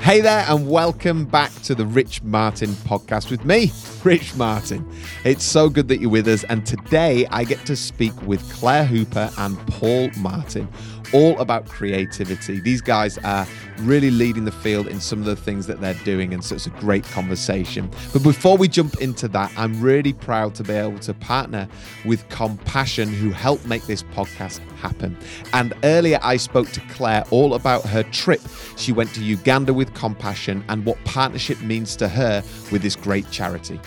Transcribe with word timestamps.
Hey 0.00 0.22
there, 0.22 0.46
and 0.48 0.66
welcome 0.66 1.26
back 1.26 1.52
to 1.62 1.74
the 1.74 1.84
Rich 1.84 2.22
Martin 2.22 2.70
podcast 2.70 3.30
with 3.30 3.44
me, 3.44 3.70
Rich 4.02 4.34
Martin. 4.34 4.90
It's 5.24 5.44
so 5.44 5.68
good 5.68 5.88
that 5.88 6.00
you're 6.00 6.08
with 6.10 6.26
us, 6.26 6.42
and 6.44 6.64
today 6.64 7.26
I 7.26 7.44
get 7.44 7.64
to 7.66 7.76
speak 7.76 8.14
with 8.22 8.42
Claire 8.50 8.86
Hooper 8.86 9.30
and 9.36 9.58
Paul 9.68 10.08
Martin 10.16 10.66
all 11.12 11.38
about 11.38 11.66
creativity. 11.68 12.60
These 12.60 12.80
guys 12.80 13.18
are 13.18 13.46
really 13.80 14.10
leading 14.10 14.44
the 14.44 14.52
field 14.52 14.86
in 14.86 15.00
some 15.00 15.18
of 15.18 15.24
the 15.24 15.36
things 15.36 15.66
that 15.66 15.80
they're 15.80 15.94
doing, 16.04 16.34
and 16.34 16.44
so 16.44 16.54
it's 16.54 16.66
a 16.66 16.70
great 16.70 17.04
conversation. 17.04 17.90
But 18.12 18.22
before 18.22 18.56
we 18.56 18.68
jump 18.68 19.00
into 19.00 19.28
that, 19.28 19.52
I'm 19.56 19.80
really 19.80 20.12
proud 20.12 20.54
to 20.56 20.64
be 20.64 20.74
able 20.74 20.98
to 21.00 21.14
partner 21.14 21.68
with 22.04 22.28
Compassion, 22.28 23.08
who 23.08 23.30
helped 23.30 23.66
make 23.66 23.82
this 23.84 24.02
podcast 24.02 24.58
happen. 24.76 25.16
And 25.52 25.74
earlier, 25.84 26.18
I 26.22 26.36
spoke 26.36 26.68
to 26.70 26.80
Claire 26.90 27.24
all 27.30 27.54
about 27.54 27.84
her 27.84 28.02
trip. 28.04 28.40
She 28.76 28.92
went 28.92 29.14
to 29.14 29.22
Uganda 29.22 29.72
with 29.72 29.92
Compassion 29.94 30.64
and 30.68 30.84
what 30.84 31.02
partnership 31.04 31.60
means 31.62 31.96
to 31.96 32.08
her 32.08 32.42
with 32.70 32.82
this 32.82 32.96
great 32.96 33.30
charity. 33.30 33.80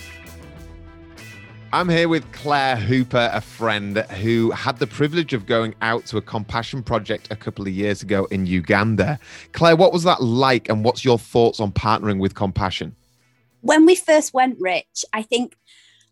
I'm 1.73 1.89
here 1.89 2.07
with 2.07 2.31
Claire 2.33 2.75
Hooper, 2.75 3.31
a 3.33 3.41
friend 3.41 3.97
who 3.97 4.51
had 4.51 4.77
the 4.77 4.85
privilege 4.85 5.33
of 5.33 5.47
going 5.47 5.73
out 5.81 6.05
to 6.05 6.17
a 6.17 6.21
compassion 6.21 6.83
project 6.83 7.29
a 7.31 7.35
couple 7.35 7.65
of 7.65 7.73
years 7.73 8.03
ago 8.03 8.25
in 8.25 8.45
Uganda. 8.45 9.17
Claire, 9.53 9.75
what 9.75 9.91
was 9.91 10.03
that 10.03 10.21
like, 10.21 10.69
and 10.69 10.85
what's 10.85 11.03
your 11.03 11.17
thoughts 11.17 11.59
on 11.59 11.71
partnering 11.71 12.19
with 12.19 12.35
Compassion? 12.35 12.95
When 13.61 13.87
we 13.87 13.95
first 13.95 14.35
went, 14.35 14.57
Rich, 14.59 15.03
I 15.13 15.23
think 15.23 15.57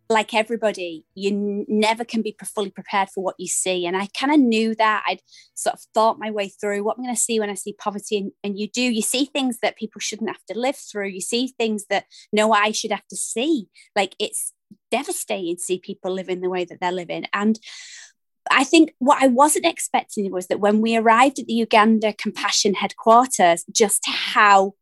like 0.09 0.33
everybody, 0.33 1.05
you 1.13 1.63
never 1.67 2.05
can 2.05 2.23
be 2.23 2.35
fully 2.43 2.71
prepared 2.71 3.09
for 3.11 3.23
what 3.23 3.35
you 3.37 3.47
see. 3.47 3.85
And 3.85 3.95
I 3.95 4.07
kind 4.19 4.33
of 4.33 4.39
knew 4.39 4.73
that. 4.73 5.03
I'd 5.07 5.21
sort 5.53 5.75
of 5.75 5.81
thought 5.93 6.17
my 6.17 6.31
way 6.31 6.49
through 6.49 6.83
what 6.83 6.97
I'm 6.97 7.03
going 7.03 7.15
to 7.15 7.21
see 7.21 7.39
when 7.39 7.51
I 7.51 7.53
see 7.53 7.73
poverty. 7.73 8.17
And, 8.17 8.31
and, 8.43 8.57
you 8.57 8.67
do, 8.67 8.81
you 8.81 9.03
see 9.03 9.25
things 9.25 9.59
that 9.61 9.77
people 9.77 9.99
shouldn't 9.99 10.31
have 10.31 10.43
to 10.49 10.57
live 10.57 10.75
through. 10.75 11.09
You 11.09 11.21
see 11.21 11.49
things 11.49 11.85
that 11.91 12.05
no 12.33 12.51
eye 12.51 12.71
should 12.71 12.91
have 12.91 13.07
to 13.09 13.15
see. 13.15 13.67
Like 13.95 14.15
it's 14.17 14.53
devastating 14.91 15.55
to 15.55 15.61
see 15.61 15.79
people 15.79 16.11
living 16.11 16.41
the 16.41 16.49
way 16.49 16.65
that 16.65 16.79
they're 16.79 16.91
living. 16.91 17.25
And 17.33 17.59
I 18.49 18.63
think 18.63 18.93
what 18.99 19.21
I 19.21 19.27
wasn't 19.27 19.65
expecting 19.65 20.29
was 20.31 20.47
that 20.47 20.59
when 20.59 20.81
we 20.81 20.95
arrived 20.95 21.39
at 21.39 21.45
the 21.45 21.53
Uganda 21.53 22.13
Compassion 22.13 22.73
headquarters, 22.73 23.63
just 23.71 24.03
how 24.05 24.73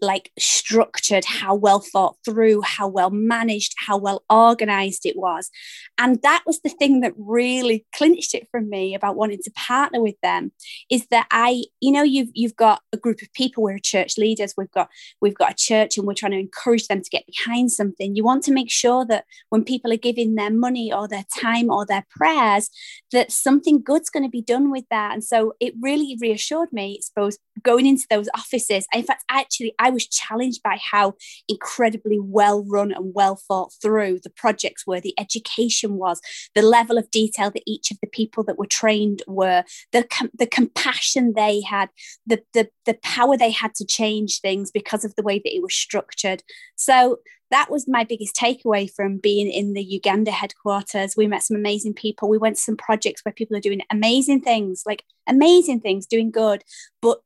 like 0.00 0.30
structured, 0.38 1.24
how 1.24 1.54
well 1.54 1.80
thought 1.80 2.16
through, 2.24 2.62
how 2.62 2.88
well 2.88 3.10
managed, 3.10 3.74
how 3.78 3.96
well 3.96 4.22
organized 4.30 5.04
it 5.04 5.16
was. 5.16 5.50
And 5.98 6.20
that 6.22 6.42
was 6.46 6.60
the 6.60 6.70
thing 6.70 7.00
that 7.00 7.12
really 7.16 7.86
clinched 7.94 8.34
it 8.34 8.48
for 8.50 8.60
me 8.60 8.94
about 8.94 9.16
wanting 9.16 9.40
to 9.44 9.50
partner 9.52 10.02
with 10.02 10.16
them 10.22 10.52
is 10.90 11.06
that 11.10 11.26
I, 11.30 11.64
you 11.80 11.92
know, 11.92 12.02
you've 12.02 12.30
you've 12.32 12.56
got 12.56 12.82
a 12.92 12.96
group 12.96 13.22
of 13.22 13.32
people, 13.32 13.62
we're 13.62 13.78
church 13.78 14.18
leaders, 14.18 14.54
we've 14.56 14.70
got 14.70 14.88
we've 15.20 15.34
got 15.34 15.52
a 15.52 15.56
church 15.56 15.96
and 15.96 16.06
we're 16.06 16.14
trying 16.14 16.32
to 16.32 16.38
encourage 16.38 16.86
them 16.88 17.02
to 17.02 17.10
get 17.10 17.24
behind 17.26 17.72
something. 17.72 18.16
You 18.16 18.24
want 18.24 18.44
to 18.44 18.52
make 18.52 18.70
sure 18.70 19.04
that 19.06 19.24
when 19.50 19.64
people 19.64 19.92
are 19.92 19.96
giving 19.96 20.34
their 20.34 20.50
money 20.50 20.92
or 20.92 21.08
their 21.08 21.24
time 21.38 21.70
or 21.70 21.84
their 21.84 22.06
prayers, 22.10 22.70
that 23.12 23.32
something 23.32 23.82
good's 23.82 24.10
going 24.10 24.24
to 24.24 24.30
be 24.30 24.42
done 24.42 24.70
with 24.70 24.84
that. 24.90 25.12
And 25.12 25.24
so 25.24 25.54
it 25.60 25.74
really 25.80 26.16
reassured 26.20 26.72
me, 26.72 26.98
I 26.98 27.02
suppose, 27.02 27.38
going 27.62 27.86
into 27.86 28.06
those 28.10 28.28
offices. 28.34 28.86
In 28.94 29.02
fact, 29.02 29.24
actually, 29.30 29.74
I 29.78 29.89
was 29.90 30.06
challenged 30.06 30.62
by 30.62 30.78
how 30.80 31.14
incredibly 31.48 32.18
well 32.18 32.64
run 32.64 32.92
and 32.92 33.12
well 33.14 33.36
thought 33.36 33.72
through 33.82 34.20
the 34.22 34.30
projects 34.30 34.86
were, 34.86 35.00
the 35.00 35.14
education 35.18 35.94
was, 35.94 36.20
the 36.54 36.62
level 36.62 36.98
of 36.98 37.10
detail 37.10 37.50
that 37.50 37.62
each 37.66 37.90
of 37.90 37.98
the 38.02 38.08
people 38.08 38.44
that 38.44 38.58
were 38.58 38.66
trained 38.66 39.22
were, 39.26 39.64
the, 39.92 40.04
com- 40.04 40.30
the 40.36 40.46
compassion 40.46 41.34
they 41.34 41.60
had, 41.60 41.88
the, 42.26 42.42
the, 42.54 42.68
the 42.86 42.98
power 43.02 43.36
they 43.36 43.50
had 43.50 43.74
to 43.74 43.84
change 43.84 44.40
things 44.40 44.70
because 44.70 45.04
of 45.04 45.14
the 45.16 45.22
way 45.22 45.38
that 45.38 45.54
it 45.54 45.62
was 45.62 45.74
structured. 45.74 46.42
So 46.76 47.18
that 47.50 47.70
was 47.70 47.88
my 47.88 48.04
biggest 48.04 48.36
takeaway 48.36 48.88
from 48.90 49.18
being 49.18 49.50
in 49.50 49.74
the 49.74 49.82
Uganda 49.82 50.30
headquarters. 50.30 51.16
We 51.16 51.26
met 51.26 51.42
some 51.42 51.56
amazing 51.56 51.94
people. 51.94 52.28
We 52.28 52.38
went 52.38 52.56
to 52.56 52.62
some 52.62 52.76
projects 52.76 53.24
where 53.24 53.32
people 53.32 53.56
are 53.56 53.60
doing 53.60 53.80
amazing 53.90 54.42
things, 54.42 54.84
like 54.86 55.04
amazing 55.28 55.80
things, 55.80 56.06
doing 56.06 56.30
good. 56.30 56.62
But 57.02 57.20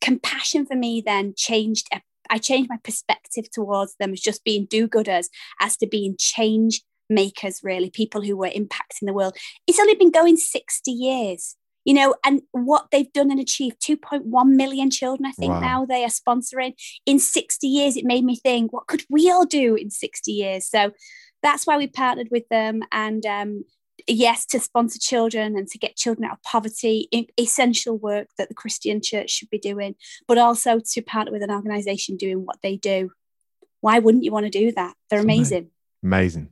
compassion 0.00 0.66
for 0.66 0.76
me 0.76 1.02
then 1.04 1.34
changed 1.36 1.88
I 2.32 2.38
changed 2.38 2.70
my 2.70 2.78
perspective 2.84 3.50
towards 3.50 3.96
them 3.96 4.12
as 4.12 4.20
just 4.20 4.44
being 4.44 4.66
do-gooders 4.66 5.26
as 5.60 5.76
to 5.78 5.86
being 5.86 6.14
change 6.18 6.82
makers 7.08 7.60
really 7.64 7.90
people 7.90 8.22
who 8.22 8.36
were 8.36 8.48
impacting 8.48 9.06
the 9.06 9.12
world. 9.12 9.36
It's 9.66 9.80
only 9.80 9.96
been 9.96 10.12
going 10.12 10.36
60 10.36 10.90
years 10.90 11.56
you 11.84 11.94
know 11.94 12.14
and 12.24 12.42
what 12.52 12.88
they've 12.92 13.12
done 13.12 13.30
and 13.30 13.40
achieved 13.40 13.80
2.1 13.80 14.24
million 14.50 14.90
children 14.90 15.24
i 15.26 15.32
think 15.32 15.54
wow. 15.54 15.60
now 15.60 15.86
they 15.86 16.04
are 16.04 16.08
sponsoring. 16.08 16.74
In 17.06 17.18
60 17.18 17.66
years 17.66 17.96
it 17.96 18.04
made 18.04 18.24
me 18.24 18.36
think 18.36 18.72
what 18.72 18.86
could 18.86 19.04
we 19.08 19.30
all 19.30 19.46
do 19.46 19.74
in 19.74 19.90
60 19.90 20.30
years? 20.30 20.66
So 20.66 20.92
that's 21.42 21.66
why 21.66 21.78
we 21.78 21.86
partnered 21.86 22.28
with 22.30 22.48
them 22.50 22.82
and 22.92 23.24
um, 23.24 23.64
yes, 24.06 24.46
to 24.46 24.60
sponsor 24.60 24.98
children 24.98 25.56
and 25.56 25.68
to 25.68 25.78
get 25.78 25.96
children 25.96 26.24
out 26.24 26.34
of 26.34 26.42
poverty, 26.42 27.08
essential 27.38 27.96
work 27.96 28.28
that 28.38 28.48
the 28.48 28.54
Christian 28.54 29.00
church 29.02 29.30
should 29.30 29.50
be 29.50 29.58
doing, 29.58 29.94
but 30.26 30.38
also 30.38 30.80
to 30.92 31.02
partner 31.02 31.32
with 31.32 31.42
an 31.42 31.50
organization 31.50 32.16
doing 32.16 32.44
what 32.44 32.58
they 32.62 32.76
do. 32.76 33.10
Why 33.80 33.98
wouldn't 33.98 34.24
you 34.24 34.32
want 34.32 34.46
to 34.46 34.50
do 34.50 34.72
that? 34.72 34.94
They're 35.08 35.20
amazing. 35.20 35.70
Amazing. 36.02 36.50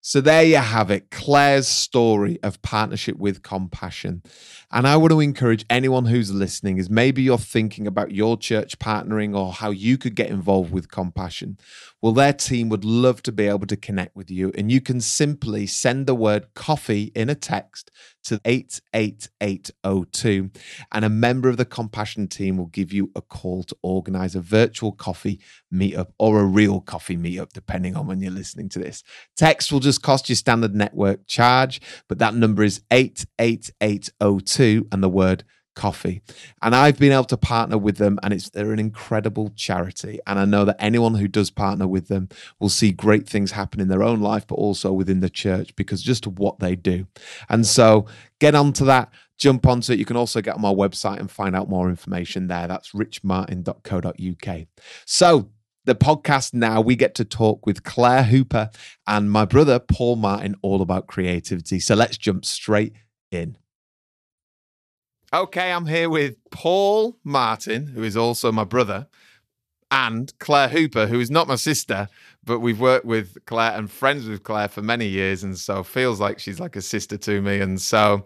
So 0.00 0.20
there 0.20 0.44
you 0.44 0.56
have 0.56 0.90
it, 0.90 1.10
Claire's 1.10 1.68
story 1.68 2.38
of 2.42 2.62
partnership 2.62 3.18
with 3.18 3.42
compassion. 3.42 4.22
And 4.70 4.86
I 4.86 4.96
want 4.96 5.10
to 5.10 5.20
encourage 5.20 5.66
anyone 5.68 6.06
who's 6.06 6.32
listening 6.32 6.78
is 6.78 6.88
maybe 6.88 7.20
you're 7.20 7.36
thinking 7.36 7.86
about 7.86 8.12
your 8.12 8.38
church 8.38 8.78
partnering 8.78 9.36
or 9.36 9.52
how 9.52 9.70
you 9.70 9.98
could 9.98 10.14
get 10.14 10.30
involved 10.30 10.72
with 10.72 10.90
compassion. 10.90 11.58
Well, 12.00 12.12
their 12.12 12.32
team 12.32 12.68
would 12.68 12.84
love 12.84 13.24
to 13.24 13.32
be 13.32 13.48
able 13.48 13.66
to 13.66 13.76
connect 13.76 14.14
with 14.14 14.30
you. 14.30 14.52
And 14.56 14.70
you 14.70 14.80
can 14.80 15.00
simply 15.00 15.66
send 15.66 16.06
the 16.06 16.14
word 16.14 16.54
coffee 16.54 17.10
in 17.14 17.28
a 17.28 17.34
text 17.34 17.90
to 18.24 18.40
88802. 18.44 20.50
And 20.92 21.04
a 21.04 21.08
member 21.08 21.48
of 21.48 21.56
the 21.56 21.64
compassion 21.64 22.28
team 22.28 22.56
will 22.56 22.66
give 22.66 22.92
you 22.92 23.10
a 23.16 23.20
call 23.20 23.64
to 23.64 23.76
organize 23.82 24.36
a 24.36 24.40
virtual 24.40 24.92
coffee 24.92 25.40
meetup 25.74 26.12
or 26.18 26.40
a 26.40 26.44
real 26.44 26.80
coffee 26.80 27.16
meetup, 27.16 27.52
depending 27.52 27.96
on 27.96 28.06
when 28.06 28.20
you're 28.20 28.30
listening 28.30 28.68
to 28.70 28.78
this. 28.78 29.02
Text 29.36 29.72
will 29.72 29.80
just 29.80 30.02
cost 30.02 30.28
you 30.28 30.36
standard 30.36 30.76
network 30.76 31.26
charge, 31.26 31.80
but 32.08 32.18
that 32.18 32.34
number 32.34 32.62
is 32.62 32.80
88802 32.92 34.86
and 34.92 35.02
the 35.02 35.08
word 35.08 35.42
coffee. 35.78 36.20
And 36.60 36.74
I've 36.74 36.98
been 36.98 37.12
able 37.12 37.24
to 37.24 37.36
partner 37.36 37.78
with 37.78 37.96
them, 37.96 38.18
and 38.22 38.34
it's 38.34 38.50
they're 38.50 38.72
an 38.72 38.78
incredible 38.80 39.52
charity. 39.56 40.18
And 40.26 40.38
I 40.38 40.44
know 40.44 40.64
that 40.66 40.76
anyone 40.78 41.14
who 41.14 41.28
does 41.28 41.50
partner 41.50 41.86
with 41.86 42.08
them 42.08 42.28
will 42.58 42.68
see 42.68 42.90
great 42.90 43.28
things 43.28 43.52
happen 43.52 43.80
in 43.80 43.88
their 43.88 44.02
own 44.02 44.20
life, 44.20 44.46
but 44.46 44.56
also 44.56 44.92
within 44.92 45.20
the 45.20 45.30
church 45.30 45.74
because 45.76 46.02
just 46.02 46.26
what 46.26 46.58
they 46.58 46.74
do. 46.74 47.06
And 47.48 47.64
so 47.66 48.06
get 48.40 48.54
onto 48.54 48.84
that. 48.86 49.10
Jump 49.38 49.66
onto 49.66 49.92
it. 49.92 50.00
You 50.00 50.04
can 50.04 50.16
also 50.16 50.42
get 50.42 50.56
on 50.56 50.60
my 50.60 50.74
website 50.74 51.20
and 51.20 51.30
find 51.30 51.54
out 51.54 51.68
more 51.68 51.88
information 51.88 52.48
there. 52.48 52.66
That's 52.66 52.90
richmartin.co.uk. 52.90 54.66
So 55.06 55.48
the 55.84 55.94
podcast 55.94 56.54
now, 56.54 56.80
we 56.80 56.96
get 56.96 57.14
to 57.14 57.24
talk 57.24 57.64
with 57.64 57.84
Claire 57.84 58.24
Hooper 58.24 58.70
and 59.06 59.30
my 59.30 59.44
brother, 59.44 59.78
Paul 59.78 60.16
Martin, 60.16 60.56
all 60.60 60.82
about 60.82 61.06
creativity. 61.06 61.78
So 61.78 61.94
let's 61.94 62.18
jump 62.18 62.44
straight 62.44 62.94
in. 63.30 63.56
Okay, 65.30 65.72
I'm 65.72 65.84
here 65.84 66.08
with 66.08 66.36
Paul 66.50 67.18
Martin, 67.22 67.88
who 67.88 68.02
is 68.02 68.16
also 68.16 68.50
my 68.50 68.64
brother, 68.64 69.08
and 69.90 70.32
Claire 70.38 70.68
Hooper, 70.68 71.06
who 71.06 71.20
is 71.20 71.30
not 71.30 71.46
my 71.46 71.56
sister, 71.56 72.08
but 72.44 72.60
we've 72.60 72.80
worked 72.80 73.04
with 73.04 73.36
Claire 73.44 73.72
and 73.72 73.90
friends 73.90 74.26
with 74.26 74.42
Claire 74.42 74.68
for 74.68 74.80
many 74.80 75.06
years, 75.06 75.44
and 75.44 75.58
so 75.58 75.82
feels 75.82 76.18
like 76.18 76.38
she's 76.38 76.58
like 76.58 76.76
a 76.76 76.80
sister 76.80 77.18
to 77.18 77.42
me. 77.42 77.60
And 77.60 77.78
so 77.78 78.24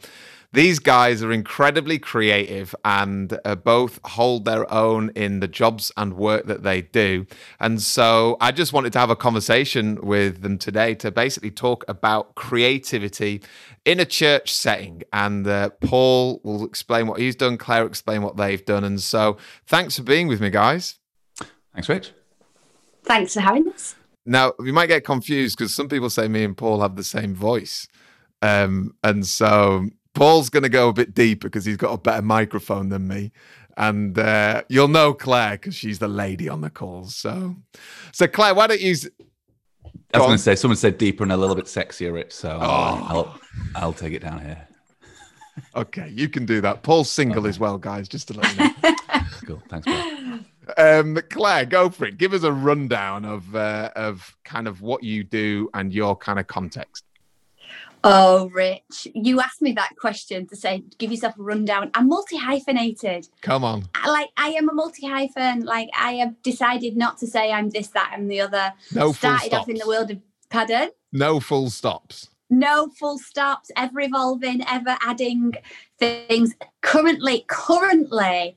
these 0.53 0.79
guys 0.79 1.23
are 1.23 1.33
incredibly 1.33 1.99
creative 1.99 2.75
and 2.85 3.39
uh, 3.45 3.55
both 3.55 3.99
hold 4.05 4.45
their 4.45 4.71
own 4.73 5.11
in 5.15 5.41
the 5.41 5.49
jobs 5.49 5.91
and 5.97 6.15
work 6.15 6.47
that 6.47 6.63
they 6.63 6.83
do. 6.83 7.27
And 7.59 7.81
so 7.81 8.37
I 8.41 8.53
just 8.53 8.73
wanted 8.73 8.93
to 8.93 8.99
have 8.99 9.09
a 9.09 9.17
conversation 9.17 9.99
with 10.03 10.43
them 10.43 10.59
today 10.59 10.95
to 10.97 11.11
basically 11.11 11.51
talk 11.51 11.85
about 11.89 12.35
creativity 12.35 13.43
in 13.87 13.99
a 13.99 14.05
church 14.05 14.53
setting. 14.53 15.03
And 15.13 15.47
uh, 15.47 15.71
Paul 15.81 16.41
will 16.45 16.67
explain 16.67 17.07
what 17.07 17.19
he's 17.19 17.37
done, 17.37 17.57
Claire 17.57 17.83
will 17.83 17.89
explain 17.89 18.23
what 18.23 18.37
they've 18.37 18.65
done. 18.65 18.85
And 18.85 19.01
so 19.01 19.39
thanks 19.67 19.97
for 19.97 20.03
being 20.03 20.29
with 20.29 20.41
me, 20.41 20.51
guys. 20.51 20.99
Thanks, 21.73 21.89
Rich. 21.89 22.13
Thanks 23.05 23.35
for 23.35 23.41
having 23.41 23.69
us. 23.69 23.97
Now, 24.27 24.53
you 24.61 24.73
might 24.73 24.87
get 24.87 25.05
confused 25.05 25.57
because 25.57 25.75
some 25.75 25.89
people 25.89 26.11
say 26.11 26.29
me 26.29 26.45
and 26.45 26.57
Paul 26.57 26.81
have 26.81 26.97
the 26.97 27.03
same 27.03 27.35
voice. 27.35 27.89
Um, 28.43 28.95
and 29.03 29.27
so 29.27 29.89
Paul's 30.15 30.51
going 30.51 30.63
to 30.63 30.69
go 30.69 30.89
a 30.89 30.93
bit 30.93 31.15
deeper 31.15 31.49
because 31.49 31.65
he's 31.65 31.77
got 31.77 31.93
a 31.93 31.99
better 31.99 32.23
microphone 32.23 32.89
than 32.89 33.09
me. 33.09 33.33
And 33.77 34.19
uh, 34.19 34.63
you'll 34.69 34.89
know 34.89 35.15
Claire 35.15 35.53
because 35.53 35.75
she's 35.75 35.99
the 35.99 36.09
lady 36.09 36.49
on 36.49 36.61
the 36.61 36.71
calls. 36.71 37.17
So, 37.17 37.57
so 38.13 38.27
Claire, 38.27 38.55
why 38.55 38.67
don't 38.67 38.81
you? 38.81 38.95
I 40.15 40.19
was 40.19 40.27
going 40.27 40.37
to 40.37 40.43
say 40.43 40.55
someone 40.57 40.77
said 40.77 40.99
deeper 40.99 41.23
and 41.23 41.33
a 41.33 41.37
little 41.37 41.57
bit 41.57 41.65
sexier, 41.65 42.13
Rich. 42.13 42.33
So 42.33 42.59
oh. 42.61 43.07
I'll 43.09 43.41
I'll 43.75 43.93
take 43.95 44.13
it 44.13 44.21
down 44.21 44.41
here. 44.45 44.69
Okay, 45.75 46.09
you 46.09 46.29
can 46.29 46.45
do 46.45 46.61
that. 46.61 46.83
Paul's 46.83 47.11
single 47.11 47.41
okay. 47.41 47.49
as 47.49 47.59
well, 47.59 47.79
guys. 47.79 48.09
Just 48.09 48.29
to 48.29 48.35
let 48.35 48.53
you 48.57 48.65
know. 48.65 48.97
cool. 49.47 49.63
Thanks, 49.69 49.87
Paul. 49.87 50.41
um, 50.77 51.19
Claire, 51.31 51.65
go 51.67 51.89
for 51.89 52.07
it. 52.07 52.19
Give 52.19 52.35
us 52.35 52.43
a 52.43 52.53
rundown 52.53 53.25
of 53.25 53.55
uh, 53.55 53.91
of 53.97 54.37
kind 54.45 54.69
of 54.69 54.83
what 54.83 55.03
you 55.03 55.25
do 55.25 55.71
and 55.73 55.93
your 55.93 56.15
kind 56.17 56.39
of 56.39 56.47
context. 56.47 57.05
Oh, 58.05 58.51
Rich, 58.53 59.09
you 59.15 59.41
asked 59.41 59.63
me 59.63 59.73
that 59.73 59.95
question 59.99 60.47
to 60.49 60.57
say, 60.57 60.83
give 60.99 61.11
yourself 61.11 61.39
a 61.39 61.43
rundown. 61.43 61.91
I'm 61.95 62.09
multi 62.09 62.37
hyphenated. 62.37 63.29
Come 63.43 63.65
on. 63.65 63.85
Like, 64.07 64.31
I 64.37 64.49
am 64.51 64.69
a 64.69 64.73
multi 64.73 65.07
hyphen. 65.07 65.65
Like, 65.65 65.89
I 65.97 66.15
have 66.15 66.41
decided 66.43 66.97
not 66.97 67.19
to 67.19 67.27
say 67.27 67.53
I'm 67.53 67.71
this, 67.71 67.89
that, 67.89 68.13
and 68.15 68.31
the 68.31 68.41
other. 68.41 68.73
No 68.93 69.13
Started 69.13 69.55
off 69.55 69.69
in 69.69 69.77
the 69.77 69.87
world 69.87 70.11
of, 70.11 70.19
pardon? 70.51 70.91
No 71.13 71.39
full 71.39 71.71
stops. 71.71 72.29
No 72.51 72.89
full 72.89 73.19
stops, 73.19 73.71
ever 73.77 74.01
evolving, 74.01 74.63
ever 74.69 74.97
adding 75.01 75.53
things. 75.99 76.55
Currently, 76.83 77.45
currently, 77.49 78.57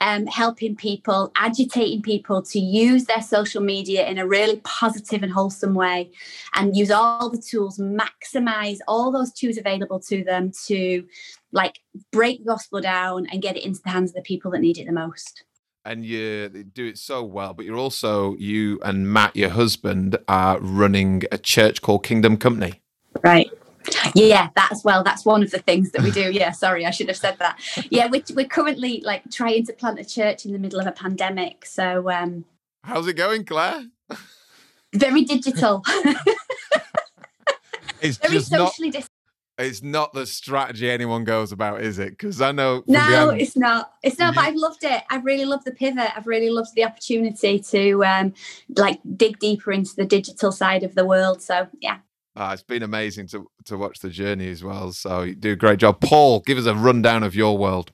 um, 0.00 0.26
helping 0.26 0.76
people, 0.76 1.32
agitating 1.36 2.02
people 2.02 2.42
to 2.42 2.58
use 2.58 3.04
their 3.04 3.22
social 3.22 3.62
media 3.62 4.06
in 4.06 4.18
a 4.18 4.26
really 4.26 4.60
positive 4.64 5.22
and 5.22 5.32
wholesome 5.32 5.74
way 5.74 6.10
and 6.54 6.76
use 6.76 6.90
all 6.90 7.30
the 7.30 7.40
tools, 7.40 7.78
maximize 7.78 8.78
all 8.86 9.10
those 9.10 9.32
tools 9.32 9.56
available 9.56 10.00
to 10.00 10.24
them 10.24 10.52
to 10.66 11.04
like 11.52 11.78
break 12.12 12.40
the 12.40 12.44
gospel 12.44 12.80
down 12.80 13.26
and 13.30 13.40
get 13.40 13.56
it 13.56 13.64
into 13.64 13.80
the 13.82 13.90
hands 13.90 14.10
of 14.10 14.16
the 14.16 14.22
people 14.22 14.50
that 14.50 14.60
need 14.60 14.78
it 14.78 14.86
the 14.86 14.92
most. 14.92 15.44
And 15.86 16.04
you 16.04 16.48
do 16.48 16.86
it 16.86 16.96
so 16.96 17.22
well 17.22 17.52
but 17.52 17.66
you're 17.66 17.76
also 17.76 18.36
you 18.36 18.80
and 18.82 19.06
matt 19.12 19.36
your 19.36 19.50
husband 19.50 20.16
are 20.28 20.58
running 20.58 21.24
a 21.30 21.36
church 21.36 21.82
called 21.82 22.04
kingdom 22.04 22.38
company. 22.38 22.80
Right 23.22 23.50
yeah 24.14 24.48
that 24.56 24.70
as 24.72 24.82
well 24.84 25.02
that's 25.02 25.24
one 25.24 25.42
of 25.42 25.50
the 25.50 25.58
things 25.58 25.90
that 25.90 26.02
we 26.02 26.10
do. 26.10 26.30
Yeah 26.32 26.52
sorry 26.52 26.86
i 26.86 26.90
should 26.90 27.08
have 27.08 27.16
said 27.16 27.38
that. 27.38 27.58
Yeah 27.90 28.08
we're, 28.10 28.22
we're 28.34 28.46
currently 28.46 29.02
like 29.04 29.30
trying 29.30 29.66
to 29.66 29.72
plant 29.72 29.98
a 29.98 30.04
church 30.04 30.44
in 30.46 30.52
the 30.52 30.58
middle 30.58 30.80
of 30.80 30.86
a 30.86 30.92
pandemic 30.92 31.66
so 31.66 32.10
um 32.10 32.44
how's 32.82 33.06
it 33.06 33.14
going 33.14 33.44
claire? 33.44 33.84
very 34.94 35.24
digital. 35.24 35.84
It's 38.00 38.18
very 38.18 38.34
just 38.34 38.50
socially 38.50 38.90
not, 38.90 39.00
dis- 39.00 39.08
it's 39.56 39.82
not 39.82 40.12
the 40.12 40.26
strategy 40.26 40.90
anyone 40.90 41.24
goes 41.24 41.52
about 41.52 41.80
is 41.80 41.98
it? 41.98 42.10
Because 42.10 42.42
i 42.42 42.52
know 42.52 42.84
no 42.86 43.30
it's 43.30 43.56
not. 43.56 43.94
It's 44.02 44.18
not 44.18 44.34
but 44.34 44.44
i've 44.44 44.56
loved 44.56 44.84
it. 44.84 45.02
I've 45.08 45.24
really 45.24 45.46
loved 45.46 45.64
the 45.64 45.72
pivot. 45.72 46.10
I've 46.14 46.26
really 46.26 46.50
loved 46.50 46.74
the 46.74 46.84
opportunity 46.84 47.60
to 47.60 48.04
um 48.04 48.34
like 48.76 49.00
dig 49.16 49.38
deeper 49.38 49.72
into 49.72 49.96
the 49.96 50.04
digital 50.04 50.52
side 50.52 50.82
of 50.82 50.94
the 50.94 51.06
world. 51.06 51.40
So 51.40 51.66
yeah 51.80 52.00
uh, 52.36 52.50
it's 52.52 52.62
been 52.62 52.82
amazing 52.82 53.28
to 53.28 53.48
to 53.64 53.76
watch 53.76 54.00
the 54.00 54.10
journey 54.10 54.50
as 54.50 54.64
well. 54.64 54.92
So 54.92 55.22
you 55.22 55.34
do 55.34 55.52
a 55.52 55.56
great 55.56 55.78
job, 55.78 56.00
Paul. 56.00 56.40
Give 56.40 56.58
us 56.58 56.66
a 56.66 56.74
rundown 56.74 57.22
of 57.22 57.34
your 57.34 57.56
world. 57.56 57.92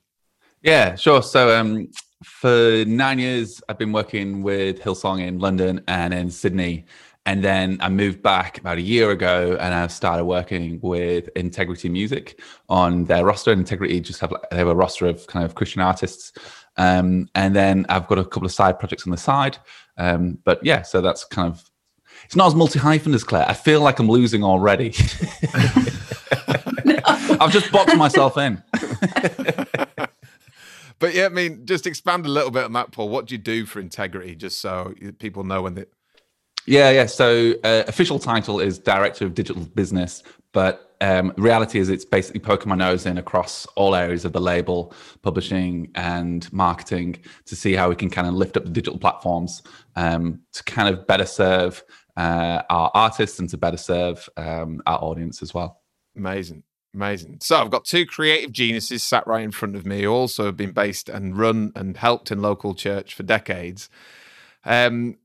Yeah, 0.63 0.95
sure. 0.95 1.21
So 1.23 1.57
um, 1.57 1.89
for 2.23 2.83
nine 2.85 3.19
years, 3.19 3.61
I've 3.67 3.77
been 3.77 3.91
working 3.91 4.43
with 4.43 4.79
Hillsong 4.79 5.25
in 5.25 5.39
London 5.39 5.83
and 5.87 6.13
in 6.13 6.29
Sydney, 6.29 6.85
and 7.25 7.43
then 7.43 7.77
I 7.81 7.89
moved 7.89 8.21
back 8.23 8.57
about 8.57 8.77
a 8.77 8.81
year 8.81 9.11
ago, 9.11 9.57
and 9.59 9.73
I 9.73 9.87
started 9.87 10.25
working 10.25 10.79
with 10.81 11.29
Integrity 11.35 11.89
Music 11.89 12.39
on 12.67 13.05
their 13.05 13.25
roster. 13.25 13.51
Integrity 13.51 13.99
just 13.99 14.21
have 14.21 14.33
they 14.49 14.57
have 14.57 14.67
a 14.67 14.75
roster 14.75 15.05
of 15.05 15.25
kind 15.27 15.45
of 15.45 15.55
Christian 15.55 15.81
artists, 15.81 16.33
um, 16.77 17.29
and 17.35 17.55
then 17.55 17.85
I've 17.89 18.07
got 18.07 18.17
a 18.17 18.25
couple 18.25 18.45
of 18.45 18.51
side 18.51 18.79
projects 18.79 19.05
on 19.05 19.11
the 19.11 19.17
side. 19.17 19.57
Um, 19.97 20.39
but 20.43 20.63
yeah, 20.63 20.81
so 20.81 20.99
that's 20.99 21.25
kind 21.25 21.51
of 21.51 21.70
it's 22.31 22.35
not 22.37 22.47
as 22.47 22.55
multi 22.55 22.79
hyphen 22.79 23.13
as 23.13 23.25
Claire. 23.25 23.45
I 23.45 23.51
feel 23.51 23.81
like 23.81 23.99
I'm 23.99 24.07
losing 24.07 24.41
already. 24.41 24.95
no. 26.85 26.97
I've 27.05 27.51
just 27.51 27.69
boxed 27.73 27.97
myself 27.97 28.37
in. 28.37 28.63
but 30.97 31.13
yeah, 31.13 31.25
I 31.25 31.29
mean, 31.29 31.65
just 31.65 31.85
expand 31.85 32.25
a 32.25 32.29
little 32.29 32.49
bit 32.49 32.63
on 32.63 32.71
that, 32.71 32.93
Paul. 32.93 33.09
What 33.09 33.25
do 33.25 33.35
you 33.35 33.37
do 33.37 33.65
for 33.65 33.81
integrity, 33.81 34.33
just 34.35 34.61
so 34.61 34.93
people 35.19 35.43
know 35.43 35.61
when 35.61 35.73
they. 35.73 35.83
Yeah, 36.65 36.91
yeah. 36.91 37.07
So 37.07 37.53
uh, 37.65 37.83
official 37.87 38.17
title 38.17 38.61
is 38.61 38.79
director 38.79 39.25
of 39.25 39.33
digital 39.33 39.63
business, 39.65 40.23
but 40.53 40.95
um, 41.01 41.33
reality 41.35 41.79
is 41.79 41.89
it's 41.89 42.05
basically 42.05 42.39
poking 42.39 42.69
my 42.69 42.75
nose 42.75 43.07
in 43.07 43.17
across 43.17 43.65
all 43.75 43.93
areas 43.93 44.23
of 44.23 44.31
the 44.31 44.39
label, 44.39 44.93
publishing 45.21 45.89
and 45.95 46.51
marketing 46.53 47.17
to 47.47 47.57
see 47.57 47.73
how 47.73 47.89
we 47.89 47.95
can 47.95 48.09
kind 48.09 48.27
of 48.27 48.35
lift 48.35 48.55
up 48.55 48.63
the 48.63 48.69
digital 48.69 48.99
platforms 48.99 49.63
um, 49.97 50.39
to 50.53 50.63
kind 50.63 50.87
of 50.87 51.05
better 51.07 51.25
serve 51.25 51.83
uh, 52.17 52.61
our 52.69 52.91
artists 52.93 53.39
and 53.39 53.49
to 53.49 53.57
better 53.57 53.77
serve 53.77 54.27
um, 54.37 54.81
our 54.85 54.99
audience 54.99 55.41
as 55.41 55.53
well. 55.53 55.81
Amazing. 56.15 56.63
Amazing. 56.93 57.37
So 57.41 57.57
I've 57.57 57.69
got 57.69 57.85
two 57.85 58.05
creative 58.05 58.51
geniuses 58.51 59.01
sat 59.01 59.25
right 59.25 59.43
in 59.43 59.51
front 59.51 59.75
of 59.75 59.85
me, 59.85 60.03
who 60.03 60.09
also 60.09 60.45
have 60.45 60.57
been 60.57 60.73
based 60.73 61.07
and 61.07 61.37
run 61.37 61.71
and 61.75 61.95
helped 61.95 62.31
in 62.31 62.41
local 62.41 62.75
church 62.75 63.13
for 63.13 63.23
decades. 63.23 63.89
Um, 64.65 65.17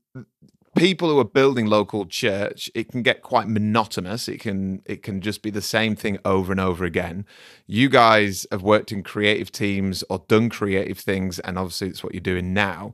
people 0.77 1.09
who 1.09 1.19
are 1.19 1.25
building 1.25 1.65
local 1.65 2.05
church, 2.05 2.69
it 2.73 2.89
can 2.89 3.01
get 3.01 3.21
quite 3.21 3.47
monotonous. 3.49 4.29
It 4.29 4.39
can 4.39 4.81
it 4.85 5.03
can 5.03 5.19
just 5.19 5.41
be 5.41 5.49
the 5.49 5.61
same 5.61 5.95
thing 5.95 6.19
over 6.23 6.51
and 6.51 6.61
over 6.61 6.85
again. 6.85 7.25
You 7.65 7.89
guys 7.89 8.47
have 8.51 8.63
worked 8.63 8.91
in 8.91 9.03
creative 9.03 9.51
teams 9.51 10.03
or 10.09 10.23
done 10.27 10.49
creative 10.49 10.99
things, 10.99 11.39
and 11.39 11.57
obviously 11.57 11.89
it's 11.89 12.03
what 12.03 12.13
you're 12.13 12.21
doing 12.21 12.53
now. 12.53 12.93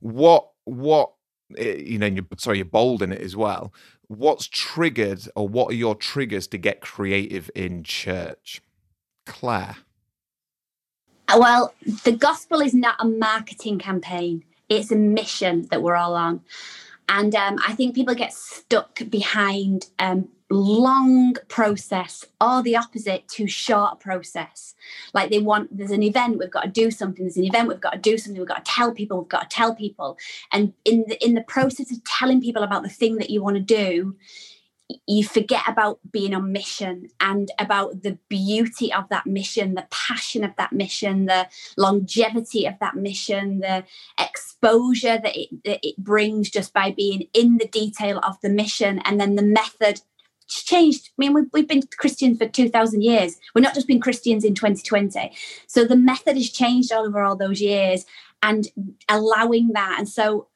What 0.00 0.48
what 0.64 1.12
Eh, 1.56 1.76
you 1.76 1.98
know, 1.98 2.06
you're, 2.06 2.26
sorry, 2.36 2.58
you're 2.58 2.64
bold 2.66 3.02
in 3.02 3.12
it 3.12 3.20
as 3.20 3.36
well. 3.36 3.72
What's 4.08 4.46
triggered, 4.46 5.28
or 5.34 5.48
what 5.48 5.70
are 5.70 5.76
your 5.76 5.94
triggers 5.94 6.46
to 6.48 6.58
get 6.58 6.80
creative 6.80 7.50
in 7.54 7.84
church, 7.84 8.60
Claire? 9.26 9.76
Uh, 11.28 11.38
well, 11.40 11.74
the 12.04 12.12
gospel 12.12 12.60
is 12.60 12.74
not 12.74 12.96
a 12.98 13.04
marketing 13.06 13.78
campaign; 13.78 14.44
it's 14.68 14.90
a 14.90 14.96
mission 14.96 15.68
that 15.70 15.82
we're 15.82 15.96
all 15.96 16.14
on, 16.14 16.40
and 17.08 17.34
um, 17.34 17.58
I 17.66 17.74
think 17.74 17.94
people 17.94 18.14
get 18.14 18.32
stuck 18.32 19.00
behind 19.10 19.88
um, 19.98 20.28
long 20.50 21.34
process 21.48 22.24
or 22.40 22.62
the 22.62 22.76
opposite 22.76 23.28
to 23.28 23.46
short 23.46 24.00
process. 24.00 24.74
Like 25.12 25.30
they 25.30 25.40
want 25.40 25.76
there's 25.76 25.90
an 25.90 26.02
event 26.02 26.38
we've 26.38 26.50
got 26.50 26.62
to 26.62 26.70
do 26.70 26.90
something 26.90 27.24
there's 27.24 27.36
an 27.36 27.44
event 27.44 27.68
we've 27.68 27.80
got 27.80 27.92
to 27.92 27.98
do 27.98 28.16
something 28.16 28.40
we've 28.40 28.48
got 28.48 28.64
to 28.64 28.70
tell 28.70 28.92
people 28.92 29.18
we've 29.18 29.28
got 29.28 29.50
to 29.50 29.56
tell 29.56 29.74
people. 29.74 30.16
And 30.52 30.72
in 30.84 31.04
the 31.08 31.22
in 31.24 31.34
the 31.34 31.42
process 31.42 31.92
of 31.92 32.02
telling 32.04 32.40
people 32.40 32.62
about 32.62 32.82
the 32.82 32.88
thing 32.88 33.16
that 33.16 33.30
you 33.30 33.42
want 33.42 33.56
to 33.56 33.62
do 33.62 34.16
you 35.06 35.24
forget 35.24 35.62
about 35.66 35.98
being 36.10 36.34
on 36.34 36.50
mission 36.50 37.08
and 37.20 37.50
about 37.58 38.02
the 38.02 38.18
beauty 38.28 38.92
of 38.92 39.08
that 39.10 39.26
mission, 39.26 39.74
the 39.74 39.86
passion 39.90 40.42
of 40.44 40.56
that 40.56 40.72
mission, 40.72 41.26
the 41.26 41.46
longevity 41.76 42.66
of 42.66 42.74
that 42.80 42.94
mission, 42.94 43.60
the 43.60 43.84
exposure 44.18 45.18
that 45.18 45.36
it, 45.36 45.48
that 45.64 45.80
it 45.82 45.96
brings 45.98 46.48
just 46.48 46.72
by 46.72 46.90
being 46.90 47.28
in 47.34 47.58
the 47.58 47.68
detail 47.68 48.18
of 48.22 48.40
the 48.40 48.48
mission, 48.48 49.00
and 49.04 49.20
then 49.20 49.34
the 49.34 49.42
method 49.42 50.00
changed. 50.48 51.10
I 51.10 51.12
mean, 51.18 51.34
we've, 51.34 51.46
we've 51.52 51.68
been 51.68 51.82
Christians 51.98 52.38
for 52.38 52.48
2,000 52.48 53.02
years. 53.02 53.36
We're 53.54 53.62
not 53.62 53.74
just 53.74 53.86
been 53.86 54.00
Christians 54.00 54.44
in 54.44 54.54
2020. 54.54 55.32
So 55.66 55.84
the 55.84 55.96
method 55.96 56.36
has 56.36 56.50
changed 56.50 56.92
all 56.92 57.06
over 57.06 57.22
all 57.22 57.36
those 57.36 57.60
years 57.60 58.04
and 58.42 58.68
allowing 59.08 59.68
that. 59.74 59.96
And 59.98 60.08
so 60.08 60.48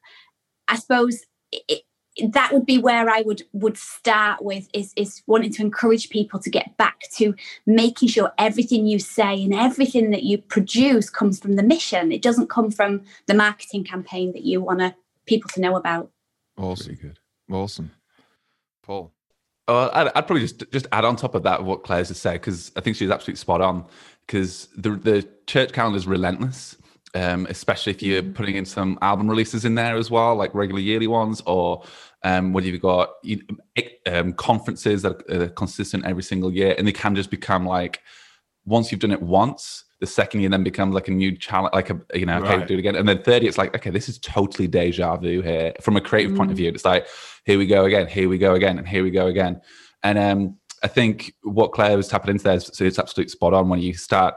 I 0.67 0.75
suppose 0.75 1.23
it, 1.51 1.83
that 2.31 2.53
would 2.53 2.65
be 2.65 2.77
where 2.77 3.09
I 3.09 3.21
would 3.21 3.43
would 3.53 3.77
start 3.77 4.43
with 4.43 4.69
is 4.73 4.93
is 4.95 5.23
wanting 5.25 5.51
to 5.53 5.63
encourage 5.63 6.09
people 6.09 6.39
to 6.39 6.49
get 6.49 6.77
back 6.77 7.01
to 7.15 7.33
making 7.65 8.09
sure 8.09 8.31
everything 8.37 8.85
you 8.85 8.99
say 8.99 9.43
and 9.43 9.53
everything 9.53 10.11
that 10.11 10.23
you 10.23 10.37
produce 10.37 11.09
comes 11.09 11.39
from 11.39 11.53
the 11.53 11.63
mission. 11.63 12.11
It 12.11 12.21
doesn't 12.21 12.49
come 12.49 12.69
from 12.69 13.01
the 13.25 13.33
marketing 13.33 13.83
campaign 13.83 14.31
that 14.33 14.43
you 14.43 14.61
want 14.61 14.93
people 15.25 15.49
to 15.53 15.61
know 15.61 15.75
about. 15.75 16.11
Awesome, 16.55 16.95
good, 16.95 17.19
awesome, 17.51 17.91
Paul. 18.83 19.11
Oh, 19.67 19.89
I'd, 19.93 20.07
I'd, 20.07 20.27
probably 20.27 20.41
just 20.41 20.69
just 20.71 20.87
add 20.91 21.05
on 21.05 21.15
top 21.15 21.35
of 21.35 21.43
that 21.43 21.63
what 21.63 21.83
Claire's 21.83 22.09
just 22.09 22.21
said 22.21 22.33
because 22.33 22.71
I 22.75 22.81
think 22.81 22.97
she's 22.97 23.09
absolutely 23.09 23.39
spot 23.39 23.61
on. 23.61 23.85
Because 24.25 24.67
the 24.75 24.91
the 24.91 25.27
church 25.47 25.71
calendar 25.71 25.97
is 25.97 26.07
relentless, 26.07 26.77
um, 27.13 27.45
especially 27.49 27.91
if 27.91 28.01
you're 28.01 28.23
mm. 28.23 28.33
putting 28.33 28.55
in 28.55 28.65
some 28.65 28.97
album 29.01 29.29
releases 29.29 29.65
in 29.65 29.75
there 29.75 29.95
as 29.95 30.11
well, 30.11 30.35
like 30.35 30.53
regular 30.53 30.81
yearly 30.81 31.07
ones, 31.07 31.41
or 31.45 31.83
um, 32.23 32.53
whether 32.53 32.67
you've 32.67 32.81
got 32.81 33.11
um, 34.07 34.33
conferences 34.33 35.01
that 35.03 35.21
are 35.31 35.49
consistent 35.49 36.05
every 36.05 36.23
single 36.23 36.51
year, 36.51 36.75
and 36.77 36.87
they 36.87 36.91
can 36.91 37.15
just 37.15 37.29
become 37.29 37.65
like 37.65 38.01
once 38.65 38.91
you've 38.91 39.01
done 39.01 39.11
it 39.11 39.21
once, 39.21 39.85
the 40.03 40.07
second 40.07 40.41
year 40.41 40.49
then 40.49 40.65
becomes 40.65 40.93
like 40.93 41.07
a 41.07 41.11
new 41.11 41.33
challenge, 41.37 41.73
like 41.73 41.89
a 41.89 41.97
you 42.13 42.25
know, 42.25 42.39
okay, 42.39 42.57
right. 42.57 42.67
do 42.67 42.73
it 42.73 42.79
again, 42.79 42.97
and 42.97 43.07
then 43.07 43.23
third 43.23 43.41
year 43.41 43.47
it's 43.47 43.57
like 43.57 43.73
okay, 43.73 43.89
this 43.89 44.09
is 44.09 44.19
totally 44.19 44.67
deja 44.67 45.15
vu 45.15 45.41
here 45.41 45.71
from 45.79 45.95
a 45.95 46.01
creative 46.01 46.33
mm. 46.33 46.37
point 46.37 46.51
of 46.51 46.55
mm. 46.55 46.57
view. 46.57 46.69
It's 46.69 46.83
like 46.83 47.07
here 47.45 47.57
we 47.57 47.65
go 47.65 47.85
again, 47.85 48.07
here 48.07 48.27
we 48.27 48.37
go 48.37 48.53
again, 48.53 48.77
and 48.77 48.85
here 48.85 49.01
we 49.01 49.11
go 49.11 49.27
again. 49.27 49.61
And 50.03 50.19
um, 50.19 50.57
I 50.83 50.89
think 50.89 51.33
what 51.43 51.71
Claire 51.71 51.95
was 51.95 52.09
tapping 52.09 52.31
into 52.31 52.43
there, 52.43 52.59
so 52.59 52.83
it's 52.83 52.99
absolutely 52.99 53.29
spot 53.29 53.53
on 53.53 53.69
when 53.69 53.79
you 53.79 53.93
start 53.93 54.35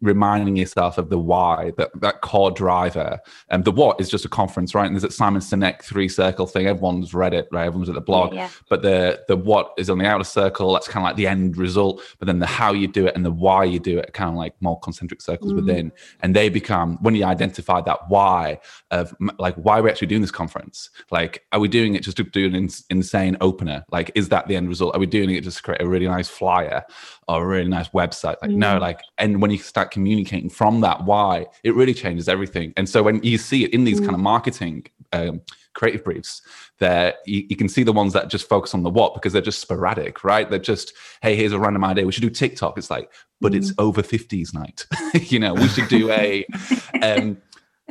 reminding 0.00 0.56
yourself 0.56 0.98
of 0.98 1.08
the 1.08 1.18
why, 1.18 1.72
that 1.78 1.90
that 2.00 2.20
core 2.20 2.50
driver. 2.50 3.18
And 3.48 3.64
the 3.64 3.70
what 3.70 4.00
is 4.00 4.08
just 4.10 4.24
a 4.24 4.28
conference, 4.28 4.74
right? 4.74 4.86
And 4.86 4.94
there's 4.94 5.02
that 5.02 5.12
Simon 5.12 5.40
Sinek 5.40 5.82
three 5.82 6.08
circle 6.08 6.46
thing. 6.46 6.66
Everyone's 6.66 7.14
read 7.14 7.32
it, 7.34 7.48
right? 7.52 7.66
Everyone's 7.66 7.88
at 7.88 7.94
the 7.94 8.00
blog. 8.00 8.34
Yeah. 8.34 8.48
But 8.68 8.82
the 8.82 9.22
the 9.28 9.36
what 9.36 9.72
is 9.78 9.88
on 9.90 9.98
the 9.98 10.06
outer 10.06 10.24
circle. 10.24 10.72
That's 10.72 10.88
kind 10.88 11.04
of 11.04 11.08
like 11.10 11.16
the 11.16 11.26
end 11.26 11.56
result. 11.56 12.02
But 12.18 12.26
then 12.26 12.38
the 12.38 12.46
how 12.46 12.72
you 12.72 12.86
do 12.88 13.06
it 13.06 13.14
and 13.16 13.24
the 13.24 13.30
why 13.32 13.64
you 13.64 13.78
do 13.78 13.98
it, 13.98 14.08
are 14.08 14.12
kind 14.12 14.30
of 14.30 14.36
like 14.36 14.54
more 14.60 14.78
concentric 14.80 15.20
circles 15.22 15.52
Mm. 15.52 15.56
within. 15.56 15.92
And 16.20 16.34
they 16.34 16.48
become 16.48 16.98
when 17.02 17.14
you 17.14 17.24
identify 17.24 17.80
that 17.82 18.00
why 18.08 18.58
of 18.90 19.14
like 19.38 19.54
why 19.56 19.80
we're 19.80 19.88
actually 19.90 20.08
doing 20.08 20.22
this 20.22 20.30
conference. 20.30 20.90
Like, 21.10 21.44
are 21.52 21.60
we 21.60 21.68
doing 21.68 21.94
it 21.94 22.02
just 22.02 22.16
to 22.18 22.24
do 22.24 22.46
an 22.46 22.54
ins- 22.54 22.84
insane 22.90 23.36
opener? 23.40 23.84
Like, 23.90 24.10
is 24.14 24.28
that 24.30 24.48
the 24.48 24.56
end 24.56 24.68
result? 24.68 24.94
Are 24.94 25.00
we 25.00 25.06
doing 25.06 25.30
it 25.30 25.44
just 25.44 25.58
to 25.58 25.62
create 25.62 25.82
a 25.82 25.86
really 25.88 26.06
nice 26.06 26.28
flyer 26.28 26.84
or 27.28 27.42
a 27.42 27.46
really 27.46 27.68
nice 27.68 27.88
website? 27.90 28.36
Like, 28.42 28.50
no, 28.50 28.76
Mm. 28.76 28.80
like, 28.80 29.00
and 29.18 29.40
when 29.40 29.50
you 29.50 29.58
start 29.58 29.83
communicating 29.90 30.50
from 30.50 30.80
that 30.82 31.04
why, 31.04 31.46
it 31.62 31.74
really 31.74 31.94
changes 31.94 32.28
everything. 32.28 32.72
And 32.76 32.88
so 32.88 33.02
when 33.02 33.22
you 33.22 33.38
see 33.38 33.64
it 33.64 33.72
in 33.72 33.84
these 33.84 34.00
Mm. 34.00 34.04
kind 34.06 34.14
of 34.14 34.20
marketing 34.20 34.86
um, 35.12 35.40
creative 35.74 36.04
briefs, 36.04 36.42
there 36.78 37.14
you, 37.26 37.46
you 37.48 37.56
can 37.56 37.68
see 37.68 37.82
the 37.82 37.92
ones 37.92 38.12
that 38.12 38.28
just 38.28 38.48
focus 38.48 38.74
on 38.74 38.82
the 38.82 38.90
what 38.90 39.14
because 39.14 39.32
they're 39.32 39.42
just 39.42 39.60
sporadic, 39.60 40.24
right? 40.24 40.48
They're 40.50 40.58
just, 40.58 40.92
hey, 41.22 41.36
here's 41.36 41.52
a 41.52 41.58
random 41.58 41.84
idea. 41.84 42.04
We 42.06 42.12
should 42.12 42.22
do 42.22 42.30
TikTok. 42.30 42.78
It's 42.78 42.90
like, 42.90 43.10
but 43.40 43.54
it's 43.54 43.72
Mm. 43.72 43.74
over 43.78 44.02
50s 44.02 44.54
night. 44.54 44.86
you 45.30 45.38
know, 45.38 45.54
we 45.54 45.68
should 45.68 45.88
do 45.88 46.10
a 46.10 46.44
um, 47.02 47.38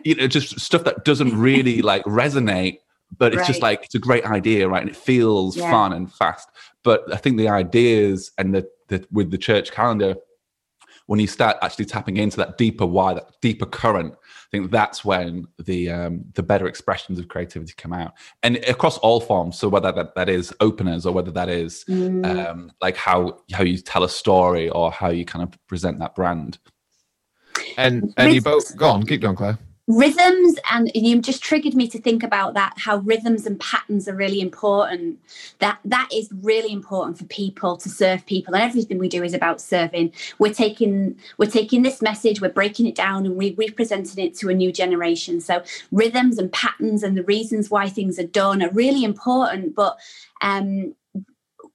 you 0.04 0.16
know, 0.16 0.28
just 0.28 0.60
stuff 0.60 0.84
that 0.84 1.06
doesn't 1.06 1.38
really 1.40 1.82
like 1.82 2.04
resonate, 2.04 2.80
but 3.18 3.34
it's 3.34 3.48
just 3.48 3.62
like 3.62 3.84
it's 3.86 3.96
a 3.96 4.00
great 4.00 4.26
idea, 4.26 4.68
right? 4.68 4.82
And 4.82 4.90
it 4.90 4.96
feels 4.98 5.56
Yeah. 5.58 5.70
fun 5.70 5.94
and 5.94 6.12
fast. 6.12 6.50
But 6.84 7.12
I 7.14 7.18
think 7.18 7.38
the 7.38 7.48
ideas 7.48 8.32
and 8.38 8.54
the, 8.54 8.68
the 8.90 9.06
with 9.12 9.32
the 9.32 9.38
church 9.38 9.72
calendar, 9.72 10.16
when 11.08 11.20
you 11.20 11.28
start 11.28 11.58
actually 11.62 11.86
tapping 11.86 12.18
into 12.18 12.38
that 12.38 12.58
deeper 12.58 12.86
why, 12.86 13.14
that 13.14 13.30
deeper 13.42 13.66
current, 13.66 14.14
I 14.14 14.48
think 14.52 14.72
that's 14.72 15.04
when 15.04 15.48
the 15.58 15.90
um, 15.90 16.26
the 16.34 16.44
better 16.44 16.68
expressions 16.68 17.20
of 17.20 17.28
creativity 17.28 17.74
come 17.76 17.94
out, 17.94 18.14
and 18.42 18.58
across 18.68 18.98
all 19.00 19.20
forms. 19.20 19.60
So 19.60 19.68
whether 19.68 19.92
that, 19.92 20.16
that 20.16 20.30
is 20.30 20.54
openers 20.60 21.06
or 21.06 21.14
whether 21.14 21.32
that 21.32 21.50
is 21.50 21.86
Mm. 21.90 22.26
um, 22.26 22.72
like 22.82 22.96
how 22.96 23.40
how 23.52 23.64
you 23.64 23.78
tell 23.78 24.04
a 24.04 24.10
story 24.10 24.70
or 24.70 24.92
how 24.92 25.10
you 25.10 25.26
kind 25.26 25.44
of 25.44 25.68
present 25.68 26.00
that 26.00 26.16
brand. 26.16 26.58
And 27.78 28.14
and 28.18 28.34
you 28.34 28.42
both 28.42 28.76
go 28.78 28.90
on, 28.90 29.04
keep 29.06 29.22
going, 29.22 29.36
Claire. 29.36 29.58
Rhythms 29.88 30.56
and 30.72 30.90
you 30.96 31.22
just 31.22 31.44
triggered 31.44 31.76
me 31.76 31.90
to 31.90 32.00
think 32.00 32.24
about 32.24 32.54
that 32.54 32.74
how 32.78 32.98
rhythms 33.00 33.46
and 33.46 33.60
patterns 33.60 34.08
are 34.08 34.16
really 34.16 34.40
important. 34.40 35.20
That 35.60 35.80
that 35.84 36.10
is 36.14 36.30
really 36.42 36.72
important 36.72 37.18
for 37.18 37.26
people 37.26 37.76
to 37.78 37.90
serve 37.90 38.26
people 38.26 38.56
and 38.56 38.64
everything 38.64 38.98
we 38.98 39.10
do 39.10 39.24
is 39.24 39.34
about 39.34 39.60
serving. 39.60 40.14
We're 40.40 40.54
taking 40.54 41.18
we're 41.38 41.50
taking 41.50 41.82
this 41.82 42.02
message 42.02 42.40
we're 42.40 42.50
breaking 42.50 42.88
it 42.88 42.96
down 42.96 43.26
and 43.26 43.36
we're 43.36 43.56
representing 43.56 44.24
it 44.24 44.36
to 44.38 44.50
a 44.50 44.54
new 44.54 44.72
generation. 44.72 45.42
So 45.42 45.64
rhythms 45.92 46.38
and 46.38 46.52
patterns 46.52 47.04
and 47.04 47.18
the 47.18 47.24
reasons 47.24 47.70
why 47.70 47.90
things 47.90 48.18
are 48.20 48.28
done 48.28 48.64
are 48.64 48.72
really 48.72 49.04
important 49.04 49.76
but 49.76 50.00
um 50.42 50.96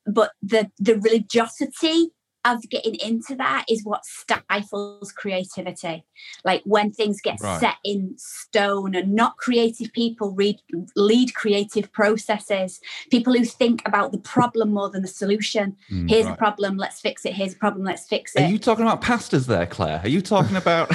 but 0.06 0.32
the 0.42 0.70
the 0.78 0.98
religiosity 0.98 2.10
of 2.56 2.68
getting 2.70 2.94
into 2.96 3.34
that 3.36 3.64
is 3.68 3.84
what 3.84 4.04
stifles 4.04 5.12
creativity 5.12 6.04
like 6.44 6.62
when 6.64 6.90
things 6.90 7.20
get 7.20 7.38
Right. 7.40 7.60
set 7.60 7.76
in 7.84 8.14
stone 8.16 8.94
and 8.94 9.12
not 9.14 9.36
creative 9.36 9.92
people 9.92 10.32
read 10.34 10.56
lead 10.96 11.34
creative 11.34 11.90
processes 11.92 12.80
people 13.10 13.32
who 13.34 13.44
think 13.44 13.82
about 13.86 14.12
the 14.12 14.18
problem 14.18 14.72
more 14.72 14.88
than 14.90 15.02
the 15.02 15.08
solution 15.08 15.76
Mm, 15.90 16.08
here's 16.10 16.26
a 16.26 16.34
problem 16.34 16.76
let's 16.76 17.00
fix 17.00 17.24
it 17.24 17.32
here's 17.34 17.54
a 17.54 17.56
problem 17.56 17.84
let's 17.84 18.06
fix 18.06 18.34
it. 18.36 18.42
Are 18.42 18.48
you 18.48 18.58
talking 18.58 18.84
about 18.84 19.00
pastors 19.00 19.46
there, 19.46 19.66
Claire? 19.66 20.00
Are 20.02 20.08
you 20.08 20.20
talking 20.20 20.56
about? 20.64 20.88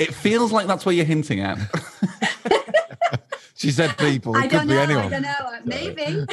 it 0.00 0.14
feels 0.14 0.52
like 0.52 0.66
that's 0.66 0.84
what 0.86 0.94
you're 0.94 1.04
hinting 1.04 1.40
at. 1.40 1.58
She 3.54 3.72
said 3.72 3.96
people. 3.98 4.36
It 4.36 4.38
i 4.38 4.42
could 4.42 4.50
don't 4.52 4.68
be 4.68 4.74
know 4.74 4.80
anyone. 4.80 5.06
i 5.06 5.08
don't 5.08 5.22
know 5.22 5.60
maybe 5.64 6.26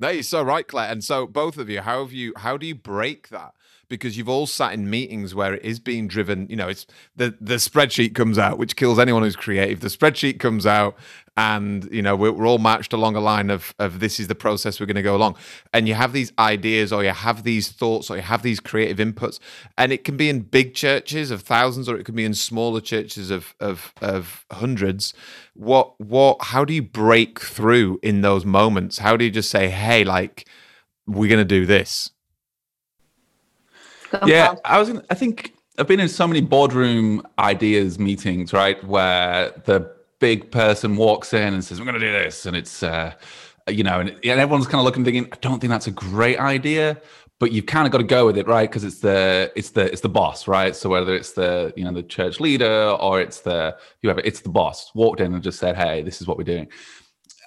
No, 0.00 0.08
you're 0.10 0.22
so 0.22 0.42
right, 0.42 0.66
Claire. 0.66 0.90
And 0.90 1.02
so 1.02 1.26
both 1.26 1.58
of 1.58 1.68
you, 1.68 1.80
how 1.82 2.02
have 2.02 2.12
you 2.12 2.32
how 2.36 2.56
do 2.56 2.66
you 2.66 2.74
break 2.74 3.28
that? 3.28 3.54
Because 3.88 4.18
you've 4.18 4.28
all 4.28 4.46
sat 4.46 4.74
in 4.74 4.90
meetings 4.90 5.34
where 5.34 5.54
it 5.54 5.64
is 5.64 5.80
being 5.80 6.08
driven, 6.08 6.46
you 6.48 6.56
know, 6.56 6.68
it's 6.68 6.86
the 7.16 7.34
the 7.40 7.54
spreadsheet 7.54 8.14
comes 8.14 8.38
out, 8.38 8.58
which 8.58 8.76
kills 8.76 8.98
anyone 8.98 9.22
who's 9.22 9.36
creative. 9.36 9.80
The 9.80 9.88
spreadsheet 9.88 10.38
comes 10.38 10.66
out 10.66 10.96
and 11.38 11.88
you 11.92 12.02
know, 12.02 12.16
we're, 12.16 12.32
we're 12.32 12.48
all 12.48 12.58
marched 12.58 12.92
along 12.92 13.14
a 13.14 13.20
line 13.20 13.48
of 13.48 13.72
of 13.78 14.00
this 14.00 14.18
is 14.18 14.26
the 14.26 14.34
process 14.34 14.80
we're 14.80 14.86
going 14.86 14.96
to 14.96 15.02
go 15.02 15.14
along. 15.14 15.36
And 15.72 15.86
you 15.86 15.94
have 15.94 16.12
these 16.12 16.32
ideas 16.36 16.92
or 16.92 17.04
you 17.04 17.10
have 17.10 17.44
these 17.44 17.70
thoughts 17.70 18.10
or 18.10 18.16
you 18.16 18.22
have 18.22 18.42
these 18.42 18.58
creative 18.58 18.98
inputs. 18.98 19.38
And 19.78 19.92
it 19.92 20.02
can 20.02 20.16
be 20.16 20.28
in 20.28 20.40
big 20.40 20.74
churches 20.74 21.30
of 21.30 21.42
thousands 21.42 21.88
or 21.88 21.96
it 21.96 22.04
can 22.04 22.16
be 22.16 22.24
in 22.24 22.34
smaller 22.34 22.80
churches 22.80 23.30
of 23.30 23.54
of 23.60 23.94
of 24.02 24.44
hundreds. 24.50 25.14
What 25.54 25.98
what 26.00 26.42
how 26.42 26.64
do 26.64 26.74
you 26.74 26.82
break 26.82 27.38
through 27.38 28.00
in 28.02 28.22
those 28.22 28.44
moments? 28.44 28.98
How 28.98 29.16
do 29.16 29.24
you 29.24 29.30
just 29.30 29.48
say, 29.48 29.68
hey, 29.68 30.02
like 30.02 30.48
we're 31.06 31.30
gonna 31.30 31.44
do 31.44 31.66
this? 31.66 32.10
Go 34.10 34.26
yeah, 34.26 34.48
Paul. 34.48 34.60
I 34.64 34.78
was. 34.80 34.88
Gonna, 34.88 35.04
I 35.08 35.14
think 35.14 35.54
I've 35.78 35.86
been 35.86 36.00
in 36.00 36.08
so 36.08 36.26
many 36.26 36.40
boardroom 36.40 37.22
ideas 37.38 37.96
meetings, 38.00 38.52
right, 38.52 38.82
where 38.82 39.52
the 39.66 39.97
big 40.18 40.50
person 40.50 40.96
walks 40.96 41.32
in 41.32 41.54
and 41.54 41.64
says, 41.64 41.78
"We're 41.78 41.86
going 41.86 42.00
to 42.00 42.06
do 42.06 42.12
this," 42.12 42.46
and 42.46 42.56
it's, 42.56 42.82
uh, 42.82 43.12
you 43.68 43.84
know, 43.84 44.00
and, 44.00 44.10
and 44.10 44.40
everyone's 44.40 44.66
kind 44.66 44.80
of 44.80 44.84
looking, 44.84 45.04
thinking, 45.04 45.28
"I 45.32 45.36
don't 45.40 45.60
think 45.60 45.70
that's 45.70 45.86
a 45.86 45.92
great 45.92 46.38
idea." 46.38 47.00
But 47.40 47.52
you've 47.52 47.66
kind 47.66 47.86
of 47.86 47.92
got 47.92 47.98
to 47.98 48.04
go 48.04 48.26
with 48.26 48.36
it, 48.36 48.48
right? 48.48 48.68
Because 48.68 48.82
it's 48.82 48.98
the 48.98 49.52
it's 49.54 49.70
the 49.70 49.90
it's 49.92 50.00
the 50.00 50.08
boss, 50.08 50.48
right? 50.48 50.74
So 50.74 50.88
whether 50.88 51.14
it's 51.14 51.32
the 51.32 51.72
you 51.76 51.84
know 51.84 51.92
the 51.92 52.02
church 52.02 52.40
leader 52.40 52.90
or 53.00 53.20
it's 53.20 53.40
the 53.40 53.76
whoever, 54.02 54.20
it's 54.24 54.40
the 54.40 54.48
boss 54.48 54.90
walked 54.94 55.20
in 55.20 55.32
and 55.32 55.42
just 55.42 55.60
said, 55.60 55.76
"Hey, 55.76 56.02
this 56.02 56.20
is 56.20 56.26
what 56.26 56.36
we're 56.36 56.44
doing." 56.44 56.68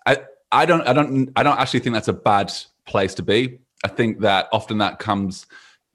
I 0.06 0.20
I 0.52 0.66
don't 0.66 0.88
I 0.88 0.94
don't 0.94 1.30
I 1.36 1.44
don't 1.44 1.60
actually 1.60 1.82
think 1.82 1.94
that's 1.94 2.08
a 2.08 2.14
bad 2.14 2.54
place 2.86 3.14
to 3.16 3.24
be. 3.24 3.60
I 3.84 3.90
think 3.90 4.20
that 4.22 4.48
often 4.54 4.78
that 4.78 5.00
comes 5.00 5.46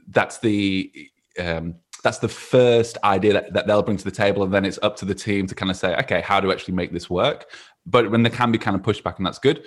that's 0.09 0.39
the 0.39 0.93
um, 1.39 1.77
that's 2.03 2.19
the 2.19 2.29
first 2.29 2.99
idea 3.05 3.33
that, 3.35 3.53
that 3.53 3.67
they'll 3.67 3.83
bring 3.83 3.97
to 3.97 4.05
the 4.05 4.11
table, 4.11 4.43
and 4.43 4.53
then 4.53 4.65
it's 4.65 4.79
up 4.83 4.97
to 4.97 5.05
the 5.05 5.15
team 5.15 5.47
to 5.47 5.55
kind 5.55 5.71
of 5.71 5.77
say, 5.77 5.95
okay, 5.97 6.21
how 6.21 6.41
do 6.41 6.49
we 6.49 6.55
actually 6.55 6.75
make 6.75 6.93
this 6.93 7.09
work? 7.11 7.51
But 7.85 8.11
when 8.11 8.23
there 8.23 8.33
can 8.33 8.53
be 8.53 8.59
kind 8.59 8.77
of 8.77 8.83
pushback, 8.83 9.17
and 9.19 9.27
that's 9.27 9.39
good. 9.39 9.65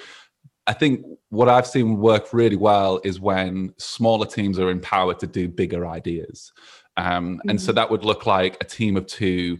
I 0.67 0.73
think 0.73 1.03
what 1.29 1.49
I've 1.49 1.65
seen 1.65 1.97
work 1.97 2.31
really 2.31 2.55
well 2.55 3.01
is 3.03 3.19
when 3.19 3.73
smaller 3.77 4.25
teams 4.25 4.59
are 4.59 4.69
empowered 4.69 5.19
to 5.19 5.27
do 5.27 5.47
bigger 5.47 5.87
ideas. 5.87 6.51
Um, 6.95 7.41
And 7.47 7.59
so 7.59 7.71
that 7.71 7.89
would 7.89 8.05
look 8.05 8.25
like 8.25 8.57
a 8.61 8.65
team 8.65 8.97
of 8.97 9.07
two 9.07 9.57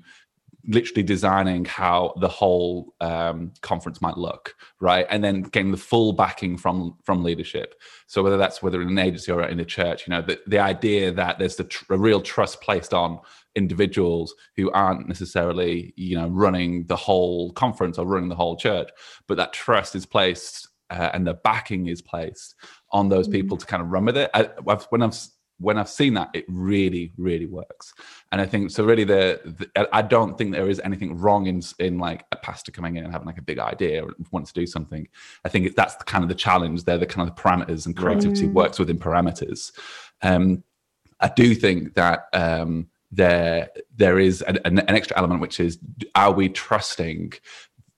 literally 0.68 1.04
designing 1.04 1.66
how 1.66 2.14
the 2.20 2.28
whole 2.28 2.94
um, 3.02 3.52
conference 3.62 4.02
might 4.02 4.18
look, 4.18 4.56
right? 4.80 5.06
And 5.10 5.24
then 5.24 5.44
getting 5.44 5.72
the 5.72 5.78
full 5.78 6.14
backing 6.14 6.58
from 6.58 6.98
from 7.04 7.24
leadership. 7.24 7.76
So 8.08 8.22
whether 8.24 8.38
that's 8.38 8.62
whether 8.62 8.82
in 8.82 8.90
an 8.90 9.00
agency 9.00 9.32
or 9.32 9.44
in 9.44 9.60
a 9.60 9.66
church, 9.66 10.08
you 10.08 10.12
know, 10.12 10.22
the, 10.22 10.40
the 10.48 10.60
idea 10.60 11.12
that 11.12 11.40
there's 11.40 11.56
the 11.56 11.64
tr- 11.66 11.94
a 11.94 11.98
real 11.98 12.22
trust 12.22 12.62
placed 12.62 12.94
on 12.94 13.20
individuals 13.56 14.36
who 14.56 14.72
aren't 14.72 15.08
necessarily, 15.08 15.94
you 15.96 16.16
know, 16.16 16.28
running 16.28 16.86
the 16.86 16.96
whole 16.96 17.52
conference 17.54 17.98
or 17.98 18.06
running 18.06 18.30
the 18.30 18.36
whole 18.36 18.56
church, 18.56 18.90
but 19.28 19.38
that 19.38 19.54
trust 19.54 19.96
is 19.96 20.06
placed 20.06 20.68
uh, 20.90 21.10
and 21.14 21.26
the 21.26 21.36
backing 21.36 21.88
is 21.88 22.02
placed 22.02 22.56
on 22.92 23.10
those 23.10 23.28
people 23.28 23.58
to 23.58 23.66
kind 23.66 23.82
of 23.82 23.90
run 23.90 24.06
with 24.06 24.18
it. 24.18 24.30
I, 24.34 24.50
I've, 24.68 24.86
when 24.86 25.02
I've 25.02 25.18
when 25.60 25.78
I've 25.78 25.90
seen 25.90 26.14
that, 26.16 26.30
it 26.34 26.46
really, 26.48 27.12
really 27.18 27.46
works. 27.46 27.94
And 28.32 28.40
I 28.42 28.46
think 28.46 28.72
so. 28.72 28.84
Really, 28.84 29.04
the, 29.04 29.42
the 29.46 29.96
I 29.96 30.02
don't 30.02 30.38
think 30.38 30.54
there 30.54 30.70
is 30.70 30.80
anything 30.80 31.18
wrong 31.18 31.48
in 31.48 31.62
in 31.80 31.98
like 31.98 32.26
a 32.32 32.36
pastor 32.38 32.72
coming 32.72 32.96
in 32.96 33.04
and 33.04 33.12
having 33.12 33.28
like 33.28 33.38
a 33.38 33.44
big 33.44 33.60
idea 33.60 34.04
or 34.04 34.12
wants 34.32 34.52
to 34.52 34.60
do 34.60 34.66
something. 34.66 35.08
I 35.46 35.50
think 35.50 35.76
that's 35.76 35.96
the 35.96 36.06
kind 36.06 36.24
of 36.24 36.30
the 36.30 36.36
challenge. 36.36 36.84
They're 36.84 36.98
the 36.98 37.06
kind 37.06 37.28
of 37.28 37.36
the 37.36 37.42
parameters, 37.42 37.86
and 37.86 37.96
creativity 37.96 38.48
Mm. 38.48 38.54
works 38.54 38.80
within 38.80 38.98
parameters. 38.98 39.72
Um, 40.22 40.64
I 41.20 41.30
do 41.36 41.54
think 41.54 41.96
that 41.96 42.28
um, 42.34 42.88
there 43.12 43.70
there 43.96 44.20
is 44.20 44.42
an, 44.44 44.60
an, 44.66 44.80
an 44.80 44.96
extra 44.96 45.18
element, 45.18 45.42
which 45.42 45.60
is 45.60 45.78
are 46.16 46.32
we 46.32 46.50
trusting 46.50 47.34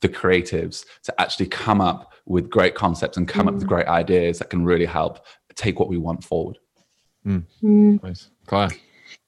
the 0.02 0.10
creatives 0.10 0.86
to 1.04 1.22
actually 1.22 1.46
come 1.46 1.80
up 1.80 2.14
with 2.26 2.50
great 2.50 2.76
concepts 2.76 3.18
and 3.18 3.28
come 3.28 3.48
up 3.48 3.54
with 3.54 3.68
great 3.68 3.88
ideas 3.88 4.40
that 4.40 4.50
can 4.50 4.66
really 4.66 4.86
help 4.86 5.26
take 5.56 5.80
what 5.80 5.90
we 5.90 5.98
want 5.98 6.24
forward. 6.24 6.58
Mm. 7.26 8.02
Nice. 8.04 8.30
Claire. 8.48 8.70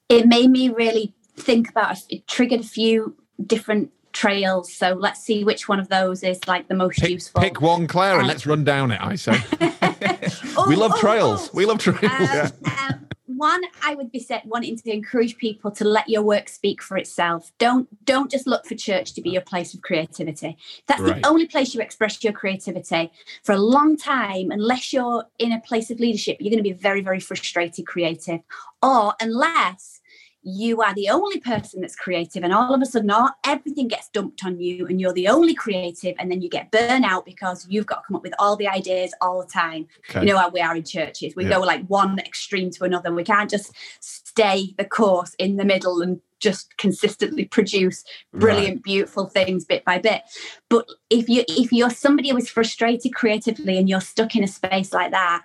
it 0.09 0.27
made 0.27 0.49
me 0.49 0.69
really 0.69 1.13
think 1.35 1.69
about 1.69 1.97
it 2.09 2.27
triggered 2.27 2.59
a 2.61 2.63
few 2.63 3.15
different 3.45 3.91
trails 4.13 4.71
so 4.71 4.93
let's 4.93 5.21
see 5.21 5.43
which 5.43 5.67
one 5.67 5.79
of 5.79 5.89
those 5.89 6.21
is 6.23 6.39
like 6.47 6.67
the 6.67 6.75
most 6.75 6.99
Pick, 6.99 7.09
useful 7.09 7.41
pick 7.41 7.61
one, 7.61 7.87
Claire, 7.87 8.13
and 8.15 8.21
Um, 8.23 8.27
let's 8.27 8.45
run 8.45 8.63
down 8.63 8.91
it, 8.91 8.99
I 9.01 9.15
say. 9.15 9.37
Oh, 10.57 10.67
we 10.69 10.75
love 10.75 10.91
oh, 10.95 10.99
trails. 10.99 11.47
oh. 11.47 11.51
We 11.53 11.65
love 11.65 11.79
trails. 11.79 12.01
Um, 12.03 12.51
um, 12.65 13.07
one 13.37 13.61
i 13.81 13.95
would 13.95 14.11
be 14.11 14.19
set 14.19 14.45
wanting 14.45 14.77
to 14.77 14.91
encourage 14.91 15.37
people 15.37 15.71
to 15.71 15.83
let 15.83 16.07
your 16.09 16.21
work 16.21 16.49
speak 16.49 16.81
for 16.81 16.97
itself. 16.97 17.51
Don't 17.57 17.87
don't 18.05 18.31
just 18.31 18.47
look 18.47 18.65
for 18.65 18.75
church 18.75 19.13
to 19.13 19.21
be 19.21 19.31
your 19.31 19.41
place 19.41 19.73
of 19.73 19.81
creativity. 19.81 20.57
That's 20.87 21.01
right. 21.01 21.21
the 21.21 21.27
only 21.27 21.47
place 21.47 21.73
you 21.73 21.81
express 21.81 22.23
your 22.23 22.33
creativity 22.33 23.11
for 23.43 23.53
a 23.53 23.57
long 23.57 23.97
time 23.97 24.51
unless 24.51 24.93
you're 24.93 25.25
in 25.39 25.51
a 25.51 25.59
place 25.61 25.89
of 25.91 25.99
leadership 25.99 26.37
you're 26.39 26.51
going 26.51 26.63
to 26.63 26.69
be 26.69 26.73
very 26.73 27.01
very 27.01 27.19
frustrated 27.19 27.85
creative. 27.85 28.41
Or 28.81 29.13
unless 29.21 30.01
you 30.43 30.81
are 30.81 30.93
the 30.93 31.09
only 31.09 31.39
person 31.39 31.79
that's 31.79 31.95
creative 31.95 32.43
and 32.43 32.53
all 32.53 32.73
of 32.73 32.81
a 32.81 32.85
sudden 32.85 33.09
all, 33.09 33.29
everything 33.45 33.87
gets 33.87 34.09
dumped 34.09 34.43
on 34.45 34.59
you 34.59 34.85
and 34.87 34.99
you're 34.99 35.13
the 35.13 35.27
only 35.27 35.53
creative 35.53 36.15
and 36.19 36.29
then 36.29 36.41
you 36.41 36.49
get 36.49 36.71
burnout 36.71 37.23
because 37.23 37.65
you've 37.69 37.85
got 37.85 38.01
to 38.01 38.07
come 38.07 38.17
up 38.17 38.23
with 38.23 38.33
all 38.39 38.57
the 38.57 38.67
ideas 38.67 39.13
all 39.21 39.41
the 39.41 39.47
time 39.47 39.87
okay. 40.09 40.19
you 40.19 40.25
know 40.25 40.37
how 40.37 40.49
we 40.49 40.59
are 40.59 40.75
in 40.75 40.83
churches 40.83 41.35
we 41.35 41.45
yeah. 41.45 41.51
go 41.51 41.61
like 41.61 41.85
one 41.87 42.19
extreme 42.19 42.69
to 42.69 42.83
another 42.83 43.13
we 43.13 43.23
can't 43.23 43.49
just 43.49 43.73
stay 44.01 44.73
the 44.77 44.85
course 44.85 45.33
in 45.35 45.55
the 45.55 45.65
middle 45.65 46.01
and 46.01 46.19
just 46.39 46.75
consistently 46.75 47.45
produce 47.45 48.03
brilliant 48.33 48.75
right. 48.75 48.83
beautiful 48.83 49.27
things 49.27 49.63
bit 49.63 49.85
by 49.85 49.97
bit 49.97 50.23
but 50.67 50.85
if 51.09 51.29
you 51.29 51.45
if 51.47 51.71
you're 51.71 51.89
somebody 51.89 52.29
who 52.29 52.37
is 52.37 52.49
frustrated 52.49 53.15
creatively 53.15 53.77
and 53.77 53.87
you're 53.87 54.01
stuck 54.01 54.35
in 54.35 54.43
a 54.43 54.47
space 54.47 54.91
like 54.91 55.11
that 55.11 55.43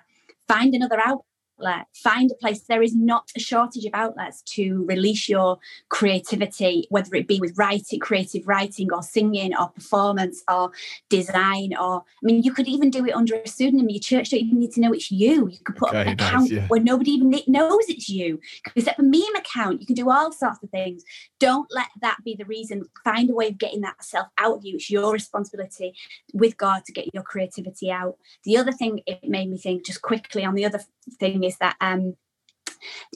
find 0.48 0.74
another 0.74 1.00
out 1.04 1.24
outlet. 1.58 1.86
Find 1.94 2.30
a 2.30 2.34
place. 2.34 2.60
There 2.62 2.82
is 2.82 2.94
not 2.94 3.30
a 3.36 3.40
shortage 3.40 3.84
of 3.84 3.94
outlets 3.94 4.42
to 4.42 4.84
release 4.86 5.28
your 5.28 5.58
creativity, 5.88 6.86
whether 6.90 7.14
it 7.14 7.28
be 7.28 7.40
with 7.40 7.56
writing, 7.56 8.00
creative 8.00 8.46
writing, 8.46 8.92
or 8.92 9.02
singing, 9.02 9.56
or 9.56 9.68
performance, 9.70 10.42
or 10.50 10.70
design. 11.08 11.74
Or 11.78 12.00
I 12.00 12.22
mean, 12.22 12.42
you 12.42 12.52
could 12.52 12.68
even 12.68 12.90
do 12.90 13.04
it 13.06 13.14
under 13.14 13.36
a 13.36 13.48
pseudonym. 13.48 13.88
Your 13.88 14.00
church 14.00 14.30
don't 14.30 14.40
even 14.40 14.58
need 14.58 14.72
to 14.72 14.80
know 14.80 14.92
it's 14.92 15.10
you. 15.10 15.48
You 15.48 15.58
could 15.64 15.76
put 15.76 15.90
okay, 15.90 16.02
an 16.02 16.16
nice, 16.16 16.28
account 16.28 16.50
yeah. 16.50 16.66
where 16.68 16.80
nobody 16.80 17.12
even 17.12 17.30
knows 17.46 17.84
it's 17.88 18.08
you. 18.08 18.40
You 18.74 18.82
set 18.82 18.94
up 18.94 19.00
a 19.00 19.02
meme 19.02 19.36
account. 19.36 19.80
You 19.80 19.86
can 19.86 19.96
do 19.96 20.10
all 20.10 20.32
sorts 20.32 20.62
of 20.62 20.70
things. 20.70 21.04
Don't 21.38 21.68
let 21.72 21.88
that 22.00 22.18
be 22.24 22.34
the 22.34 22.44
reason. 22.44 22.84
Find 23.04 23.30
a 23.30 23.34
way 23.34 23.48
of 23.48 23.58
getting 23.58 23.80
that 23.82 24.02
self 24.04 24.28
out 24.38 24.58
of 24.58 24.64
you. 24.64 24.76
It's 24.76 24.90
your 24.90 25.12
responsibility 25.12 25.94
with 26.32 26.56
God 26.56 26.84
to 26.84 26.92
get 26.92 27.12
your 27.12 27.22
creativity 27.22 27.90
out. 27.90 28.16
The 28.44 28.56
other 28.56 28.72
thing 28.72 29.00
it 29.06 29.28
made 29.28 29.50
me 29.50 29.58
think 29.58 29.86
just 29.86 30.02
quickly 30.02 30.44
on 30.44 30.54
the 30.54 30.64
other 30.64 30.80
thing 31.10 31.44
is 31.44 31.56
that 31.58 31.76
um, 31.80 32.16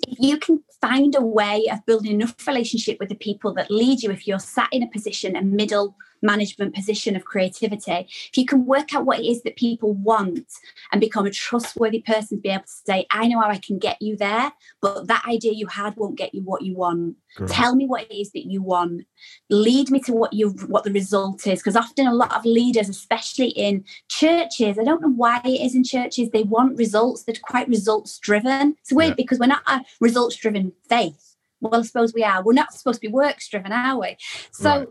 if 0.08 0.18
you 0.18 0.38
can 0.38 0.62
find 0.80 1.14
a 1.14 1.20
way 1.20 1.66
of 1.70 1.84
building 1.87 2.12
enough 2.12 2.46
relationship 2.46 2.99
with 2.99 3.08
the 3.08 3.14
people 3.14 3.54
that 3.54 3.70
lead 3.70 4.02
you, 4.02 4.11
if 4.11 4.26
you're 4.26 4.38
sat 4.38 4.68
in 4.72 4.82
a 4.82 4.90
position, 4.90 5.37
a 5.37 5.42
middle 5.42 5.96
management 6.23 6.75
position 6.75 7.17
of 7.17 7.25
creativity, 7.25 8.07
if 8.09 8.37
you 8.37 8.47
can 8.47 8.64
work 8.64 8.95
out 8.95 9.05
what 9.05 9.21
it 9.21 9.26
is 9.26 9.43
that 9.43 9.57
people 9.57 9.93
want 9.93 10.47
and 10.91 11.00
become 11.00 11.26
a 11.26 11.31
trustworthy 11.31 12.00
person 12.00 12.38
to 12.38 12.43
be 12.43 12.49
able 12.49 12.62
to 12.62 12.73
say, 12.87 13.07
I 13.11 13.29
know 13.29 13.41
how 13.41 13.49
I 13.49 13.59
can 13.59 13.79
get 13.79 14.00
you 14.00 14.17
there, 14.17 14.52
but 14.81 15.09
that 15.09 15.26
idea 15.26 15.52
you 15.52 15.67
had 15.67 15.97
won't 15.97 16.17
get 16.17 16.35
you 16.35 16.43
what 16.43 16.62
you 16.62 16.75
want. 16.75 17.17
Great. 17.37 17.50
Tell 17.50 17.75
me 17.75 17.87
what 17.87 18.02
it 18.02 18.14
is 18.14 18.31
that 18.33 18.47
you 18.47 18.62
want. 18.62 19.07
Lead 19.50 19.91
me 19.91 20.00
to 20.00 20.12
what 20.12 20.33
you 20.33 20.50
what 20.67 20.85
the 20.85 20.93
result 20.93 21.47
is. 21.47 21.61
Because 21.61 21.76
often 21.76 22.07
a 22.07 22.14
lot 22.14 22.35
of 22.35 22.45
leaders, 22.45 22.88
especially 22.88 23.49
in 23.49 23.85
churches, 24.09 24.79
I 24.79 24.85
don't 24.85 25.02
know 25.02 25.11
why 25.11 25.41
it 25.45 25.61
is 25.61 25.75
in 25.75 25.85
churches, 25.85 26.31
they 26.31 26.43
want 26.43 26.79
results. 26.79 27.25
They're 27.25 27.35
quite 27.43 27.69
results 27.69 28.19
driven. 28.19 28.76
It's 28.81 28.93
weird 28.93 29.11
yeah. 29.11 29.14
because 29.17 29.38
we're 29.38 29.47
not 29.47 29.62
a 29.67 29.81
results 30.00 30.37
driven 30.37 30.73
faith. 30.88 31.37
Well, 31.61 31.81
I 31.81 31.83
suppose 31.83 32.12
we 32.12 32.25
are. 32.25 32.43
We're 32.43 32.55
not 32.55 32.75
supposed 32.75 33.00
to 33.00 33.09
be 33.09 33.12
works 33.12 33.49
driven, 33.49 33.73
are 33.73 33.99
we? 33.99 34.17
So 34.50 34.71
right 34.71 34.88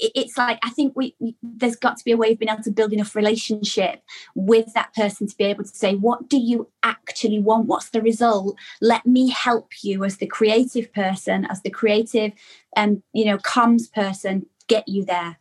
it's 0.00 0.38
like 0.38 0.58
I 0.62 0.70
think 0.70 0.94
we, 0.96 1.14
we, 1.18 1.36
there's 1.42 1.76
got 1.76 1.96
to 1.96 2.04
be 2.04 2.12
a 2.12 2.16
way 2.16 2.32
of 2.32 2.38
being 2.38 2.50
able 2.50 2.62
to 2.62 2.70
build 2.70 2.92
enough 2.92 3.14
relationship 3.14 4.02
with 4.34 4.72
that 4.74 4.94
person 4.94 5.26
to 5.26 5.36
be 5.36 5.44
able 5.44 5.64
to 5.64 5.70
say, 5.70 5.94
what 5.94 6.28
do 6.28 6.38
you 6.38 6.68
actually 6.82 7.38
want? 7.38 7.66
What's 7.66 7.90
the 7.90 8.02
result? 8.02 8.56
Let 8.80 9.06
me 9.06 9.30
help 9.30 9.72
you 9.82 10.04
as 10.04 10.18
the 10.18 10.26
creative 10.26 10.92
person, 10.92 11.46
as 11.46 11.62
the 11.62 11.70
creative 11.70 12.32
and 12.76 12.96
um, 12.96 13.02
you 13.12 13.24
know 13.24 13.38
comms 13.38 13.92
person, 13.92 14.46
get 14.68 14.88
you 14.88 15.04
there. 15.04 15.38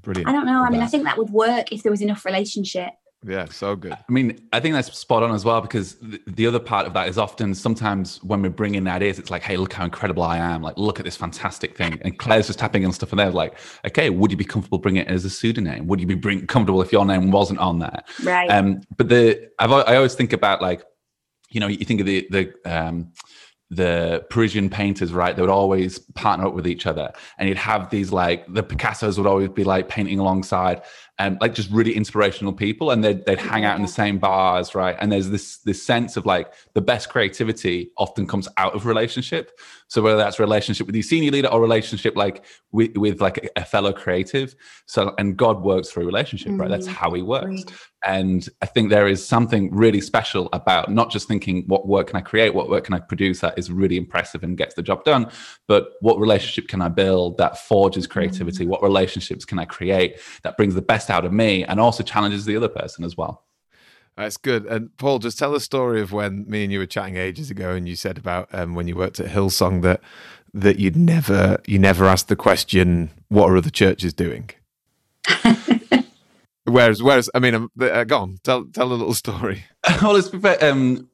Brilliant. 0.00 0.28
I 0.28 0.32
don't 0.32 0.46
know. 0.46 0.64
I 0.64 0.70
mean, 0.70 0.80
I 0.80 0.86
think 0.86 1.04
that 1.04 1.18
would 1.18 1.30
work 1.30 1.70
if 1.70 1.82
there 1.82 1.92
was 1.92 2.02
enough 2.02 2.24
relationship. 2.24 2.92
Yeah, 3.24 3.46
so 3.46 3.76
good. 3.76 3.92
I 3.92 4.12
mean, 4.12 4.48
I 4.52 4.58
think 4.58 4.74
that's 4.74 4.92
spot 4.98 5.22
on 5.22 5.32
as 5.32 5.44
well 5.44 5.60
because 5.60 5.94
the, 5.96 6.20
the, 6.26 6.46
other 6.46 6.58
part 6.58 6.86
of 6.86 6.94
that 6.94 7.08
is 7.08 7.18
often 7.18 7.54
sometimes 7.54 8.22
when 8.24 8.42
we 8.42 8.48
bring 8.48 8.74
in 8.74 8.88
ideas, 8.88 9.18
it's 9.20 9.30
like, 9.30 9.42
hey, 9.42 9.56
look 9.56 9.72
how 9.72 9.84
incredible 9.84 10.24
I 10.24 10.38
am. 10.38 10.60
Like, 10.60 10.76
look 10.76 10.98
at 10.98 11.04
this 11.04 11.16
fantastic 11.16 11.76
thing. 11.76 12.00
And 12.02 12.18
Claire's 12.18 12.48
just 12.48 12.58
tapping 12.58 12.84
on 12.84 12.92
stuff 12.92 13.12
and 13.12 13.20
they're 13.20 13.30
like, 13.30 13.58
okay, 13.86 14.10
would 14.10 14.32
you 14.32 14.36
be 14.36 14.44
comfortable 14.44 14.78
bringing 14.78 15.02
it 15.02 15.08
as 15.08 15.24
a 15.24 15.30
pseudonym? 15.30 15.86
Would 15.86 16.00
you 16.00 16.06
be 16.06 16.16
bring, 16.16 16.46
comfortable 16.48 16.82
if 16.82 16.90
your 16.90 17.04
name 17.04 17.30
wasn't 17.30 17.60
on 17.60 17.78
there? 17.78 18.02
Right. 18.24 18.50
Um, 18.50 18.80
but 18.96 19.08
the 19.08 19.50
I've, 19.58 19.70
I 19.70 19.96
always 19.96 20.14
think 20.14 20.32
about 20.32 20.60
like, 20.60 20.82
you 21.50 21.60
know, 21.60 21.68
you 21.68 21.84
think 21.84 22.00
of 22.00 22.06
the 22.06 22.26
the 22.30 22.52
um, 22.64 23.12
the 23.72 24.24
Parisian 24.28 24.68
painters, 24.68 25.14
right? 25.14 25.34
They 25.34 25.40
would 25.40 25.50
always 25.50 25.98
partner 25.98 26.46
up 26.46 26.54
with 26.54 26.66
each 26.66 26.86
other, 26.86 27.10
and 27.38 27.48
you'd 27.48 27.56
have 27.58 27.88
these 27.88 28.12
like 28.12 28.52
the 28.52 28.62
Picassos 28.62 29.16
would 29.16 29.26
always 29.26 29.48
be 29.48 29.64
like 29.64 29.88
painting 29.88 30.18
alongside, 30.18 30.82
and 31.18 31.38
like 31.40 31.54
just 31.54 31.70
really 31.70 31.94
inspirational 31.94 32.52
people, 32.52 32.90
and 32.90 33.04
they'd 33.04 33.24
they'd 33.26 33.38
hang 33.38 33.64
out 33.64 33.76
in 33.76 33.82
the 33.82 33.88
same 33.88 34.18
bars, 34.18 34.74
right? 34.74 34.96
And 34.98 35.12
there's 35.12 35.30
this 35.30 35.58
this 35.58 35.82
sense 35.82 36.16
of 36.16 36.26
like 36.26 36.52
the 36.74 36.80
best 36.80 37.08
creativity 37.10 37.90
often 37.96 38.26
comes 38.26 38.48
out 38.56 38.74
of 38.74 38.86
relationship. 38.86 39.58
So 39.92 40.00
whether 40.00 40.16
that's 40.16 40.40
relationship 40.40 40.86
with 40.86 40.96
your 40.96 41.02
senior 41.02 41.30
leader 41.30 41.48
or 41.48 41.60
relationship 41.60 42.16
like 42.16 42.46
with, 42.70 42.96
with 42.96 43.20
like 43.20 43.50
a, 43.56 43.62
fellow 43.62 43.92
creative, 43.92 44.54
so 44.86 45.14
and 45.18 45.36
God 45.36 45.60
works 45.60 45.90
through 45.90 46.06
relationship, 46.06 46.52
mm-hmm. 46.52 46.62
right? 46.62 46.70
That's 46.70 46.88
mm. 46.88 46.94
how 46.94 47.12
He 47.12 47.20
works. 47.20 47.64
And 48.02 48.48
I 48.62 48.66
think 48.66 48.88
there 48.88 49.06
is 49.06 49.22
something 49.22 49.70
really 49.70 50.00
special 50.00 50.48
about 50.54 50.90
not 50.90 51.10
just 51.10 51.28
thinking, 51.28 51.64
what 51.66 51.86
work 51.86 52.06
can 52.06 52.16
I 52.16 52.22
create? 52.22 52.54
What 52.54 52.70
work 52.70 52.84
can 52.84 52.94
I 52.94 53.00
produce 53.00 53.40
that 53.40 53.58
is 53.58 53.70
really 53.70 53.98
impressive 53.98 54.42
and 54.42 54.56
gets 54.56 54.74
the 54.74 54.82
job 54.82 55.04
done? 55.04 55.30
But 55.68 55.90
what 56.00 56.18
relationship 56.18 56.68
can 56.68 56.80
I 56.80 56.88
build 56.88 57.36
that 57.36 57.58
forges 57.58 58.06
creativity? 58.06 58.64
Mm-hmm. 58.64 58.70
What 58.70 58.82
relationships 58.82 59.44
can 59.44 59.58
I 59.58 59.66
create 59.66 60.20
that 60.42 60.56
brings 60.56 60.74
the 60.74 60.80
best 60.80 61.10
out 61.10 61.26
of 61.26 61.34
me 61.34 61.64
and 61.64 61.78
also 61.78 62.02
challenges 62.02 62.46
the 62.46 62.56
other 62.56 62.70
person 62.70 63.04
as 63.04 63.18
well? 63.18 63.44
That's 64.16 64.36
good. 64.36 64.66
And 64.66 64.96
Paul, 64.98 65.18
just 65.18 65.38
tell 65.38 65.52
the 65.52 65.60
story 65.60 66.00
of 66.00 66.12
when 66.12 66.44
me 66.48 66.64
and 66.64 66.72
you 66.72 66.78
were 66.78 66.86
chatting 66.86 67.16
ages 67.16 67.50
ago, 67.50 67.70
and 67.70 67.88
you 67.88 67.96
said 67.96 68.18
about 68.18 68.48
um, 68.52 68.74
when 68.74 68.86
you 68.88 68.96
worked 68.96 69.20
at 69.20 69.26
Hillsong 69.30 69.82
that 69.82 70.00
that 70.54 70.78
you'd 70.78 70.96
never 70.96 71.58
you 71.66 71.78
never 71.78 72.04
asked 72.04 72.28
the 72.28 72.36
question, 72.36 73.10
"What 73.28 73.50
are 73.50 73.56
other 73.56 73.70
churches 73.70 74.12
doing?" 74.12 74.50
Whereas, 76.64 77.02
whereas, 77.02 77.28
I 77.34 77.40
mean, 77.40 77.54
um, 77.54 77.70
uh, 77.80 78.04
go 78.04 78.18
on, 78.18 78.38
tell 78.44 78.64
tell 78.66 78.86
a 78.86 78.94
little 78.94 79.14
story. 79.14 79.64
well, 80.02 80.14
it's 80.16 80.32
um, 80.62 81.08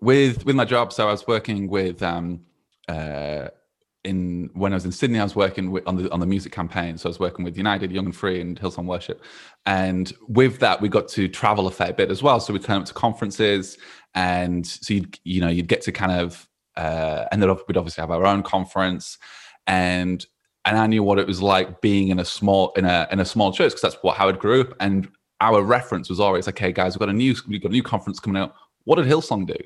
with 0.00 0.44
with 0.44 0.54
my 0.54 0.64
job. 0.64 0.92
So 0.92 1.08
I 1.08 1.10
was 1.10 1.26
working 1.26 1.68
with 1.68 2.02
um, 2.02 2.40
uh, 2.88 3.48
in 4.04 4.50
when 4.54 4.72
I 4.72 4.76
was 4.76 4.84
in 4.84 4.92
Sydney, 4.92 5.20
I 5.20 5.22
was 5.22 5.36
working 5.36 5.70
with, 5.70 5.86
on 5.86 5.96
the 5.96 6.10
on 6.10 6.20
the 6.20 6.26
music 6.26 6.52
campaign. 6.52 6.98
So 6.98 7.08
I 7.08 7.10
was 7.10 7.20
working 7.20 7.44
with 7.44 7.56
United, 7.56 7.92
Young 7.92 8.06
and 8.06 8.16
Free, 8.16 8.40
and 8.40 8.58
Hillsong 8.58 8.86
Worship. 8.86 9.22
And 9.66 10.12
with 10.28 10.58
that, 10.58 10.80
we 10.80 10.88
got 10.88 11.08
to 11.08 11.28
travel 11.28 11.66
a 11.66 11.70
fair 11.70 11.92
bit 11.92 12.10
as 12.10 12.22
well. 12.22 12.40
So 12.40 12.52
we 12.52 12.58
would 12.58 12.66
turn 12.66 12.80
up 12.80 12.86
to 12.86 12.94
conferences, 12.94 13.78
and 14.14 14.66
so 14.66 14.94
you 14.94 15.06
you 15.24 15.40
know 15.40 15.48
you'd 15.48 15.68
get 15.68 15.82
to 15.82 15.92
kind 15.92 16.12
of 16.12 16.48
uh, 16.76 17.26
and 17.30 17.42
then 17.42 17.48
we'd 17.68 17.76
obviously 17.76 18.00
have 18.00 18.10
our 18.10 18.26
own 18.26 18.42
conference, 18.42 19.18
and 19.66 20.24
and 20.64 20.78
I 20.78 20.86
knew 20.86 21.02
what 21.02 21.18
it 21.18 21.26
was 21.26 21.42
like 21.42 21.80
being 21.80 22.08
in 22.08 22.18
a 22.18 22.24
small 22.24 22.72
in 22.76 22.84
a 22.84 23.06
in 23.10 23.20
a 23.20 23.24
small 23.24 23.52
church 23.52 23.72
because 23.72 23.82
that's 23.82 24.02
what 24.02 24.16
Howard 24.16 24.38
grew 24.38 24.62
up. 24.62 24.74
And 24.80 25.08
our 25.40 25.62
reference 25.62 26.08
was 26.08 26.20
always, 26.20 26.46
okay, 26.48 26.70
guys, 26.70 26.94
we've 26.94 27.00
got 27.00 27.08
a 27.08 27.12
new 27.12 27.34
we've 27.48 27.62
got 27.62 27.70
a 27.70 27.72
new 27.72 27.82
conference 27.82 28.20
coming 28.20 28.40
out. 28.40 28.54
What 28.84 28.96
did 28.96 29.06
Hillsong 29.06 29.46
do? 29.46 29.56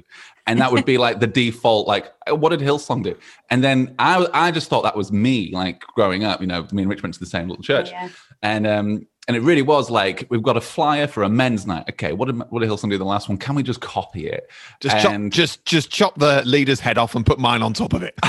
And 0.46 0.60
that 0.60 0.70
would 0.72 0.84
be 0.84 0.98
like 0.98 1.20
the 1.20 1.26
default, 1.26 1.86
like, 1.88 2.12
what 2.28 2.50
did 2.50 2.60
Hillsong 2.60 3.02
do? 3.02 3.16
And 3.50 3.64
then 3.64 3.94
I 3.98 4.26
I 4.32 4.50
just 4.50 4.68
thought 4.68 4.82
that 4.82 4.96
was 4.96 5.10
me, 5.12 5.50
like 5.52 5.80
growing 5.80 6.24
up. 6.24 6.40
You 6.40 6.46
know, 6.46 6.66
me 6.72 6.82
and 6.82 6.90
Rich 6.90 7.02
went 7.02 7.14
to 7.14 7.20
the 7.20 7.26
same 7.26 7.48
little 7.48 7.62
church, 7.62 7.88
oh, 7.88 7.92
yeah. 7.92 8.08
and 8.42 8.66
um, 8.66 9.06
and 9.28 9.36
it 9.36 9.40
really 9.40 9.62
was 9.62 9.90
like 9.90 10.26
we've 10.30 10.42
got 10.42 10.56
a 10.56 10.60
flyer 10.60 11.06
for 11.06 11.22
a 11.24 11.28
men's 11.28 11.66
night. 11.66 11.84
Okay, 11.90 12.12
what 12.12 12.26
did 12.26 12.38
what 12.50 12.60
did 12.60 12.68
Hillsong 12.68 12.90
do 12.90 12.98
the 12.98 13.04
last 13.04 13.28
one? 13.28 13.38
Can 13.38 13.54
we 13.54 13.62
just 13.62 13.80
copy 13.80 14.28
it? 14.28 14.48
Just 14.80 14.96
and... 14.96 15.32
chop, 15.32 15.36
just 15.36 15.64
just 15.64 15.90
chop 15.90 16.18
the 16.18 16.42
leader's 16.44 16.80
head 16.80 16.98
off 16.98 17.14
and 17.14 17.26
put 17.26 17.38
mine 17.38 17.62
on 17.62 17.72
top 17.72 17.92
of 17.92 18.02
it. 18.02 18.14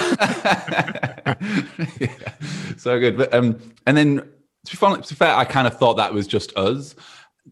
yeah, 2.00 2.34
so 2.78 3.00
good. 3.00 3.18
But 3.18 3.34
um, 3.34 3.60
and 3.86 3.96
then 3.96 4.28
to 4.66 4.72
be, 4.72 5.02
to 5.02 5.10
be 5.10 5.16
fair, 5.16 5.36
I 5.36 5.46
kind 5.46 5.68
of 5.68 5.78
thought 5.78 5.96
that 5.96 6.14
was 6.14 6.28
just 6.28 6.56
us. 6.58 6.96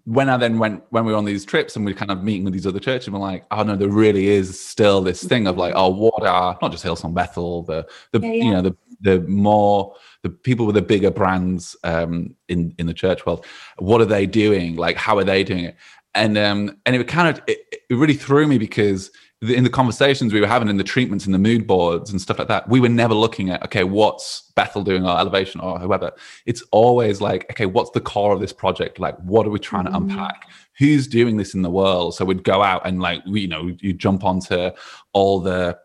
When 0.05 0.29
I 0.29 0.37
then 0.37 0.59
went 0.59 0.83
when 0.91 1.03
we 1.05 1.11
were 1.11 1.17
on 1.17 1.25
these 1.25 1.45
trips 1.45 1.75
and 1.75 1.83
we 1.83 1.91
are 1.91 1.95
kind 1.95 2.11
of 2.11 2.23
meeting 2.23 2.43
with 2.43 2.53
these 2.53 2.67
other 2.67 2.79
churches, 2.79 3.09
we're 3.09 3.19
like, 3.19 3.45
oh 3.51 3.63
no, 3.63 3.75
there 3.75 3.89
really 3.89 4.27
is 4.27 4.59
still 4.59 5.01
this 5.01 5.23
thing 5.23 5.47
of 5.47 5.57
like, 5.57 5.73
oh, 5.75 5.89
what 5.89 6.25
are 6.25 6.57
not 6.61 6.71
just 6.71 6.85
Hillsong 6.85 7.13
Bethel, 7.13 7.63
the 7.63 7.87
the 8.11 8.19
yeah, 8.19 8.31
yeah. 8.31 8.43
you 8.43 8.51
know 8.51 8.61
the 8.61 8.75
the 9.01 9.19
more 9.21 9.95
the 10.21 10.29
people 10.29 10.65
with 10.65 10.75
the 10.75 10.81
bigger 10.81 11.11
brands 11.11 11.75
um, 11.83 12.35
in 12.47 12.73
in 12.77 12.85
the 12.85 12.93
church 12.93 13.25
world, 13.25 13.45
what 13.77 14.01
are 14.01 14.05
they 14.05 14.25
doing? 14.25 14.75
Like, 14.75 14.95
how 14.95 15.17
are 15.17 15.23
they 15.23 15.43
doing 15.43 15.65
it? 15.65 15.75
And 16.13 16.37
um, 16.37 16.77
and 16.85 16.95
it 16.95 17.07
kind 17.07 17.29
of 17.29 17.43
it, 17.47 17.59
it 17.71 17.95
really 17.95 18.13
threw 18.13 18.47
me 18.47 18.57
because 18.57 19.11
in 19.49 19.63
the 19.63 19.69
conversations 19.69 20.34
we 20.34 20.41
were 20.41 20.47
having 20.47 20.69
in 20.69 20.77
the 20.77 20.84
treatments 20.84 21.25
and 21.25 21.34
the 21.34 21.39
mood 21.39 21.67
boards 21.67 22.12
and 22.12 22.21
stuff 22.21 22.39
like 22.39 22.47
that, 22.47 22.67
we 22.69 22.79
were 22.79 22.89
never 22.89 23.13
looking 23.13 23.49
at, 23.49 23.63
okay, 23.63 23.84
what's 23.84 24.51
Bethel 24.55 24.84
doing 24.84 25.05
or 25.05 25.17
Elevation 25.17 25.62
or 25.62 25.79
whoever. 25.79 26.12
It's 26.45 26.63
always 26.71 27.21
like, 27.21 27.49
okay, 27.51 27.65
what's 27.65 27.91
the 27.91 28.01
core 28.01 28.34
of 28.34 28.39
this 28.39 28.53
project? 28.53 28.99
Like, 28.99 29.17
what 29.19 29.45
are 29.45 29.49
we 29.49 29.60
trying 29.60 29.86
to 29.86 29.91
mm-hmm. 29.91 30.10
unpack? 30.10 30.49
Who's 30.77 31.08
doing 31.08 31.38
this 31.38 31.53
in 31.53 31.62
the 31.62 31.69
world? 31.69 32.15
So 32.15 32.25
we'd 32.25 32.43
go 32.43 32.62
out 32.62 32.86
and 32.86 33.01
like, 33.01 33.25
we, 33.25 33.41
you 33.41 33.47
know, 33.47 33.71
you 33.79 33.93
jump 33.93 34.23
onto 34.23 34.71
all 35.13 35.39
the 35.39 35.77